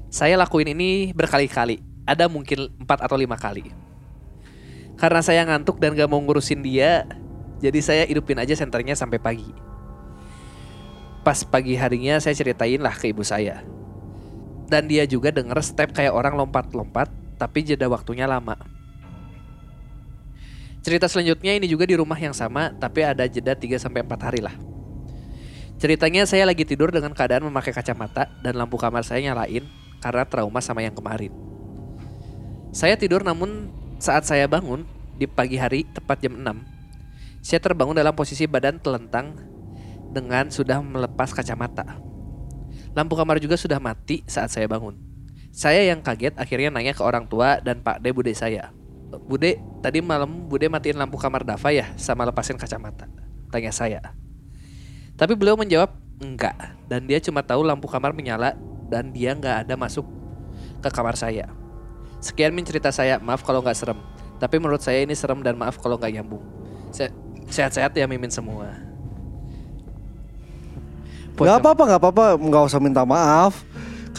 Saya 0.08 0.40
lakuin 0.40 0.72
ini 0.72 1.12
berkali-kali, 1.12 1.80
ada 2.08 2.32
mungkin 2.32 2.72
4 2.82 3.06
atau 3.06 3.16
lima 3.20 3.36
kali. 3.36 3.72
Karena 5.00 5.24
saya 5.24 5.44
ngantuk 5.48 5.80
dan 5.80 5.96
gak 5.96 6.12
mau 6.12 6.20
ngurusin 6.20 6.60
dia, 6.60 7.08
jadi 7.60 7.80
saya 7.80 8.04
hidupin 8.08 8.40
aja 8.40 8.56
senternya 8.56 8.96
sampai 8.96 9.20
pagi. 9.20 9.52
Pas 11.24 11.44
pagi 11.44 11.76
harinya 11.76 12.20
saya 12.20 12.36
ceritain 12.36 12.80
lah 12.80 12.96
ke 12.96 13.12
ibu 13.12 13.24
saya. 13.24 13.64
Dan 14.72 14.88
dia 14.88 15.04
juga 15.04 15.36
denger 15.36 15.60
step 15.64 15.92
kayak 15.96 16.16
orang 16.16 16.36
lompat-lompat, 16.36 17.12
tapi 17.36 17.64
jeda 17.64 17.88
waktunya 17.92 18.28
lama. 18.28 18.79
Cerita 20.80 21.12
selanjutnya 21.12 21.60
ini 21.60 21.68
juga 21.68 21.84
di 21.84 22.00
rumah 22.00 22.16
yang 22.16 22.32
sama, 22.32 22.72
tapi 22.72 23.04
ada 23.04 23.28
jeda 23.28 23.52
3 23.52 23.76
sampai 23.76 24.00
4 24.04 24.28
hari 24.32 24.40
lah. 24.40 24.56
Ceritanya 25.80 26.28
saya 26.28 26.44
lagi 26.44 26.68
tidur 26.68 26.92
dengan 26.92 27.16
keadaan 27.16 27.48
memakai 27.48 27.72
kacamata 27.72 28.28
dan 28.44 28.56
lampu 28.56 28.76
kamar 28.76 29.04
saya 29.04 29.24
nyalain 29.32 29.64
karena 30.04 30.24
trauma 30.28 30.60
sama 30.60 30.84
yang 30.84 30.92
kemarin. 30.92 31.32
Saya 32.76 33.00
tidur 33.00 33.24
namun 33.24 33.72
saat 34.00 34.28
saya 34.28 34.48
bangun 34.48 34.84
di 35.16 35.28
pagi 35.28 35.60
hari 35.60 35.88
tepat 35.88 36.24
jam 36.24 36.40
6. 36.40 37.44
Saya 37.44 37.60
terbangun 37.64 37.96
dalam 37.96 38.12
posisi 38.12 38.44
badan 38.48 38.80
telentang 38.80 39.36
dengan 40.12 40.52
sudah 40.52 40.84
melepas 40.84 41.32
kacamata. 41.32 42.00
Lampu 42.96 43.16
kamar 43.16 43.40
juga 43.40 43.56
sudah 43.56 43.80
mati 43.80 44.24
saat 44.28 44.52
saya 44.52 44.68
bangun. 44.68 44.96
Saya 45.52 45.84
yang 45.88 46.04
kaget 46.04 46.36
akhirnya 46.36 46.72
nanya 46.72 46.96
ke 46.96 47.04
orang 47.04 47.28
tua 47.28 47.64
dan 47.64 47.80
Pak 47.84 48.04
De 48.04 48.12
Bude 48.12 48.32
saya. 48.36 48.79
Bude, 49.10 49.58
tadi 49.82 50.00
malam 50.06 50.46
Bude 50.46 50.70
matiin 50.70 50.98
lampu 50.98 51.18
kamar 51.18 51.42
Dava 51.42 51.70
ya 51.74 51.90
sama 51.98 52.28
lepasin 52.30 52.58
kacamata? 52.58 53.10
Tanya 53.50 53.74
saya. 53.74 54.14
Tapi 55.18 55.34
beliau 55.34 55.58
menjawab 55.58 55.92
enggak 56.22 56.56
dan 56.86 57.08
dia 57.10 57.18
cuma 57.20 57.42
tahu 57.42 57.66
lampu 57.66 57.90
kamar 57.90 58.14
menyala 58.14 58.54
dan 58.88 59.10
dia 59.10 59.34
nggak 59.34 59.66
ada 59.66 59.74
masuk 59.74 60.06
ke 60.80 60.90
kamar 60.94 61.18
saya. 61.18 61.50
Sekian 62.20 62.52
min 62.52 62.68
cerita 62.68 62.92
saya, 62.92 63.18
maaf 63.18 63.42
kalau 63.42 63.64
nggak 63.64 63.76
serem. 63.76 64.00
Tapi 64.40 64.56
menurut 64.60 64.84
saya 64.84 65.04
ini 65.04 65.16
serem 65.16 65.40
dan 65.44 65.56
maaf 65.56 65.80
kalau 65.80 65.96
nggak 65.96 66.20
nyambung. 66.20 66.44
Se- 66.92 67.12
Sehat-sehat 67.50 67.98
ya 67.98 68.06
mimin 68.06 68.30
semua. 68.30 68.70
Gak 71.40 71.64
apa-apa, 71.64 71.84
gak 71.96 72.02
apa-apa, 72.04 72.26
nggak 72.36 72.64
usah 72.68 72.84
minta 72.84 73.08
maaf. 73.08 73.64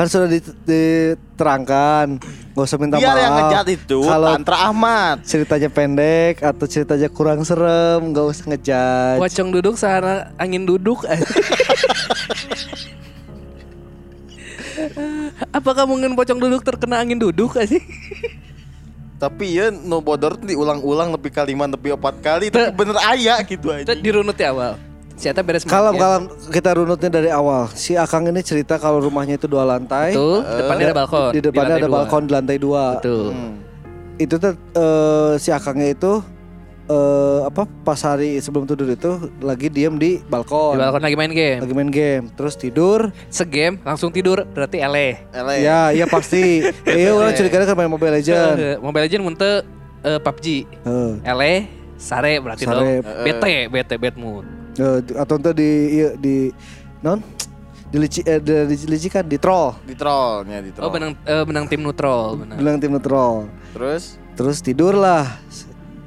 Kan 0.01 0.09
sudah 0.09 0.33
dit- 0.33 0.57
diterangkan, 0.65 2.17
nggak 2.57 2.65
usah 2.65 2.81
minta 2.81 2.97
Biar 2.97 3.13
maaf. 3.13 3.21
yang 3.21 3.37
ngejat 3.37 3.67
itu 3.69 4.01
kalau 4.01 4.33
Tantra 4.33 4.57
Ahmad. 4.65 5.17
ceritanya 5.29 5.69
pendek 5.69 6.41
atau 6.41 6.65
ceritanya 6.65 7.13
kurang 7.13 7.45
serem, 7.45 8.09
nggak 8.09 8.25
usah 8.25 8.49
ngejudge. 8.49 9.21
Pocong 9.21 9.49
duduk 9.53 9.77
sana 9.77 10.33
angin 10.41 10.65
duduk. 10.65 11.05
Apakah 15.53 15.85
mungkin 15.85 16.17
pocong 16.17 16.41
duduk 16.41 16.65
terkena 16.65 17.05
angin 17.05 17.21
duduk 17.21 17.61
aja? 17.61 17.77
Tapi 19.21 19.53
ya 19.53 19.69
no 19.69 20.01
bodor 20.01 20.33
tuh 20.33 20.49
diulang-ulang 20.49 21.13
lebih 21.13 21.29
kalimat 21.29 21.69
lebih 21.69 21.93
empat 21.93 22.25
kali 22.25 22.49
tapi 22.49 22.73
bener 22.73 22.97
aya 23.05 23.37
gitu 23.45 23.69
aja. 23.69 23.85
Dirunut 23.93 24.33
di 24.33 24.49
awal. 24.49 24.81
Siapa 25.21 25.45
beres 25.45 25.69
Kalem 25.69 25.93
main, 25.93 26.01
ya? 26.01 26.01
kalem 26.01 26.23
kita 26.49 26.71
runutnya 26.81 27.11
dari 27.13 27.29
awal. 27.29 27.69
Si 27.77 27.93
Akang 27.93 28.25
ini 28.25 28.41
cerita 28.41 28.81
kalau 28.81 29.05
rumahnya 29.05 29.37
itu 29.37 29.45
dua 29.45 29.69
lantai. 29.69 30.17
Tuh, 30.17 30.41
depannya 30.41 30.85
ada 30.89 30.97
balkon. 30.97 31.31
Di 31.37 31.41
depannya 31.45 31.77
lantai 31.77 31.81
ada 31.85 31.89
dua. 31.93 31.97
balkon 32.01 32.23
di 32.25 32.33
lantai 32.33 32.57
dua. 32.57 32.85
Betul. 32.97 33.27
Hmm. 33.37 33.55
Itu 34.17 34.35
tuh 34.41 34.53
eh, 34.57 35.33
si 35.37 35.53
Akangnya 35.53 35.93
itu 35.93 36.25
eh, 36.89 37.41
apa 37.45 37.69
pas 37.85 38.01
hari 38.01 38.41
sebelum 38.41 38.65
tidur 38.65 38.89
itu 38.89 39.29
lagi 39.45 39.69
diem 39.69 39.93
di 40.01 40.25
balkon. 40.25 40.81
Di 40.81 40.89
balkon 40.89 41.03
lagi 41.05 41.17
main 41.21 41.33
game. 41.37 41.61
Lagi 41.69 41.75
main 41.77 41.93
game, 41.93 42.25
terus 42.33 42.57
tidur. 42.57 43.13
Segame 43.29 43.77
langsung 43.85 44.09
tidur 44.09 44.49
berarti 44.49 44.81
ele. 44.81 45.21
Ele. 45.37 45.57
Ya, 45.61 45.93
iya 45.93 46.09
pasti. 46.09 46.65
Iya, 46.89 47.13
orang 47.13 47.37
curiganya 47.37 47.69
kan 47.69 47.77
main 47.77 47.93
Mobile 47.93 48.25
Legend. 48.25 48.57
Eh, 48.57 48.77
Mobile 48.81 49.05
Legend 49.05 49.23
muntah 49.29 49.69
eh, 50.01 50.17
PUBG. 50.17 50.47
Heeh. 50.65 51.13
Ele 51.29 51.53
sare 52.01 52.41
berarti 52.41 52.65
Sare. 52.65 53.05
dong. 53.05 53.05
BT, 53.21 53.45
BT, 53.69 53.93
bad 54.01 54.17
mood. 54.17 54.60
Eh, 54.81 54.99
atau 55.13 55.37
entar 55.37 55.53
di 55.53 55.71
iya, 56.01 56.09
di 56.17 56.49
non 57.05 57.21
di 57.93 57.99
lici 58.01 58.25
eh, 58.25 58.41
di, 58.41 58.81
di, 58.81 59.09
kan 59.13 59.27
troll 59.29 59.77
Di 59.85 59.93
trollnya 59.99 60.65
di 60.65 60.71
troll. 60.73 60.89
Oh, 60.89 60.91
benang 60.95 61.13
eh, 61.27 61.45
benang 61.45 61.67
tim 61.69 61.85
neutral, 61.85 62.39
benar. 62.41 62.57
bilang 62.57 62.81
tim 62.81 62.97
troll 62.97 63.51
Terus 63.77 64.17
terus 64.39 64.65
tidur 64.65 64.97
lah 64.97 65.29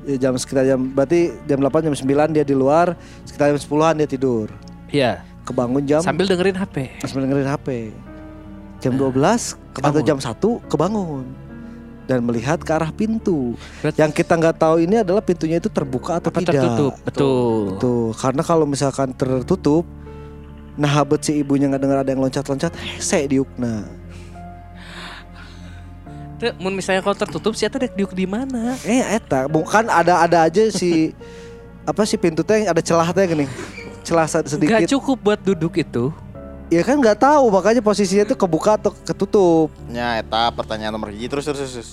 Ya, 0.04 0.20
jam 0.20 0.36
sekitar 0.36 0.68
jam 0.68 0.84
berarti 0.92 1.32
jam 1.48 1.64
8 1.64 1.88
jam 1.88 1.96
9 1.96 2.36
dia 2.36 2.44
di 2.44 2.52
luar 2.52 2.92
sekitar 3.24 3.56
jam 3.56 3.60
10-an 3.62 3.96
dia 4.04 4.10
tidur 4.10 4.52
Iya. 4.92 5.24
kebangun 5.48 5.84
jam 5.88 6.04
Sambil 6.04 6.28
dengerin 6.28 6.60
HP. 6.60 7.00
sambil 7.08 7.24
dengerin 7.32 7.48
HP 7.48 7.68
jam 8.84 9.00
12 9.00 9.16
atau 9.16 9.56
kebangun. 9.72 10.04
jam 10.04 10.18
1 10.20 10.72
kebangun 10.72 11.24
dan 12.14 12.22
melihat 12.22 12.61
ke 12.61 12.70
arah 12.70 12.89
pintu 12.89 13.57
Berat- 13.82 13.97
yang 13.97 14.14
kita 14.14 14.38
nggak 14.38 14.55
tahu 14.55 14.76
ini 14.80 15.01
adalah 15.01 15.20
pintunya 15.20 15.57
itu 15.57 15.66
terbuka 15.68 16.22
atau 16.22 16.30
Apa 16.30 16.39
tidak 16.39 16.53
tertutup? 16.55 16.93
Betul. 17.01 17.61
Tuh, 17.82 18.14
karena 18.14 18.41
kalau 18.41 18.66
misalkan 18.66 19.09
tertutup, 19.11 19.82
nah 20.74 20.88
habet 20.88 21.26
si 21.26 21.41
ibunya 21.41 21.66
nggak 21.66 21.82
dengar 21.82 21.97
ada 21.99 22.09
yang 22.09 22.22
loncat-loncat, 22.22 22.70
hese 22.78 23.26
diukna. 23.26 23.89
Teu, 26.38 26.53
mun 26.59 26.74
misalnya 26.74 27.01
kalau 27.01 27.16
tertutup 27.16 27.53
sih 27.53 27.66
dek 27.66 27.93
diuk 27.93 28.14
di 28.14 28.30
mana? 28.30 28.78
Eh, 28.84 29.01
eta, 29.16 29.47
bukan 29.47 29.88
ada-ada 29.88 30.45
aja 30.45 30.70
si 30.70 31.14
apa 31.89 32.05
sih 32.05 32.16
pintu 32.16 32.41
teh 32.41 32.64
ada 32.64 32.80
celah 32.80 33.09
teh 33.09 33.26
gini, 33.26 33.45
celah 34.03 34.28
sa- 34.28 34.39
Gak 34.39 34.53
sedikit. 34.53 34.88
cukup 34.91 35.18
buat 35.20 35.39
duduk 35.39 35.76
itu. 35.76 36.14
Ya 36.74 36.82
kan 36.82 36.98
nggak 36.98 37.22
tahu, 37.22 37.54
makanya 37.54 37.86
posisinya 37.86 38.26
tuh 38.26 38.34
kebuka 38.34 38.82
atau 38.82 38.90
ketutup. 39.06 39.70
nya 39.86 40.18
eta 40.18 40.50
pertanyaan 40.50 40.90
nomor 40.90 41.14
hiji 41.14 41.30
terus 41.30 41.46
terus 41.46 41.62
terus. 41.62 41.90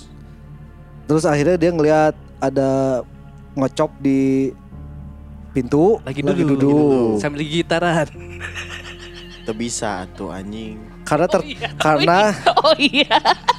terus. 1.05 1.23
Akhirnya 1.29 1.53
dia 1.61 1.69
ngelihat 1.69 2.17
ada 2.41 3.05
ngocop 3.53 3.93
di 4.01 4.49
pintu, 5.53 6.01
Lagi 6.01 6.25
duduk, 6.25 6.57
duduk. 6.57 7.21
Sambil 7.21 7.45
gitaran. 7.45 8.09
Teu 9.45 9.53
bisa 9.53 10.09
tuh 10.17 10.33
anjing. 10.33 10.90
Karena 11.11 11.27
ter, 11.27 11.41
iya. 11.43 11.67
karena 11.83 12.17
Oh 12.63 12.75
iya. 12.79 13.15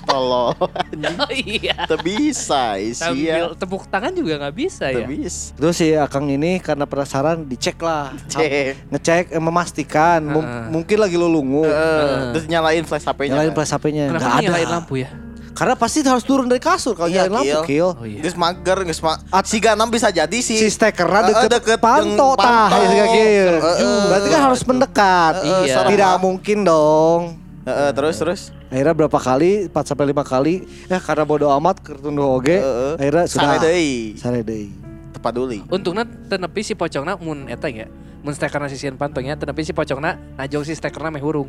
Tolong. 0.09 0.57
Oh 0.57 1.33
iya. 1.37 1.85
Teu 1.85 2.01
bisa 2.09 2.81
isia. 2.81 3.13
Sambil 3.13 3.53
tepuk 3.61 3.85
tangan 3.93 4.17
juga 4.17 4.41
nggak 4.41 4.57
bisa 4.57 4.89
ya. 4.89 5.05
bisa. 5.05 5.53
terus 5.53 5.77
si 5.77 5.93
Akang 5.93 6.33
ini 6.33 6.65
karena 6.65 6.89
penasaran 6.89 7.45
dicek 7.45 7.77
lah, 7.85 8.17
Cek. 8.25 8.89
ngecek, 8.89 9.25
eh, 9.37 9.43
memastikan, 9.43 10.21
Heeh. 10.25 10.65
mungkin 10.73 10.97
lagi 10.97 11.17
lulungu. 11.21 11.69
Heeh. 11.69 12.33
Terus 12.33 12.45
nyalain 12.49 12.85
flash 12.89 13.05
HP-nya. 13.05 13.37
Nyalain 13.37 13.53
kan? 13.53 13.57
flash 13.61 13.73
HP-nya 13.77 14.05
nggak 14.09 14.23
ada. 14.23 14.41
nyalain 14.41 14.69
lampu 14.73 14.95
ya? 15.05 15.13
Karena 15.53 15.77
pasti 15.77 16.01
harus 16.01 16.25
turun 16.25 16.49
dari 16.49 16.65
kasur 16.65 16.97
kalau 16.97 17.13
Iya, 17.13 17.29
nyalain 17.29 17.37
lampu 17.37 17.69
kill. 17.69 17.93
Oh 17.93 18.09
iya. 18.09 18.25
Geus 18.25 18.37
mager, 18.41 18.79
geus 18.89 19.05
ma 19.05 19.21
At- 19.29 19.45
si 19.45 19.61
Ganam 19.61 19.93
bisa 19.93 20.09
jadi 20.09 20.39
si 20.41 20.57
Si 20.57 20.65
Heeh, 20.65 20.97
deket, 21.29 21.51
deket 21.53 21.77
panto 21.77 22.33
tah 22.41 22.73
ya, 22.73 23.05
kill. 23.13 23.55
Heeh. 23.61 24.01
Berarti 24.09 24.29
kan 24.33 24.41
harus 24.49 24.63
mendekat. 24.65 25.35
Heeh, 25.45 25.69
Iya. 25.69 25.85
Tidak 25.85 26.15
mungkin 26.19 26.65
dong. 26.65 27.42
Heeh, 27.63 27.91
terus 27.95 28.17
terus. 28.19 28.41
Akhirnya 28.69 28.95
berapa 28.97 29.19
kali 29.19 29.71
4 29.71 29.87
sampai 29.87 30.11
5 30.11 30.25
kali 30.27 30.55
ya 30.91 30.99
karena 30.99 31.23
bodo 31.23 31.47
amat 31.55 31.79
kertunduh 31.79 32.35
oge. 32.35 32.59
Heeh. 32.59 32.93
Akhirnya 32.99 33.25
sudah 33.31 33.49
Sare 33.55 33.59
deui. 33.63 33.93
Sare 34.19 34.41
deui. 34.43 34.69
Teu 35.15 35.21
paduli. 35.23 35.63
Untungnya 35.71 36.03
tenepi 36.03 36.61
si 36.67 36.75
pocongna 36.75 37.15
mun 37.23 37.47
eta 37.47 37.71
ya. 37.71 37.87
Mun 38.23 38.35
stekerna 38.35 38.67
sisian 38.67 38.99
pantongnya 38.99 39.39
tenepi 39.39 39.63
si 39.63 39.71
pocongna 39.71 40.19
najong 40.35 40.67
si 40.67 40.75
stekerna 40.75 41.15
meh 41.15 41.23
hurung. 41.23 41.47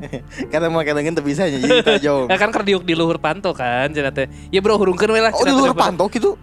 Karena 0.54 0.72
mau 0.72 0.80
kadangin 0.80 1.12
teu 1.12 1.26
bisa 1.26 1.44
jadi 1.44 1.82
tajong. 1.82 2.28
Ya 2.32 2.38
kan 2.38 2.54
kerdiuk 2.54 2.86
di 2.86 2.94
luhur 2.94 3.18
panto 3.18 3.50
kan 3.50 3.90
cenah 3.90 4.14
teh. 4.14 4.30
Ya 4.54 4.62
bro 4.62 4.78
hurungkeun 4.78 5.10
we 5.12 5.20
lah. 5.20 5.34
Oh 5.34 5.42
di 5.42 5.50
teh. 5.50 5.74
panto 5.74 6.06
gitu. 6.08 6.38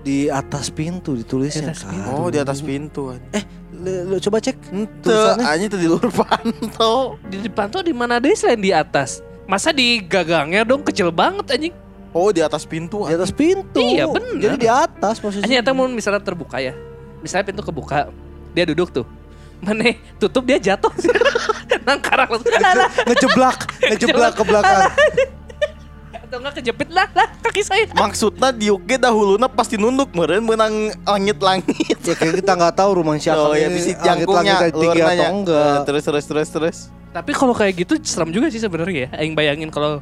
Di 0.00 0.28
atas 0.32 0.72
pintu 0.72 1.12
ditulisnya 1.12 1.60
Di 1.60 1.72
atas 1.72 1.82
kan. 1.84 1.92
pintu. 1.92 2.08
Oh 2.12 2.28
di 2.28 2.38
atas 2.40 2.58
pintu. 2.60 3.02
Eh, 3.32 3.44
lu, 3.80 3.92
lu 4.12 4.16
coba 4.20 4.38
cek. 4.38 4.56
Ente 4.70 5.08
Tulisannya? 5.08 5.44
anjing 5.44 5.68
teu 5.72 5.80
di 5.80 5.88
luar 5.88 6.06
panto. 6.20 7.16
Di 7.26 7.36
di 7.40 7.50
panto 7.50 7.80
di 7.80 7.92
mana 7.96 8.20
deh 8.20 8.36
selain 8.36 8.60
di 8.60 8.70
atas? 8.70 9.24
Masa 9.48 9.72
di 9.72 9.98
gagangnya 10.04 10.62
dong 10.62 10.84
kecil 10.84 11.10
banget 11.10 11.48
anjing. 11.50 11.74
Oh 12.12 12.30
di 12.30 12.42
atas 12.44 12.68
pintu. 12.68 13.06
Di 13.08 13.14
atas 13.16 13.32
pintu. 13.32 13.80
Iya, 13.80 14.06
bener. 14.06 14.38
Jadi 14.38 14.56
di 14.62 14.68
atas 14.70 15.18
posisinya. 15.18 15.46
Anjing 15.48 15.60
eta 15.64 15.72
mun 15.72 15.90
misalnya 15.90 16.20
terbuka 16.20 16.60
ya. 16.60 16.76
Misalnya 17.20 17.52
pintu 17.52 17.62
kebuka, 17.64 18.08
dia 18.52 18.64
duduk 18.68 18.92
tuh. 18.92 19.06
Mana 19.60 19.92
tutup 20.16 20.44
dia 20.48 20.56
jatuh. 20.56 20.88
Nang 21.86 22.00
karang 22.00 22.28
langsung. 22.32 22.48
Ngejeblak, 23.08 23.58
ngejeblak 23.92 24.32
ke 24.36 24.42
belakang. 24.44 24.80
Atau 26.30 26.38
enggak 26.38 26.62
kejepit 26.62 26.88
lah 26.94 27.10
lah 27.10 27.26
kaki 27.42 27.58
saya. 27.60 27.90
Maksudnya 27.90 28.54
diuk 28.54 28.86
ge 28.86 28.96
dahuluna 28.96 29.50
pasti 29.50 29.74
nunduk 29.74 30.14
meureun 30.14 30.46
menang 30.46 30.94
langit-langit. 31.02 31.98
ya 32.00 32.14
kayak 32.14 32.38
kita 32.38 32.54
nggak 32.54 32.74
tahu 32.76 33.02
rumah 33.02 33.18
siapa 33.18 33.42
Oh 33.42 33.50
ya 33.50 33.66
ini 33.66 33.74
bisi 33.74 33.98
jangkungnya 33.98 34.54
dari 34.60 34.72
tinggi 34.72 35.00
atau 35.02 35.26
enggak. 35.34 35.74
Eh, 35.74 35.78
Terus 35.84 36.02
terus 36.06 36.24
terus 36.24 36.48
terus. 36.48 36.78
Tapi 37.10 37.34
kalau 37.34 37.50
kayak 37.50 37.82
gitu 37.82 37.98
serem 38.00 38.30
juga 38.30 38.46
sih 38.46 38.62
sebenarnya 38.62 39.10
ya. 39.10 39.18
Aing 39.18 39.34
bayangin 39.34 39.74
kalau 39.74 39.98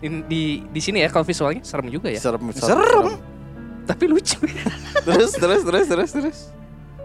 in- 0.00 0.24
di 0.24 0.64
di 0.64 0.80
sini 0.80 1.04
ya 1.04 1.12
kalau 1.12 1.28
visualnya 1.28 1.60
serem 1.60 1.92
juga 1.92 2.08
ya. 2.08 2.16
Serem, 2.16 2.40
Serem. 2.56 3.20
Tapi 3.84 4.04
lucu. 4.08 4.40
Terus 5.06 5.36
terus 5.36 5.60
terus 5.60 5.86
terus 5.86 6.10
terus. 6.10 6.38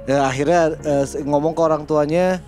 Ya 0.07 0.25
akhirnya 0.25 0.79
eh, 0.79 1.03
ngomong 1.21 1.51
ke 1.51 1.61
orang 1.61 1.83
tuanya, 1.83 2.39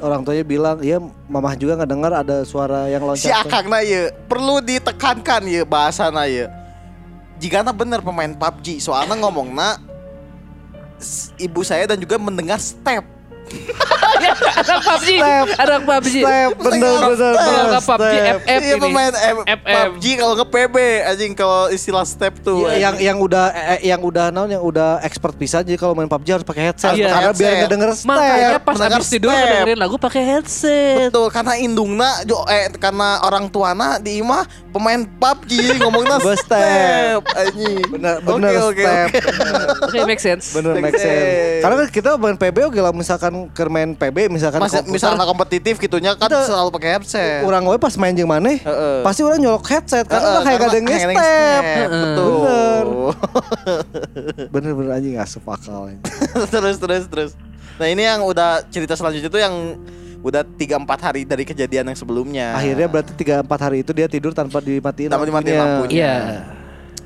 orang 0.00 0.20
tuanya 0.20 0.42
bilang, 0.42 0.76
ya 0.80 0.98
mamah 1.28 1.54
juga 1.54 1.76
nggak 1.76 1.90
dengar 1.90 2.12
ada 2.16 2.42
suara 2.42 2.88
yang 2.88 3.04
loncat. 3.04 3.22
Si 3.22 3.30
Akangna 3.30 3.80
ye 3.80 4.08
perlu 4.26 4.58
ditekankan 4.58 5.44
ye 5.44 5.62
bahasana 5.62 6.24
ye. 6.26 6.48
Jika 7.36 7.64
bener 7.72 8.00
pemain 8.00 8.32
PUBG, 8.32 8.80
soalnya 8.80 9.16
ngomongna 9.16 9.80
s- 11.00 11.32
ibu 11.36 11.64
saya 11.64 11.88
dan 11.88 11.96
juga 11.96 12.20
mendengar 12.20 12.60
step. 12.60 13.04
Anak 13.50 14.78
PUBG, 14.82 15.08
Step. 15.16 15.46
anak 15.58 15.80
PUBG. 15.82 16.16
Step, 16.20 16.50
bener 16.56 16.92
bener. 17.06 17.32
Kalau 17.34 17.64
nggak 17.66 17.84
PUBG. 17.84 18.14
FF 18.14 18.60
Iya 18.60 18.74
ini. 18.74 18.80
pemain. 18.80 19.12
PUBG 19.56 20.04
kalau 20.16 20.34
ke 20.34 20.46
PB 20.46 20.76
anjing 21.04 21.32
kalau 21.32 21.62
istilah 21.68 22.04
step 22.04 22.34
tuh. 22.40 22.66
Iya, 22.66 22.76
yang 22.80 22.94
yang 23.00 23.18
udah 23.18 23.44
eh, 23.50 23.80
yang 23.84 24.00
udah 24.00 24.28
naon 24.28 24.50
yang 24.50 24.60
udah 24.60 25.00
expert 25.00 25.34
bisa 25.34 25.60
jadi 25.60 25.76
kalau 25.76 25.94
main 25.94 26.06
PUBG 26.06 26.28
harus 26.32 26.46
pakai 26.46 26.70
headset 26.70 26.92
Iya. 26.92 27.08
karena 27.08 27.30
biar 27.30 27.32
Headset. 27.32 27.60
ngedenger 27.64 27.90
step. 27.92 28.08
Makanya 28.08 28.58
pas 28.60 28.76
habis 28.78 29.08
tidur 29.08 29.30
dengerin 29.30 29.78
lagu 29.78 29.96
pakai 29.96 30.22
headset. 30.22 31.08
Betul 31.08 31.26
karena 31.30 31.54
indungna 31.56 32.10
jo 32.22 32.44
eh 32.46 32.68
karena 32.72 33.22
orang 33.22 33.48
tuana 33.48 33.96
di 33.96 34.20
imah 34.20 34.44
pemain 34.70 35.00
PUBG 35.00 35.50
ngomongnya 35.78 36.18
step 36.20 36.38
step. 36.44 37.20
anjing. 37.32 37.82
Bener 37.88 38.14
bener 38.20 38.50
Oke, 38.60 38.76
oke, 38.76 38.82
step. 38.82 39.06
oke. 39.06 39.18
Oke, 39.86 39.98
make 40.04 40.20
sense. 40.20 40.52
Bener 40.52 40.76
Make 40.76 40.96
sense. 40.96 41.60
Karena 41.60 41.84
kita 41.86 42.10
main 42.16 42.34
PB 42.34 42.56
oke 42.66 42.78
lah 42.78 42.92
misalkan 42.92 43.39
ke 43.48 43.62
main 43.64 43.90
PB 43.90 44.28
misalkan 44.28 44.58
Mas, 44.58 44.68
komputer, 44.70 44.92
misalnya 44.92 45.24
kompetitif 45.24 45.74
gitunya 45.76 46.12
kan 46.12 46.26
Kita- 46.26 46.44
selalu 46.44 46.68
pakai 46.70 46.88
headset. 46.94 47.40
orang 47.42 47.62
gue 47.62 47.76
pas 47.76 47.94
main 47.94 48.12
jeung 48.12 48.26
maneh 48.26 48.58
Heeh. 48.58 49.00
pasti 49.00 49.20
orang 49.20 49.38
nyolok 49.38 49.64
headset 49.66 50.04
karena 50.04 50.20
Heeh, 50.20 50.32
udah 50.32 50.42
kayak 50.42 50.58
gak 50.58 50.70
step. 50.70 51.10
step, 51.14 51.88
Betul. 51.88 52.34
Bener. 52.36 52.84
Bener-bener 54.52 54.90
anjing 54.92 55.16
asup 55.16 55.44
akal. 55.46 55.88
terus 56.52 56.76
terus 56.76 57.04
terus. 57.06 57.30
Nah 57.76 57.86
ini 57.86 58.02
yang 58.02 58.20
udah 58.22 58.60
cerita 58.66 58.92
selanjutnya 58.92 59.28
itu 59.28 59.40
yang 59.40 59.54
udah 60.20 60.44
3-4 60.44 60.84
hari 61.00 61.22
dari 61.24 61.44
kejadian 61.44 61.86
yang 61.86 61.96
sebelumnya. 61.96 62.52
Akhirnya 62.52 62.86
berarti 62.86 63.12
3 63.14 63.40
4 63.40 63.48
hari 63.62 63.80
itu 63.80 63.90
dia 63.90 64.04
tidur 64.04 64.30
tanpa 64.30 64.60
dimatiin 64.60 65.08
Tanpa 65.08 65.24
dimatiin 65.24 65.56
lampunya. 65.56 65.96
Iya. 65.96 66.14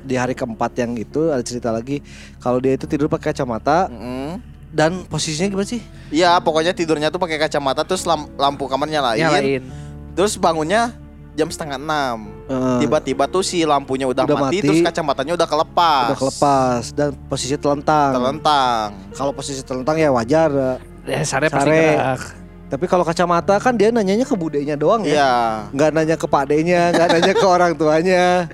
Di 0.01 0.13
hari 0.13 0.33
keempat 0.33 0.75
yang 0.75 0.93
itu 0.93 1.31
ada 1.31 1.41
cerita 1.41 1.71
lagi 1.71 2.03
kalau 2.37 2.59
dia 2.59 2.75
itu 2.75 2.85
tidur 2.85 3.07
pakai 3.07 3.31
kacamata 3.31 3.87
Mm. 3.87 4.54
Dan 4.75 5.07
posisinya 5.07 5.47
gimana 5.47 5.63
sih? 5.65 5.79
Iya, 6.11 6.35
pokoknya 6.37 6.75
tidurnya 6.75 7.07
tuh 7.07 7.17
pakai 7.17 7.39
kacamata 7.39 7.81
terus 7.81 8.03
lam- 8.03 8.27
lampu 8.35 8.67
kamar 8.67 8.85
nyalain. 8.85 9.17
Nyalain. 9.17 9.63
Terus 10.11 10.35
bangunnya 10.35 10.91
jam 11.31 11.47
setengah 11.47 11.75
enam. 11.75 12.27
Eh, 12.45 12.79
Tiba-tiba 12.79 13.23
tuh 13.25 13.39
si 13.39 13.63
lampunya 13.63 14.03
udah, 14.05 14.23
Udah 14.23 14.35
mati, 14.37 14.59
mati. 14.59 14.67
terus 14.67 14.79
kacamatanya 14.81 15.33
udah 15.33 15.47
kelepas. 15.47 16.05
udah 16.05 16.19
kelepas 16.19 16.81
dan 16.91 17.15
posisi 17.25 17.55
telentang. 17.55 18.11
Telentang. 18.13 18.87
Kalau 19.11 19.31
posisi 19.31 19.59
telentang 19.59 19.95
ya 19.95 20.11
wajar. 20.11 20.79
Eh, 21.03 21.23
sare 21.23 21.47
pasti 21.47 21.65
Sare. 21.65 21.79
gerak. 21.89 22.21
Tapi 22.65 22.85
kalau 22.85 23.03
kacamata 23.03 23.55
kan 23.57 23.71
dia 23.71 23.87
nanyanya 23.89 24.23
ke 24.23 24.33
budenya 24.33 24.75
doang 24.75 25.03
ya. 25.03 25.13
Iya. 25.13 25.33
Nggak 25.71 25.89
nanya 25.93 26.15
ke 26.17 26.25
padenya, 26.25 26.91
nggak 26.91 27.07
nanya 27.13 27.33
ke 27.33 27.45
orang 27.45 27.71
tuanya. 27.73 28.49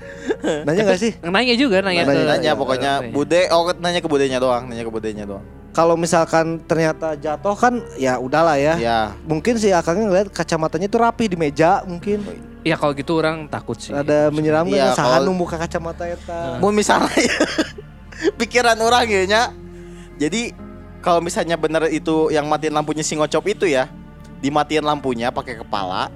Nanya 0.62 0.82
nggak 0.84 1.00
sih? 1.00 1.12
Nanya 1.18 1.54
juga 1.56 1.80
nanya. 1.80 2.04
Nanya, 2.04 2.14
ke- 2.14 2.30
Nanya 2.30 2.52
pokoknya 2.54 2.92
Nanya. 3.00 3.10
bude 3.10 3.40
oh 3.48 3.72
nanya 3.74 3.98
ke 3.98 4.06
budenya 4.06 4.38
doang, 4.38 4.68
nanya 4.68 4.84
ke 4.84 4.92
budenya 4.92 5.24
doang. 5.24 5.42
Kalau 5.72 5.96
misalkan 5.96 6.60
ternyata 6.68 7.16
jatuh 7.16 7.56
kan 7.56 7.80
ya 7.96 8.20
udahlah 8.20 8.60
ya. 8.60 8.76
Iya. 8.76 9.00
Mungkin 9.24 9.56
si 9.56 9.72
akangnya 9.72 10.04
ngeliat 10.04 10.28
kacamatanya 10.28 10.84
itu 10.84 10.98
rapi 11.00 11.32
di 11.32 11.36
meja 11.36 11.80
mungkin. 11.88 12.20
Ya 12.60 12.76
kalau 12.76 12.92
gitu 12.92 13.16
orang 13.16 13.48
takut 13.48 13.80
sih. 13.80 13.90
Ada 13.90 14.28
menyeramkan 14.28 14.76
Iya, 14.76 14.92
sahan 14.92 15.24
kalau- 15.24 15.32
nu 15.32 15.34
muka 15.34 15.56
kacamata 15.56 16.04
eta. 16.04 16.60
Mau 16.60 16.68
misalnya 16.70 17.08
pikiran 18.40 18.76
orang 18.78 19.08
ya 19.08 19.22
nya. 19.24 19.42
Jadi 20.20 20.52
kalau 21.00 21.24
misalnya 21.24 21.56
bener 21.56 21.88
itu 21.88 22.28
yang 22.28 22.46
matiin 22.46 22.76
lampunya 22.76 23.02
si 23.02 23.16
ngocop 23.16 23.42
itu 23.48 23.64
ya, 23.66 23.88
dimatiin 24.38 24.84
lampunya 24.86 25.32
pakai 25.34 25.58
kepala, 25.58 26.12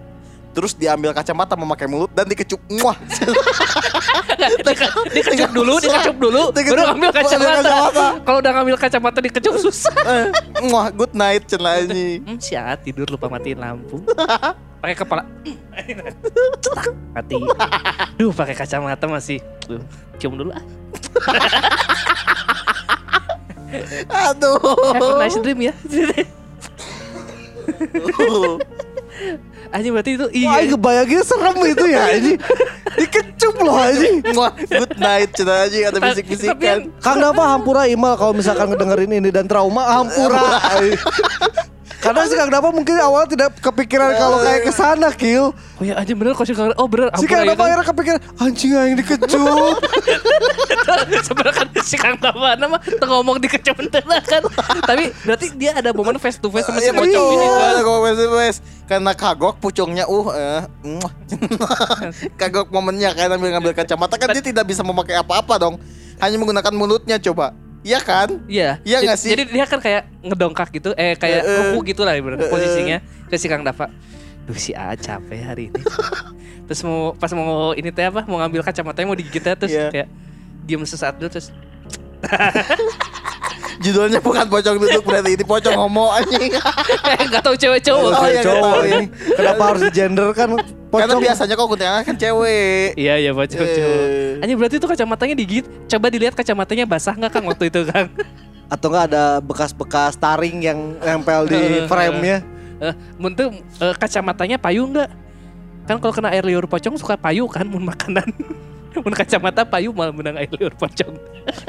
terus 0.54 0.76
diambil 0.76 1.10
kacamata 1.10 1.56
memakai 1.58 1.88
mulut 1.90 2.12
dan 2.14 2.28
dikecup. 2.28 2.60
Muah. 2.70 2.94
Dike- 4.36 4.92
dikecup 5.12 5.50
dulu, 5.52 5.74
dikecup 5.80 6.16
dulu, 6.16 6.42
baru 6.52 6.82
ambil 6.92 7.10
kacamata. 7.10 7.76
Kalau 8.22 8.38
udah 8.38 8.52
ngambil 8.52 8.76
kacamata 8.76 9.18
dikecup 9.20 9.54
susah. 9.58 9.94
Eh, 9.96 10.26
Muah, 10.68 10.92
good 10.92 11.12
night 11.12 11.48
cenah 11.48 11.80
anjing. 11.80 12.20
Hmm, 12.22 12.38
siat 12.38 12.84
tidur 12.84 13.08
lupa 13.08 13.26
matiin 13.26 13.58
lampu. 13.58 14.00
Pakai 14.84 14.94
kepala. 14.94 15.24
Cetak, 16.62 16.94
mati. 17.10 17.40
Duh, 18.14 18.30
pakai 18.30 18.54
kacamata 18.54 19.08
masih. 19.08 19.40
Duh, 19.66 19.82
cium 20.20 20.36
dulu 20.36 20.52
ah. 20.52 20.62
Aduh. 24.30 24.60
Have 24.94 25.02
a 25.02 25.18
nice 25.18 25.38
dream 25.42 25.58
ya. 25.64 25.74
Anjing 29.76 29.92
berarti 29.92 30.16
itu 30.16 30.26
Wah, 30.48 30.56
iya. 30.56 30.72
kebayangnya 30.72 31.20
serem 31.20 31.56
itu 31.68 31.84
ya 31.84 32.04
ini. 32.16 32.32
Dikecup 32.98 33.54
loh 33.60 33.76
anjing. 33.76 34.24
Good 34.72 34.96
night 34.96 35.36
cenah 35.36 35.68
anjing 35.68 35.84
ada 35.84 35.98
bisik-bisikan. 36.00 36.88
Kang 37.04 37.20
Dapa 37.20 37.44
hampura 37.44 37.84
Imal 37.84 38.16
kalau 38.16 38.32
misalkan 38.32 38.72
ngedengerin 38.72 39.20
ini 39.20 39.28
dan 39.28 39.44
trauma 39.44 40.00
hampura. 40.00 40.64
Karena 41.96 42.22
si 42.24 42.34
Kang 42.34 42.48
Dapa 42.48 42.68
mungkin 42.68 42.94
awal 42.96 43.24
tidak 43.24 43.56
kepikiran 43.58 44.14
kalau 44.14 44.38
kayak 44.40 44.60
ke 44.62 44.72
sana 44.72 45.08
kill. 45.10 45.56
Oh 45.76 45.82
ya 45.82 45.96
anjing 45.96 46.16
bener 46.16 46.32
kok 46.32 46.44
sih 46.44 46.52
kalau- 46.52 46.76
Oh 46.76 46.86
bener 46.86 47.08
Si 47.16 47.24
Kang 47.24 47.42
ya 47.42 47.52
Dapa 47.52 47.60
kan. 47.60 47.66
akhirnya 47.72 47.86
kepikiran 47.88 48.20
anjing 48.36 48.70
aing 48.72 48.96
dikecup. 48.96 49.76
Sebenarnya 51.26 51.54
kan 51.54 51.66
si 51.82 51.96
Kang 51.96 52.16
Dava 52.16 52.54
nama 52.54 52.76
tuh 52.78 53.06
ngomong 53.06 53.36
dikecup 53.38 53.74
beneran 53.76 54.22
kan. 54.22 54.42
Tapi 54.82 55.12
berarti 55.24 55.46
dia 55.54 55.72
ada 55.72 55.90
momen 55.90 56.16
face 56.16 56.36
to 56.36 56.48
face 56.48 56.64
sama 56.64 56.78
si 56.78 56.88
Iya, 56.88 56.92
pocong 56.94 57.26
ini 57.32 57.46
kan. 57.46 57.60
Ada 57.66 57.80
kok, 57.82 57.98
wes, 58.00 58.16
wes. 58.30 58.56
Karena 58.86 59.12
kagok 59.12 59.54
pucungnya 59.58 60.04
uh 60.06 60.26
eh, 60.30 60.62
kagok 62.40 62.70
momennya 62.70 63.12
kayak 63.12 63.34
ngambil 63.34 63.50
ngambil 63.58 63.72
kacamata 63.74 64.14
kan 64.14 64.30
dia 64.30 64.44
tidak 64.44 64.64
bisa 64.64 64.86
memakai 64.86 65.18
apa-apa 65.18 65.58
dong. 65.58 65.74
Hanya 66.16 66.36
menggunakan 66.38 66.72
mulutnya 66.72 67.18
coba. 67.18 67.52
Iya 67.86 67.98
kan? 68.02 68.28
Iya. 68.50 68.82
Iya 68.82 68.98
nggak 69.00 69.14
sih? 69.16 69.30
Jadi 69.30 69.42
dia 69.46 69.62
kan 69.62 69.78
kayak 69.78 70.10
ngedongkak 70.20 70.74
gitu, 70.74 70.90
eh 70.92 71.14
kayak 71.14 71.40
Eh, 71.40 71.46
eh. 71.46 71.56
ruku 71.70 71.86
gitu 71.86 72.02
lah 72.02 72.18
ibaratnya 72.18 72.42
Eh, 72.42 72.50
eh. 72.50 72.52
posisinya 72.52 72.98
ke 73.30 73.38
si 73.38 73.46
Kang 73.46 73.62
Dava. 73.62 73.86
Duh 74.42 74.58
si 74.58 74.74
A 74.74 74.90
capek 74.92 75.40
hari 75.40 75.70
ini. 75.70 75.82
terus 76.66 76.82
mau 76.82 77.14
pas 77.14 77.30
mau 77.30 77.70
ini 77.72 77.94
teh 77.94 78.02
apa? 78.02 78.26
Mau 78.26 78.38
ngambil 78.38 78.66
kacamatanya 78.66 79.06
mau 79.06 79.14
digigit 79.14 79.38
terus 79.46 79.70
Iya. 79.70 79.94
kayak 79.94 80.08
diem 80.66 80.82
sesaat 80.82 81.14
dulu 81.14 81.30
terus 81.30 81.54
Judulnya 83.76 84.18
bukan 84.18 84.46
pocong 84.46 84.76
duduk 84.78 85.02
berarti 85.02 85.30
ini 85.32 85.44
pocong 85.44 85.76
homo 85.76 86.08
anjing. 86.10 86.52
kayak 87.02 87.22
nggak 87.28 87.42
tahu 87.42 87.54
cewek 87.54 87.80
cowok. 87.82 88.10
Oh, 88.10 88.24
iya, 88.24 88.42
cowok 88.42 88.60
nggak 88.72 88.86
ini. 88.88 89.04
Kenapa 89.32 89.62
harus 89.66 89.80
di 89.82 89.90
gender 89.90 90.28
kan 90.32 90.48
Karena 90.56 91.12
pocong. 91.12 91.20
biasanya 91.20 91.54
kok 91.54 91.66
kuntilanak 91.66 92.02
kan 92.02 92.16
cewek. 92.16 92.88
Iya 92.96 93.14
iya 93.18 93.30
pocong 93.30 93.60
Eh. 93.60 93.74
cowok. 93.74 94.06
Anjing 94.40 94.56
berarti 94.56 94.76
itu 94.76 94.86
kacamatanya 94.86 95.34
digigit. 95.34 95.66
Coba 95.86 96.06
dilihat 96.08 96.34
kacamatanya 96.34 96.84
basah 96.84 97.12
nggak 97.12 97.30
Kang 97.30 97.44
waktu 97.44 97.64
itu 97.68 97.80
Kang? 97.84 98.08
Atau 98.66 98.88
enggak 98.88 99.04
ada 99.10 99.24
bekas-bekas 99.38 100.16
taring 100.16 100.58
yang 100.58 100.78
nempel 100.98 101.46
di 101.46 101.84
frame-nya. 101.86 102.42
Eh, 102.76 102.92
mun 103.16 103.32
teu, 103.32 103.48
eh, 103.54 103.94
kacamatanya 103.94 104.56
payu 104.56 104.84
nggak? 104.84 105.08
Kan 105.86 105.96
kalau 105.96 106.12
kena 106.12 106.28
air 106.28 106.42
liur 106.42 106.66
pocong 106.66 106.98
suka 106.98 107.14
payu 107.14 107.46
kan 107.46 107.62
mun 107.62 107.84
makanan. 107.84 108.26
mun 109.04 109.12
kacamata 109.12 109.62
payu 109.62 109.92
malah 109.92 110.10
menang 110.10 110.36
air 110.36 110.50
liur 110.50 110.72
pocong. 110.72 111.14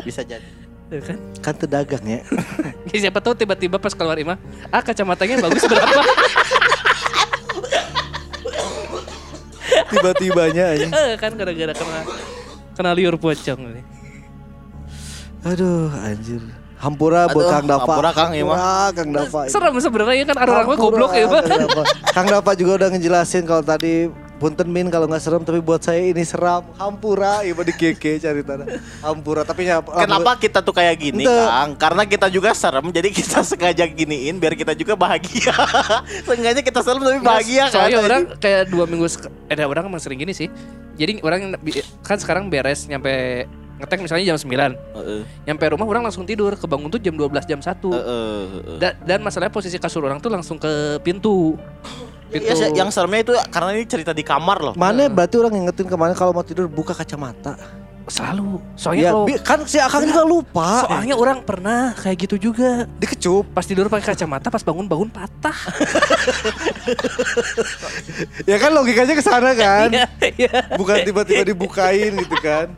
Bisa 0.01 0.24
jadi. 0.24 0.43
Ya 0.88 1.02
kan? 1.04 1.18
Kan 1.44 1.56
tedagang 1.60 2.04
ya. 2.08 2.22
Ya, 2.96 2.98
siapa 3.08 3.20
tahu 3.20 3.36
tiba-tiba 3.36 3.76
pas 3.76 3.92
keluar 3.92 4.16
imah, 4.16 4.40
ah 4.72 4.80
kacamatanya 4.80 5.44
bagus 5.44 5.68
berapa? 5.68 6.00
Tiba-tibanya 9.92 10.64
aja. 10.72 10.88
Eh, 11.12 11.14
kan 11.20 11.32
gara-gara 11.36 11.74
kena 11.76 12.00
kena 12.80 12.92
liur 12.96 13.20
pocong 13.20 13.60
nih. 13.76 13.84
Aduh, 15.44 15.92
anjir. 16.00 16.40
Hampura 16.78 17.26
buat 17.34 17.50
Aduh, 17.50 17.54
Kang 17.58 17.66
Dava. 17.66 17.82
hampura, 17.90 18.12
Kang, 18.14 18.32
iya, 18.38 18.46
mah. 18.46 18.54
Hampura, 18.56 18.94
Kang 18.94 19.10
Dava. 19.10 19.40
Serem 19.50 19.76
sebenarnya 19.82 20.24
kan 20.30 20.36
orang-orang 20.38 20.68
mah 20.68 20.78
Hampura, 20.78 20.94
goblok 20.94 21.12
ya, 21.18 21.26
Pak. 21.26 21.44
Kang. 21.44 21.88
Kang 22.14 22.28
Dava 22.30 22.52
juga 22.54 22.72
udah 22.80 22.90
ngejelasin 22.94 23.44
kalau 23.50 23.64
tadi 23.66 23.94
Punten 24.38 24.70
Min 24.70 24.94
kalau 24.94 25.10
nggak 25.10 25.18
serem 25.18 25.42
tapi 25.42 25.58
buat 25.60 25.82
saya 25.82 25.98
ini 26.00 26.22
seram. 26.22 26.62
Hampura, 26.78 27.42
ibu 27.42 27.58
di 27.62 27.74
keke 27.74 28.22
cari 28.22 28.46
tanah. 28.46 28.70
Hampura 29.02 29.42
tapi 29.42 29.66
ya 29.66 29.82
Kenapa 29.82 30.38
kita 30.38 30.62
tuh 30.62 30.72
kayak 30.72 30.94
gini, 30.96 31.26
Ente. 31.26 31.34
Kang? 31.34 31.70
Karena 31.74 32.04
kita 32.06 32.30
juga 32.30 32.54
serem, 32.54 32.86
jadi 32.88 33.10
kita 33.10 33.42
sengaja 33.42 33.84
giniin 33.84 34.38
biar 34.38 34.54
kita 34.54 34.78
juga 34.78 34.94
bahagia. 34.94 35.50
Seenggaknya 36.26 36.62
kita 36.62 36.86
serem 36.86 37.02
tapi 37.02 37.18
bahagia 37.20 37.66
kan. 37.66 37.74
Soalnya 37.74 37.98
orang 38.00 38.22
kayak 38.38 38.70
dua 38.70 38.86
minggu 38.86 39.10
sek- 39.10 39.34
eh 39.50 39.58
orang 39.60 39.90
emang 39.90 39.98
sering 39.98 40.22
gini 40.22 40.38
sih. 40.38 40.54
Jadi 40.98 41.18
orang 41.22 41.58
kan 42.02 42.18
sekarang 42.18 42.50
beres 42.50 42.86
nyampe 42.86 43.46
ngetek 43.78 44.02
misalnya 44.02 44.34
jam 44.34 44.38
9 44.42 44.50
Heeh. 44.74 45.22
Nyampe 45.46 45.66
rumah 45.70 45.86
orang 45.86 46.10
langsung 46.10 46.26
tidur 46.26 46.50
Kebangun 46.58 46.90
tuh 46.90 46.98
jam 46.98 47.14
12 47.14 47.46
jam 47.46 47.62
1 47.62 47.70
Heeh, 47.86 47.94
heeh. 47.94 48.78
Da- 48.82 48.98
Dan 48.98 49.22
masalahnya 49.22 49.54
posisi 49.54 49.78
kasur 49.78 50.02
orang 50.02 50.18
tuh 50.18 50.34
langsung 50.34 50.58
ke 50.58 50.98
pintu 51.06 51.54
Iya, 52.28 52.76
yang 52.76 52.90
seremnya 52.92 53.22
itu 53.24 53.34
karena 53.48 53.70
ini 53.72 53.86
cerita 53.88 54.12
di 54.12 54.24
kamar 54.24 54.60
loh. 54.60 54.74
Mana 54.76 55.08
berarti 55.08 55.40
orang 55.40 55.56
ngingetin 55.56 55.88
ke 55.88 55.96
mana 55.96 56.12
kalau 56.12 56.36
mau 56.36 56.44
tidur 56.44 56.68
buka 56.68 56.92
kacamata. 56.92 57.56
Selalu 58.08 58.64
Soalnya 58.80 59.04
Ya, 59.04 59.12
kalau 59.12 59.28
kan 59.44 59.60
si 59.68 59.78
Akang 59.84 60.08
juga 60.08 60.24
lupa. 60.24 60.88
Soalnya 60.88 61.16
orang 61.20 61.44
pernah 61.44 61.92
kayak 61.92 62.18
gitu 62.24 62.52
juga 62.52 62.88
dikecup. 63.04 63.52
Pas 63.52 63.68
tidur 63.68 63.92
pakai 63.92 64.16
kacamata 64.16 64.48
Pas 64.48 64.64
bangun-bangun 64.64 65.12
patah 65.12 65.52
Ya 68.50 68.56
kan 68.64 68.72
logikanya 68.72 69.12
ke 69.12 69.20
sana 69.20 69.52
kan. 69.52 69.92
Iya 69.92 70.08
Iya 70.24 70.60
Bukan 70.80 71.04
tiba-tiba 71.04 71.44
dibukain 71.52 72.16
gitu 72.16 72.38
kan. 72.40 72.72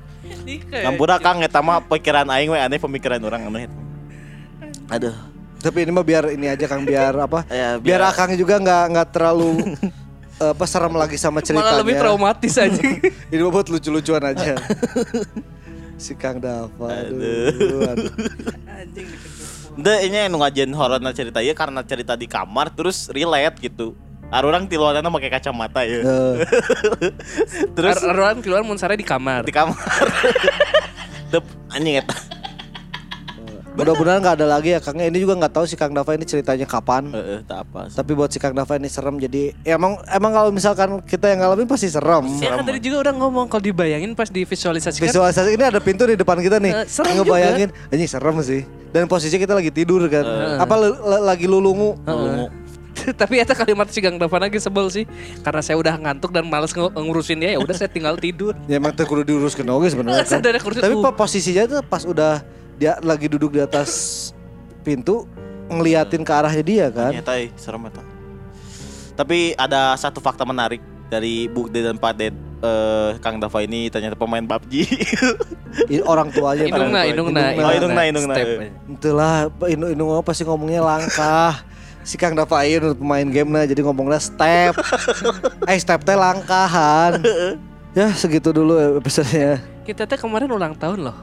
Ngampura 0.74 1.22
Kang 1.22 1.46
eta 1.46 1.62
mah 1.62 1.86
pikiran 1.86 2.26
aing 2.34 2.50
we 2.50 2.58
aneh 2.58 2.82
pemikiran 2.82 3.22
orang 3.22 3.46
aneh. 3.54 3.70
Aduh. 4.90 5.29
Tapi 5.60 5.78
ini 5.84 5.92
mah 5.92 6.06
biar 6.08 6.32
ini 6.32 6.48
aja 6.48 6.66
Kang 6.66 6.88
biar 6.88 7.14
apa? 7.20 7.44
Ya, 7.52 7.76
biar, 7.76 8.00
biar- 8.00 8.10
Akang 8.10 8.32
juga 8.34 8.56
nggak 8.58 8.84
nggak 8.96 9.08
terlalu 9.12 9.50
eh, 10.44 10.52
apa 10.56 10.66
serem 10.66 10.96
lagi 10.96 11.20
sama 11.20 11.44
ceritanya. 11.44 11.76
Malah 11.76 11.80
lebih 11.84 11.96
traumatis 12.00 12.56
aja. 12.56 12.80
Ini 13.32 13.42
mah 13.44 13.52
buat 13.52 13.68
lucu-lucuan 13.68 14.24
aja. 14.24 14.56
si 16.00 16.16
Kang 16.16 16.40
Dava. 16.40 16.88
Aduh. 17.04 17.92
aduh. 17.92 18.12
Deh, 19.80 19.98
ini 20.04 20.28
yang 20.28 20.36
ngajen 20.36 20.72
horor 20.76 21.00
cerita 21.12 21.40
ya 21.40 21.56
karena 21.56 21.80
cerita 21.88 22.16
di 22.16 22.28
kamar 22.28 22.72
terus 22.72 23.08
relate 23.12 23.60
gitu. 23.64 23.96
Orang 24.30 24.70
tiluanana 24.70 25.10
pakai 25.10 25.32
kacamata 25.32 25.82
ya. 25.84 26.06
Eh, 26.06 26.36
Terus 27.74 27.98
Ar- 28.06 28.14
Arwan 28.14 28.46
keluar 28.46 28.62
munsare 28.62 28.94
di 28.94 29.02
kamar. 29.04 29.42
di 29.42 29.50
kamar. 29.50 29.74
Dep, 31.34 31.46
anjing 31.74 31.98
eta. 31.98 32.14
Mudah-mudahan 33.80 34.20
nggak 34.20 34.36
ada 34.36 34.48
lagi 34.48 34.70
ya 34.76 34.80
Kang. 34.80 34.96
Ini 34.96 35.18
juga 35.18 35.34
nggak 35.36 35.54
tahu 35.54 35.66
si 35.66 35.76
Kang 35.76 35.92
Dava 35.92 36.12
ini 36.12 36.24
ceritanya 36.24 36.68
kapan. 36.68 37.10
Heeh, 37.10 37.40
tak 37.44 37.64
apa. 37.64 37.88
Tapi 37.88 38.12
buat 38.12 38.30
si 38.30 38.38
Kang 38.38 38.52
Dava 38.52 38.74
ini 38.76 38.88
serem 38.88 39.16
jadi 39.16 39.56
ya 39.64 39.80
emang 39.80 39.98
emang 40.08 40.32
kalau 40.32 40.52
misalkan 40.52 41.00
kita 41.04 41.32
yang 41.32 41.40
ngalamin 41.42 41.66
pasti 41.66 41.88
serem. 41.88 42.28
Ya 42.40 42.54
kan 42.54 42.68
tadi 42.68 42.80
juga 42.80 43.10
udah 43.10 43.14
ngomong 43.16 43.46
kalau 43.48 43.64
dibayangin 43.64 44.12
pas 44.14 44.28
divisualisasikan 44.28 45.08
Visualisasi 45.08 45.56
ini 45.56 45.64
ada 45.64 45.80
pintu 45.80 46.04
di 46.04 46.14
depan 46.14 46.38
kita 46.38 46.60
nih. 46.60 46.74
Eh, 46.74 46.86
serem 46.86 47.24
Ngebayangin, 47.24 47.70
ini 47.90 48.06
serem 48.06 48.36
sih. 48.44 48.62
Dan 48.90 49.06
posisi 49.06 49.38
kita 49.38 49.54
lagi 49.54 49.70
tidur 49.70 50.04
kan. 50.10 50.26
Apa 50.58 50.76
le- 50.76 50.98
le- 50.98 51.24
lagi 51.24 51.46
lulungu? 51.46 51.96
Ngomong. 52.04 52.52
Tapi 53.22 53.40
eta 53.40 53.56
kalimat 53.56 53.88
si 53.88 54.04
Gang 54.04 54.20
Davan 54.20 54.44
lagi 54.44 54.60
sebel 54.60 54.92
sih 54.92 55.06
Karena 55.40 55.64
saya 55.64 55.80
udah 55.80 55.96
ngantuk 55.96 56.36
dan 56.36 56.44
males 56.44 56.76
nge- 56.76 56.92
ngurusin 56.92 57.40
dia 57.40 57.56
ya 57.56 57.60
udah 57.64 57.72
saya 57.72 57.88
tinggal 57.88 58.20
tidur 58.20 58.52
Ya 58.68 58.76
emang 58.76 58.92
teh 58.92 59.08
kudu 59.08 59.24
diuruskan 59.24 59.64
oke 59.72 59.88
sebenarnya 59.88 60.26
kan. 60.28 60.44
Tapi 60.44 60.96
uh. 61.00 61.14
posisinya 61.16 61.64
tuh 61.64 61.80
pas 61.86 62.04
udah 62.04 62.44
dia 62.80 62.96
lagi 63.04 63.28
duduk 63.28 63.52
di 63.52 63.60
atas 63.60 64.32
pintu 64.82 65.28
ngeliatin 65.68 66.24
ke 66.24 66.32
arahnya 66.32 66.64
dia 66.64 66.88
kan. 66.88 67.12
Eh, 67.12 67.52
serem 67.60 67.92
eta. 67.92 68.02
Tapi 69.20 69.54
ada 69.60 69.94
satu 70.00 70.24
fakta 70.24 70.48
menarik 70.48 70.80
dari 71.12 71.52
Bukde 71.52 71.84
dan 71.84 72.00
Pak 72.00 72.14
Ded 72.16 72.36
eh, 72.64 73.12
Kang 73.20 73.38
Dava 73.38 73.60
ini 73.60 73.92
ternyata 73.92 74.16
pemain 74.16 74.42
PUBG. 74.42 74.74
Orang 76.12 76.34
tuanya 76.34 76.66
Indungna, 76.66 77.02
indungna, 77.06 77.42
Oh, 77.62 77.72
indungna, 77.76 78.02
indungna. 78.08 78.36
Step. 78.40 78.48
Itulah 78.90 79.34
Inu 79.70 80.04
mah 80.08 80.24
pasti 80.24 80.48
ngomongnya 80.48 80.82
langkah. 80.82 81.68
si 82.00 82.16
Kang 82.16 82.34
Dava 82.34 82.64
nu 82.64 82.96
pemain 82.96 83.28
game 83.28 83.52
nah 83.52 83.68
jadi 83.68 83.84
ngomongnya 83.84 84.24
step. 84.24 84.74
eh 85.70 85.78
step 85.78 86.02
teh 86.08 86.16
langkahan. 86.16 87.22
ya 88.00 88.10
segitu 88.16 88.56
dulu 88.56 88.98
episodenya. 88.98 89.60
Kita 89.84 90.08
teh 90.08 90.18
kemarin 90.18 90.50
ulang 90.50 90.74
tahun 90.74 91.06
loh 91.12 91.18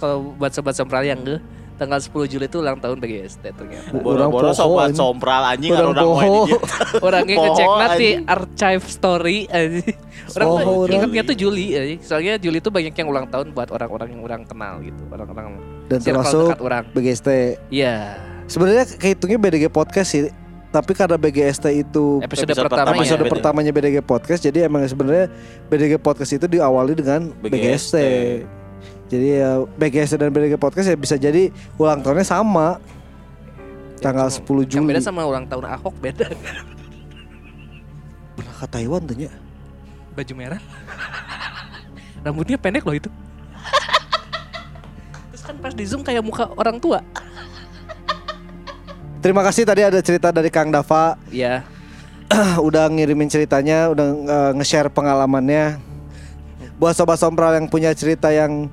Kalau 0.00 0.32
buat 0.34 0.50
sobat 0.50 0.74
sompral 0.74 1.04
yang 1.04 1.20
ge 1.20 1.36
Tanggal 1.80 1.96
10 1.96 2.12
Juli 2.28 2.44
itu 2.44 2.60
ulang 2.60 2.76
tahun 2.76 3.00
BGST 3.00 3.40
ternyata 3.56 3.88
Boro-boro 3.88 4.20
Orang 4.20 4.52
poho, 4.52 4.52
sobat 4.52 4.92
sompral 4.92 5.42
anjing 5.48 5.72
Orang 5.72 5.96
kan 5.96 6.04
orang 6.04 6.04
poho. 6.04 6.40
Orangnya 7.08 7.36
ngecek 7.40 7.68
nanti 7.72 8.08
archive 8.28 8.84
story 8.84 9.38
anjing. 9.48 9.96
Orang 10.36 10.48
Poho, 10.52 10.60
tuh 10.60 10.76
orang. 10.76 10.92
ingatnya 10.92 11.22
tuh 11.24 11.36
Juli 11.40 11.66
anjing. 11.72 12.00
Soalnya 12.04 12.36
Juli 12.36 12.60
tuh 12.60 12.68
banyak 12.68 12.92
yang 12.92 13.08
ulang 13.08 13.32
tahun 13.32 13.56
buat 13.56 13.72
orang-orang 13.72 14.12
yang 14.12 14.20
orang 14.20 14.44
kenal 14.44 14.76
gitu 14.84 15.00
Orang-orang 15.08 15.56
Dan 15.88 15.98
termasuk 16.04 16.52
dekat 16.52 16.60
orang 16.60 16.84
BGST. 16.92 17.28
Iya 17.72 17.96
Sebenarnya 18.44 18.84
kehitungnya 19.00 19.38
BDG 19.40 19.64
podcast 19.72 20.08
sih. 20.12 20.28
Tapi 20.70 20.92
karena 20.92 21.16
BGST 21.16 21.66
itu 21.80 22.20
Episode, 22.22 22.52
Episode 22.52 22.68
pertama 22.68 22.92
pertama 22.92 22.94
ya 22.94 23.02
episode 23.02 23.22
BDG. 23.24 23.32
pertamanya 23.32 23.70
BDG 23.72 23.96
podcast 24.04 24.40
jadi 24.44 24.58
emang 24.68 24.84
sebenarnya 24.84 25.32
BDG 25.66 25.96
podcast 25.96 26.30
itu 26.36 26.44
diawali 26.44 26.92
dengan 26.92 27.32
BGST. 27.40 27.48
BGST. 27.48 28.59
Jadi 29.10 29.42
ya 29.42 29.66
BGST 29.66 30.14
dan 30.16 30.30
BDG 30.30 30.54
podcast 30.54 30.86
ya 30.86 30.94
bisa 30.94 31.18
jadi 31.18 31.50
ulang 31.76 31.98
tahunnya 32.00 32.22
sama. 32.22 32.78
Tanggal 34.00 34.32
10 34.32 34.40
Yang 34.64 34.70
Juli. 34.80 34.96
beda 34.96 35.02
sama 35.04 35.28
ulang 35.28 35.44
tahun 35.44 35.76
Ahok 35.76 35.92
beda 36.00 36.32
Belah 38.32 38.54
ke 38.56 38.66
Taiwan 38.72 39.04
tuh. 39.04 39.28
Baju 40.16 40.32
merah 40.32 40.56
Rambutnya 42.24 42.56
pendek 42.56 42.80
loh 42.80 42.96
itu 42.96 43.12
Terus 45.28 45.42
kan 45.44 45.52
pas 45.60 45.76
di 45.76 45.84
zoom 45.84 46.00
kayak 46.00 46.24
muka 46.24 46.48
orang 46.56 46.80
tua 46.80 47.04
Terima 49.20 49.44
kasih 49.44 49.68
tadi 49.68 49.84
ada 49.84 50.00
cerita 50.00 50.32
dari 50.32 50.48
Kang 50.48 50.72
Dava 50.72 51.20
Iya 51.28 51.60
udah 52.62 52.86
ngirimin 52.86 53.26
ceritanya, 53.26 53.90
udah 53.90 54.06
eh, 54.06 54.50
nge-share 54.54 54.86
pengalamannya. 54.86 55.82
Buat 56.78 56.94
sobat 56.94 57.18
sompral 57.18 57.58
yang 57.58 57.66
punya 57.66 57.90
cerita 57.90 58.30
yang 58.30 58.70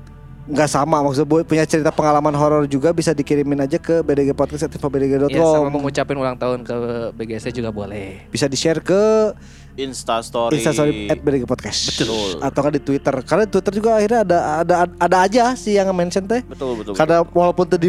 nggak 0.48 0.66
sama 0.66 0.98
maksudnya 0.98 1.28
bu- 1.28 1.44
punya 1.44 1.62
cerita 1.62 1.88
pengalaman 1.88 2.32
horor 2.32 2.64
juga 2.64 2.88
bisa 2.90 3.12
dikirimin 3.12 3.60
aja 3.60 3.76
ke 3.76 4.00
bdgpodcast@bdg.com. 4.00 5.28
Ya 5.28 5.44
sama 5.44 5.68
mengucapin 5.68 6.16
ulang 6.16 6.34
tahun 6.34 6.64
ke 6.64 6.76
BGST 7.12 7.52
juga 7.52 7.68
boleh 7.68 8.24
bisa 8.28 8.44
di-share 8.44 8.80
ke 8.80 9.32
Insta 9.78 10.18
story. 10.18 10.58
Instastory 10.58 11.06
at 11.06 11.22
BDG 11.22 11.46
Podcast. 11.46 11.94
Betul. 11.94 12.42
Atau 12.42 12.60
kan 12.60 12.74
di 12.74 12.82
Twitter. 12.82 13.14
Karena 13.22 13.46
di 13.46 13.52
Twitter 13.52 13.72
juga 13.72 13.94
akhirnya 13.94 14.26
ada 14.26 14.38
ada 14.58 14.74
ada 14.90 15.16
aja 15.22 15.54
sih 15.54 15.78
yang 15.78 15.86
mention 15.94 16.26
teh. 16.26 16.42
Betul 16.42 16.82
betul. 16.82 16.98
Karena 16.98 17.22
walaupun 17.22 17.62
tadi 17.62 17.86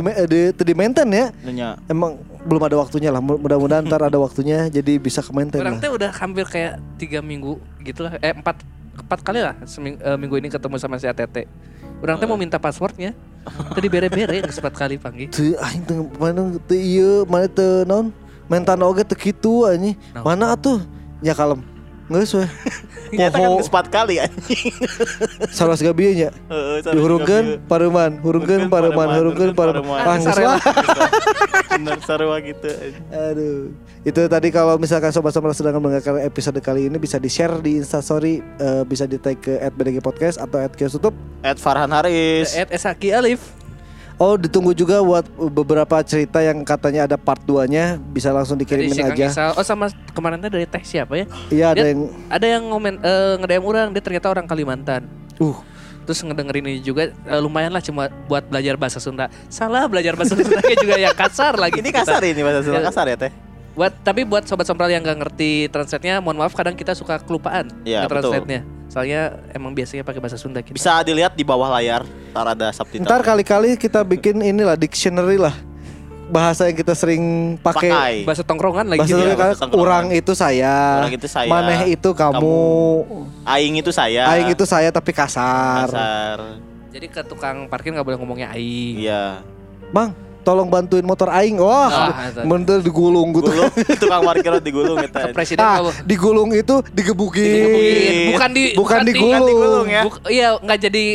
di 0.53 0.74
maintain 0.78 1.10
ya, 1.10 1.34
Nanya. 1.41 1.82
emang 1.89 2.14
belum 2.45 2.62
ada 2.62 2.78
waktunya 2.78 3.10
lah. 3.10 3.18
Mudah-mudahan 3.18 3.89
ntar 3.89 4.05
ada 4.05 4.22
waktunya 4.22 4.70
jadi 4.70 5.01
bisa 5.01 5.26
ke 5.26 5.34
maintain 5.34 5.66
Orang 5.66 5.80
lah. 5.80 5.82
teh 5.82 5.89
udah 5.89 6.14
hampir 6.14 6.45
kayak 6.45 6.78
tiga 7.01 7.26
minggu 7.26 7.57
gitu 7.82 8.05
lah 8.05 8.22
Eh 8.22 8.38
empat 8.38 8.62
Empat 8.99 9.24
kali 9.24 9.39
lah 9.39 9.55
seming- 9.64 9.95
eh, 9.95 10.14
minggu 10.14 10.36
ini 10.38 10.51
ketemu 10.51 10.76
sama 10.76 10.99
si 10.99 11.07
ATT 11.07 11.47
Orang 11.99 12.15
teh 12.19 12.27
mau 12.27 12.39
minta 12.39 12.55
passwordnya 12.55 13.11
Tadi 13.49 13.87
bere-bere 13.87 14.43
geus 14.43 14.59
empat 14.59 14.75
kali 14.75 14.95
panggil 14.99 15.27
Tuh 15.31 15.55
aing 15.59 15.83
teu 15.83 16.07
mana 16.19 16.55
teu 16.67 16.79
ieu 16.79 17.23
mana 17.27 17.47
teu 17.47 17.83
naon 17.87 18.11
mentan 18.49 18.81
oge 18.81 19.05
teu 19.05 19.15
kitu 19.15 19.69
anjing. 19.69 19.95
Naon? 20.11 20.25
Mana 20.25 20.57
atuh? 20.57 20.81
Ya 21.21 21.37
kalem. 21.37 21.61
Ternyata 23.10 23.38
kan 23.38 23.49
Poho 23.49 23.62
empat 23.62 23.86
kali 23.89 24.16
anjing. 24.22 24.74
saras 25.49 25.82
gabieu 25.82 26.14
nya. 26.14 26.30
Heeh, 26.30 26.82
sorry, 26.82 26.93
Dihurungkeun 26.97 27.45
Gabriel. 27.57 27.66
pareman, 27.66 28.12
hurungkeun 28.22 28.64
pareman, 28.70 29.07
hurungkeun 29.14 29.51
pareman. 29.53 29.99
Ah 30.01 30.18
geus 30.18 30.30
sarua. 30.30 30.45
lah. 30.45 30.60
Bener 31.74 31.97
sarua 32.01 32.38
gitu. 32.41 32.70
Aduh. 33.10 33.74
Itu 34.01 34.22
tadi 34.26 34.47
kalau 34.49 34.78
misalkan 34.78 35.10
sobat-sobat 35.10 35.53
sedang 35.53 35.78
mendengarkan 35.78 36.22
episode 36.22 36.57
kali 36.62 36.88
ini 36.88 36.97
bisa 36.97 37.18
di-share 37.18 37.57
di 37.60 37.78
Instastory, 37.78 38.41
eh, 38.62 38.84
bisa 38.86 39.05
di-tag 39.05 39.41
ke 39.41 39.57
podcast 39.99 40.38
atau 40.38 40.62
@kiosutub. 40.72 41.14
Ed 41.41 41.57
Farhan 41.57 41.89
Haris. 41.89 42.53
Ed 42.53 42.70
Esaki 42.70 43.10
Alif 43.10 43.41
Oh, 44.20 44.36
ditunggu 44.36 44.76
juga 44.76 44.99
buat 44.99 45.24
beberapa 45.47 45.95
cerita 46.03 46.43
yang 46.43 46.59
katanya 46.67 47.07
ada 47.07 47.15
part 47.15 47.39
2-nya, 47.47 47.95
bisa 47.95 48.36
langsung 48.36 48.59
dikirimin 48.59 48.91
si 48.91 48.99
aja. 48.99 49.32
Isal. 49.32 49.49
Oh 49.55 49.63
sama 49.63 49.88
kemarin 50.11 50.43
dari 50.43 50.67
teh 50.67 50.84
siapa 50.84 51.15
ya 51.15 51.26
Iya, 51.47 51.65
ada 51.72 51.86
yang 51.88 52.01
Ada 52.28 52.45
yang 52.51 52.63
ngomen 52.67 52.99
eh 52.99 53.39
nge-DM 53.39 53.63
orang 53.63 53.88
Dia 53.95 54.03
ternyata 54.03 54.28
orang 54.28 54.43
Kalimantan 54.43 55.07
uh 55.39 55.55
Terus 56.03 56.20
ngedengerin 56.26 56.65
ini 56.67 56.84
juga 56.84 57.15
eh, 57.15 57.39
lumayan 57.39 57.72
lah 57.72 57.80
cuma 57.80 58.09
buat 58.26 58.41
belajar 58.43 58.76
bahasa 58.76 58.97
Sunda. 58.97 59.30
Salah 59.45 59.86
belajar 59.86 60.17
bahasa 60.17 60.34
Sunda 60.34 60.57
juga 60.84 60.97
yang 60.97 61.13
kasar 61.13 61.53
lagi. 61.53 61.80
Ini 61.80 61.93
kasar 61.93 62.20
ini 62.26 62.41
bahasa 62.41 62.65
Sunda 62.65 62.82
Ya. 62.82 62.89
kasar 62.89 63.05
ya 63.05 63.15
teh. 63.15 63.32
Buat 63.78 63.93
tapi 64.01 64.26
buat 64.26 64.41
sobat 64.43 64.65
sompral 64.65 64.89
yang 64.89 65.05
nggak 65.05 65.22
ngerti 65.22 65.70
translate-nya, 65.70 66.17
mohon 66.17 66.41
maaf 66.41 66.57
kadang 66.57 66.74
kita 66.74 66.97
suka 66.97 67.22
kelupaan 67.22 67.70
Iya, 67.86 68.09
translate-nya. 68.09 68.65
Soalnya 68.89 69.21
emang 69.53 69.71
biasanya 69.71 70.01
pakai 70.01 70.17
bahasa 70.17 70.35
Sunda 70.35 70.59
kita. 70.59 70.73
Bisa 70.73 71.05
dilihat 71.05 71.37
di 71.37 71.45
bawah 71.45 71.69
layar. 71.71 72.01
Ntar 72.33 72.57
ada 72.57 72.67
subtitle. 72.73 73.05
Ntar 73.05 73.21
kali-kali 73.21 73.77
kita 73.77 74.01
bikin 74.01 74.41
inilah 74.41 74.73
dictionary 74.73 75.37
lah 75.37 75.53
bahasa 76.29 76.69
yang 76.69 76.77
kita 76.77 76.93
sering 76.93 77.57
pakai. 77.57 77.89
pakai. 77.89 78.13
bahasa 78.21 78.45
tongkrongan 78.45 78.85
lagi 78.85 79.01
Bahasa 79.01 79.11
gitu 79.11 79.25
ya. 79.25 79.33
bahasa 79.35 79.61
tongkrongan. 79.65 79.81
orang 79.81 80.05
itu 80.13 80.31
saya, 80.37 80.75
Orang 81.01 81.13
itu 81.17 81.27
saya, 81.27 81.49
maneh 81.49 81.81
itu 81.89 82.09
kamu, 82.13 82.61
Aing 83.43 83.76
itu 83.81 83.89
saya. 83.89 84.30
aing 84.30 84.53
itu 84.53 84.61
saya 84.61 84.93
tapi 84.93 85.09
kasar. 85.09 85.89
kasar. 85.89 86.61
Jadi 86.89 87.05
ke 87.09 87.22
tukang 87.26 87.65
parkir 87.65 87.89
nggak 87.93 88.05
boleh 88.05 88.18
ngomongnya 88.22 88.53
aing. 88.53 89.01
Iya. 89.01 89.41
Bang, 89.89 90.14
tolong 90.41 90.66
bantuin 90.66 91.02
motor 91.02 91.30
aing. 91.30 91.57
Wah, 91.57 91.90
Ah, 91.90 92.28
itu. 92.28 92.41
bener 92.41 92.80
digulung 92.80 93.30
gitu. 93.32 93.48
Gulung 93.48 93.72
tukang 94.02 94.22
parkir 94.24 94.53
digulung 94.60 94.98
gitu. 94.98 95.16
Ke 95.16 95.30
presiden 95.30 95.61
Ah, 95.61 95.78
boleh. 95.82 95.95
digulung 96.03 96.49
itu 96.52 96.76
digebukin. 96.90 97.44
Digebukin. 97.45 98.14
Bukan 98.30 98.49
di 98.49 98.64
Bukan 98.74 98.99
di- 98.99 99.07
digulung. 99.10 99.48
Digulung 99.48 99.88
ya. 99.88 100.03
Buk- 100.03 100.24
iya 100.28 100.49
nggak 100.56 100.80
jadi 100.82 101.06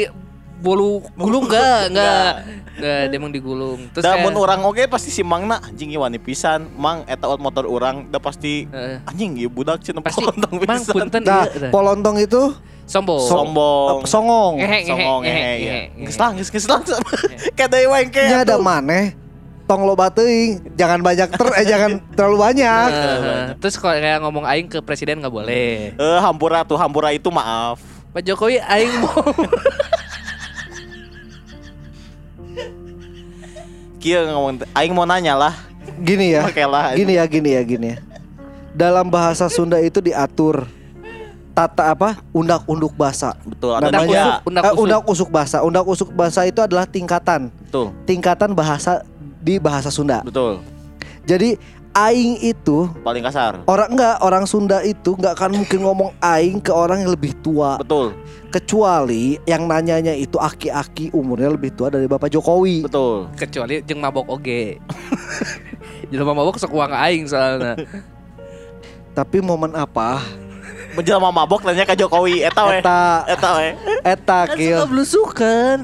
bolu 0.57 1.05
gulung 1.13 1.45
nggak 1.45 1.93
nggak 1.93 2.29
nggak 2.75 3.01
dia 3.07 3.17
emang 3.17 3.29
digulung. 3.31 3.79
Terus 3.91 4.01
Da 4.03 4.15
kayak- 4.15 4.25
mun 4.25 4.35
orang 4.35 4.61
oge 4.63 4.85
pasti 4.87 5.09
si 5.09 5.21
Mangna 5.21 5.61
anjing 5.61 5.93
wani 5.93 6.17
pisan. 6.17 6.73
Mang 6.73 7.05
eta 7.05 7.29
motor 7.37 7.65
orang 7.65 8.09
da 8.09 8.17
pasti 8.17 8.65
Eh, 8.67 8.97
anjing 9.05 9.37
ieu 9.37 9.49
budak 9.49 9.81
cenah 9.81 10.01
pasti 10.01 10.21
polontong 10.21 10.57
pisan. 10.59 10.81
punten 10.91 11.21
Nah, 11.23 11.45
iya, 11.47 11.69
polontong 11.69 12.17
itu 12.19 12.43
sombong. 12.85 13.25
Sombong. 13.25 13.97
songong. 14.05 14.53
Ngehe, 14.61 14.79
ngehe, 14.85 14.89
Songong 14.89 15.21
ngehe, 15.25 15.35
ngehe 15.35 15.55
ngehe, 15.57 15.67
ya. 15.67 15.73
ngehe. 15.95 16.05
Geus 16.09 16.19
lah 16.21 16.31
geus 16.37 16.51
geus 16.53 16.67
lah. 16.69 16.81
Kayak 17.57 17.69
deui 17.73 17.87
wae 17.89 18.05
ke. 18.09 18.23
Nya 18.23 18.45
ada 18.45 18.57
maneh. 18.61 19.17
Tong 19.65 19.81
lo 19.89 19.97
teuing, 19.97 20.77
jangan 20.77 21.01
banyak 21.01 21.25
ter 21.25 21.49
eh 21.57 21.65
jangan 21.65 21.97
terlalu 22.17 22.37
banyak. 22.37 22.89
Terus 23.65 23.81
kalau 23.81 23.97
kayak 23.97 24.21
ngomong 24.21 24.45
aing 24.45 24.69
ke 24.69 24.85
presiden 24.85 25.25
nggak 25.25 25.33
boleh. 25.33 25.97
Eh 25.97 26.19
hampura 26.21 26.69
tuh 26.69 26.77
hampura 26.77 27.17
itu 27.17 27.33
maaf. 27.33 27.81
Pak 28.13 28.21
Jokowi 28.29 28.61
aing 28.61 28.93
mau 29.01 29.25
Kieu 34.05 34.21
ngomong 34.21 34.61
aing 34.77 34.93
mau 34.93 35.09
nanya 35.09 35.33
lah. 35.33 35.57
gini 36.05 36.37
ya. 36.37 36.45
Makela. 36.45 36.93
Gini 36.93 37.17
ya, 37.17 37.25
gini 37.25 37.57
ya, 37.57 37.63
gini 37.65 37.97
ya. 37.97 37.99
Dalam 38.77 39.09
bahasa 39.09 39.49
Sunda 39.49 39.81
itu 39.81 40.05
diatur 40.05 40.69
tata 41.55 41.95
apa? 41.95 42.19
Undak-unduk 42.35 42.93
bahasa. 42.93 43.33
Betul, 43.47 43.73
ada 43.73 43.89
Namanya 43.89 44.43
eh, 44.43 44.75
usuk. 44.75 44.83
undak 44.83 45.03
usuk 45.07 45.29
bahasa. 45.31 45.57
Undak 45.63 45.87
usuk 45.87 46.11
bahasa 46.13 46.43
itu 46.45 46.59
adalah 46.59 46.85
tingkatan. 46.85 47.49
Betul. 47.65 47.95
Tingkatan 48.05 48.53
bahasa 48.53 49.07
di 49.39 49.57
bahasa 49.57 49.89
Sunda. 49.89 50.21
Betul. 50.21 50.59
Jadi 51.25 51.57
aing 51.95 52.43
itu 52.43 52.91
Paling 53.01 53.23
kasar. 53.23 53.63
orang 53.65 53.95
enggak 53.95 54.17
orang 54.19 54.45
Sunda 54.45 54.83
itu 54.83 55.15
enggak 55.15 55.39
akan 55.39 55.63
mungkin 55.63 55.79
ngomong 55.81 56.11
aing 56.19 56.59
ke 56.59 56.75
orang 56.75 57.07
yang 57.07 57.15
lebih 57.15 57.31
tua 57.39 57.79
Betul. 57.79 58.19
kecuali 58.51 59.39
yang 59.47 59.71
nanyanya 59.71 60.11
itu 60.11 60.35
aki-aki 60.37 61.15
umurnya 61.15 61.55
lebih 61.55 61.71
tua 61.71 61.89
dari 61.89 62.05
Bapak 62.05 62.29
Jokowi. 62.29 62.83
Betul. 62.83 63.31
kecuali 63.39 63.79
jeung 63.87 64.03
mabok 64.03 64.27
oge. 64.27 64.83
Jelema 66.11 66.35
mabok 66.35 66.59
sok 66.59 66.75
uang 66.75 66.93
aing 66.93 67.25
soalnya. 67.25 67.79
Tapi 69.15 69.39
momen 69.39 69.73
apa? 69.73 70.19
Menjelma 70.95 71.29
mabok 71.29 71.63
nanya 71.63 71.83
ke 71.83 71.95
Jokowi 71.95 72.41
eta 72.41 72.63
we. 72.65 72.79
Eta 72.79 72.99
Eta 73.27 73.49
we. 73.53 73.69
eta 74.05 74.39
Kan 74.45 74.55
kieu. 74.55 74.77
suka 74.77 74.87
belusukan. 74.87 75.79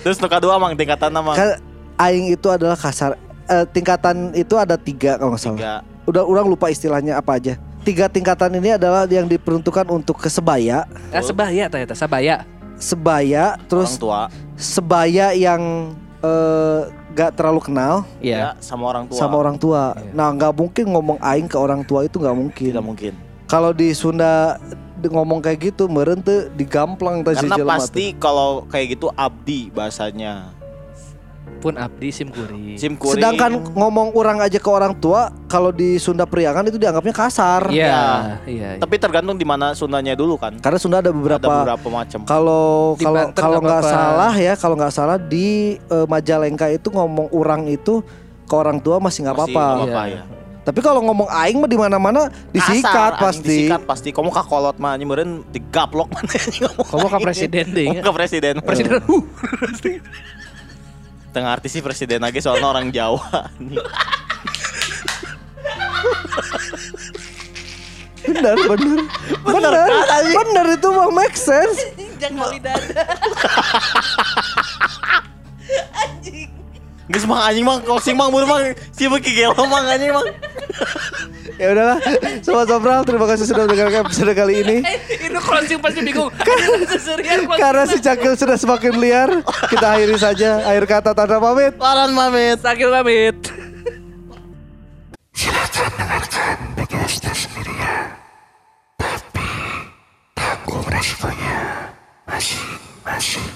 Terus 0.00 0.16
nu 0.16 0.26
kadua 0.26 0.56
mang 0.56 0.72
tingkatan 0.72 1.08
nama. 1.08 1.32
Kan 1.32 1.50
aing 1.98 2.28
itu 2.30 2.46
adalah 2.46 2.74
kasar 2.74 3.16
eh, 3.46 3.64
tingkatan 3.66 4.32
itu 4.32 4.54
ada 4.54 4.76
tiga 4.76 5.16
kalau 5.16 5.32
nggak 5.32 5.42
salah. 5.42 5.56
Tiga. 5.56 5.74
Udah 6.04 6.22
orang 6.22 6.46
lupa 6.46 6.68
istilahnya 6.68 7.16
apa 7.16 7.34
aja. 7.34 7.56
Tiga 7.80 8.06
tingkatan 8.06 8.52
ini 8.54 8.76
adalah 8.76 9.04
yang 9.06 9.24
diperuntukkan 9.24 9.88
untuk 9.88 10.18
kesebaya, 10.18 10.84
Eh 11.08 11.22
sebaya 11.22 11.64
ternyata 11.66 11.96
sabaya. 11.96 12.44
sebaya, 12.76 13.56
terus 13.66 13.96
orang 13.96 14.00
tua. 14.00 14.20
sebaya 14.54 15.32
yang 15.32 15.92
eh, 16.20 16.80
gak 17.10 17.34
terlalu 17.34 17.60
kenal 17.62 18.04
Iya. 18.18 18.36
Ya, 18.36 18.48
sama 18.58 18.84
orang 18.86 19.04
tua. 19.06 19.16
sama 19.16 19.34
orang 19.34 19.56
tua. 19.56 19.82
Iya. 19.94 20.12
Nah 20.12 20.28
nggak 20.30 20.52
mungkin 20.54 20.84
ngomong 20.88 21.18
aing 21.18 21.44
ke 21.44 21.56
orang 21.56 21.80
tua 21.82 22.04
itu 22.04 22.16
nggak 22.16 22.32
mungkin. 22.34 22.70
Tidak 22.70 22.84
mungkin. 22.84 23.12
Kalau 23.50 23.74
di 23.74 23.90
Sunda 23.90 24.62
ngomong 25.00 25.42
kayak 25.42 25.74
gitu 25.74 25.90
meren 25.90 26.22
tuh 26.22 26.46
digamplang 26.54 27.20
teh 27.20 27.34
si 27.34 27.48
Karena 27.48 27.66
pasti 27.66 28.14
kalau 28.14 28.62
kayak 28.64 28.94
gitu 28.94 29.10
abdi 29.10 29.66
bahasanya. 29.68 30.54
Pun 31.58 31.76
abdi 31.76 32.08
sim 32.08 32.30
kuring. 32.30 32.78
Sim 32.78 32.94
tuh. 32.94 33.10
kuring. 33.10 33.20
Sedangkan 33.20 33.52
ngomong 33.74 34.14
orang 34.14 34.40
aja 34.40 34.56
ke 34.56 34.70
orang 34.70 34.94
tua 34.94 35.28
kalau 35.44 35.68
di 35.68 35.98
Sunda 35.98 36.24
Priangan 36.24 36.64
itu 36.64 36.78
dianggapnya 36.78 37.12
kasar. 37.12 37.68
Iya, 37.68 37.84
Ya. 37.84 38.04
iya. 38.46 38.68
tapi 38.78 38.96
tergantung 38.96 39.34
di 39.34 39.44
mana 39.44 39.74
Sundanya 39.74 40.14
dulu 40.14 40.38
kan. 40.38 40.56
Karena 40.56 40.78
Sunda 40.78 41.02
ada 41.02 41.10
beberapa 41.10 41.42
Ada 41.42 41.56
beberapa 41.74 41.88
macam. 41.90 42.20
Kalau 42.24 42.94
kalau 42.96 43.34
kalau 43.34 43.58
nggak 43.60 43.82
salah 43.82 44.32
ya, 44.32 44.54
kalau 44.54 44.76
nggak 44.78 44.94
salah 44.94 45.18
di 45.18 45.76
eh, 45.76 46.06
Majalengka 46.06 46.70
itu 46.70 46.88
ngomong 46.88 47.28
orang 47.34 47.66
itu 47.66 48.00
ke 48.46 48.54
orang 48.54 48.78
tua 48.78 48.96
masih 48.96 49.26
nggak 49.26 49.36
Masih 49.36 49.52
apa-apa. 49.52 49.64
nggak 49.66 49.88
apa-apa 49.90 50.04
Iya. 50.06 50.16
ya. 50.16 50.39
Tapi 50.60 50.80
kalau 50.84 51.00
ngomong 51.00 51.28
aing 51.28 51.56
mah 51.56 51.70
di 51.70 51.78
mana-mana 51.80 52.28
disikat 52.52 52.84
Kasar, 52.84 53.12
anjing, 53.16 53.24
pasti. 53.24 53.48
Disikat 53.48 53.80
pasti. 53.88 54.08
Kamu 54.12 54.28
kakolot 54.28 54.76
mah 54.76 54.96
anjing 54.96 55.08
meureun 55.08 55.40
digaplok 55.48 56.08
mana 56.14 56.28
anjing 56.28 56.68
ngomong. 56.68 56.86
Kamu 56.86 57.06
ke 57.08 57.18
presiden 57.24 57.64
deh. 57.72 57.86
Kamu 57.96 58.04
ke 58.04 58.12
presiden. 58.12 58.54
Presiden. 58.68 59.00
Huh. 59.08 59.24
Tengah 61.34 61.50
artis 61.54 61.70
sih 61.72 61.82
presiden 61.82 62.20
lagi 62.20 62.42
soalnya 62.42 62.68
orang 62.68 62.90
Jawa. 62.90 63.22
Benar, 68.20 68.56
benar. 68.66 68.98
Benar. 69.46 69.72
Benar 70.26 70.66
itu 70.74 70.88
mah 70.90 71.08
make 71.14 71.38
sense. 71.38 71.78
Jangan 72.20 72.52
dada. 72.60 73.04
Geus 77.10 77.26
mah 77.26 77.50
anjing 77.50 77.66
mah 77.66 77.82
closing 77.82 78.14
mah 78.14 78.30
mun 78.30 78.46
mah 78.46 78.70
si 78.94 79.10
beki 79.10 79.34
gelo 79.34 79.66
mah 79.66 79.82
anjing 79.82 80.14
mah. 80.14 80.26
Ya 81.60 81.76
udahlah, 81.76 81.98
Sobat 82.40 82.72
Sobral 82.72 83.04
terima 83.04 83.26
kasih 83.28 83.44
sudah 83.50 83.68
mendengarkan 83.68 84.06
episode 84.08 84.32
kali 84.32 84.64
ini. 84.64 84.76
Itu 85.28 85.38
closing 85.42 85.76
pasti 85.82 86.00
bingung. 86.06 86.32
Karena 87.60 87.84
si 87.84 88.00
Cakil 88.00 88.32
sudah 88.38 88.56
semakin 88.56 88.96
liar, 88.96 89.30
kita 89.68 89.86
akhiri 89.98 90.16
saja. 90.16 90.64
Akhir 90.64 90.88
kata 90.88 91.10
tanda 91.12 91.36
pamit. 91.36 91.76
Paran 91.76 92.16
mamit. 92.16 92.62
Sakil 92.64 92.88
pamit. 92.88 93.36
Silakan 95.34 95.90
dengarkan 95.98 96.56
ya. 97.76 97.98
Tapi 98.96 99.50
tanggung 100.32 100.86
resikonya 100.88 101.92
masing-masing. 102.24 103.50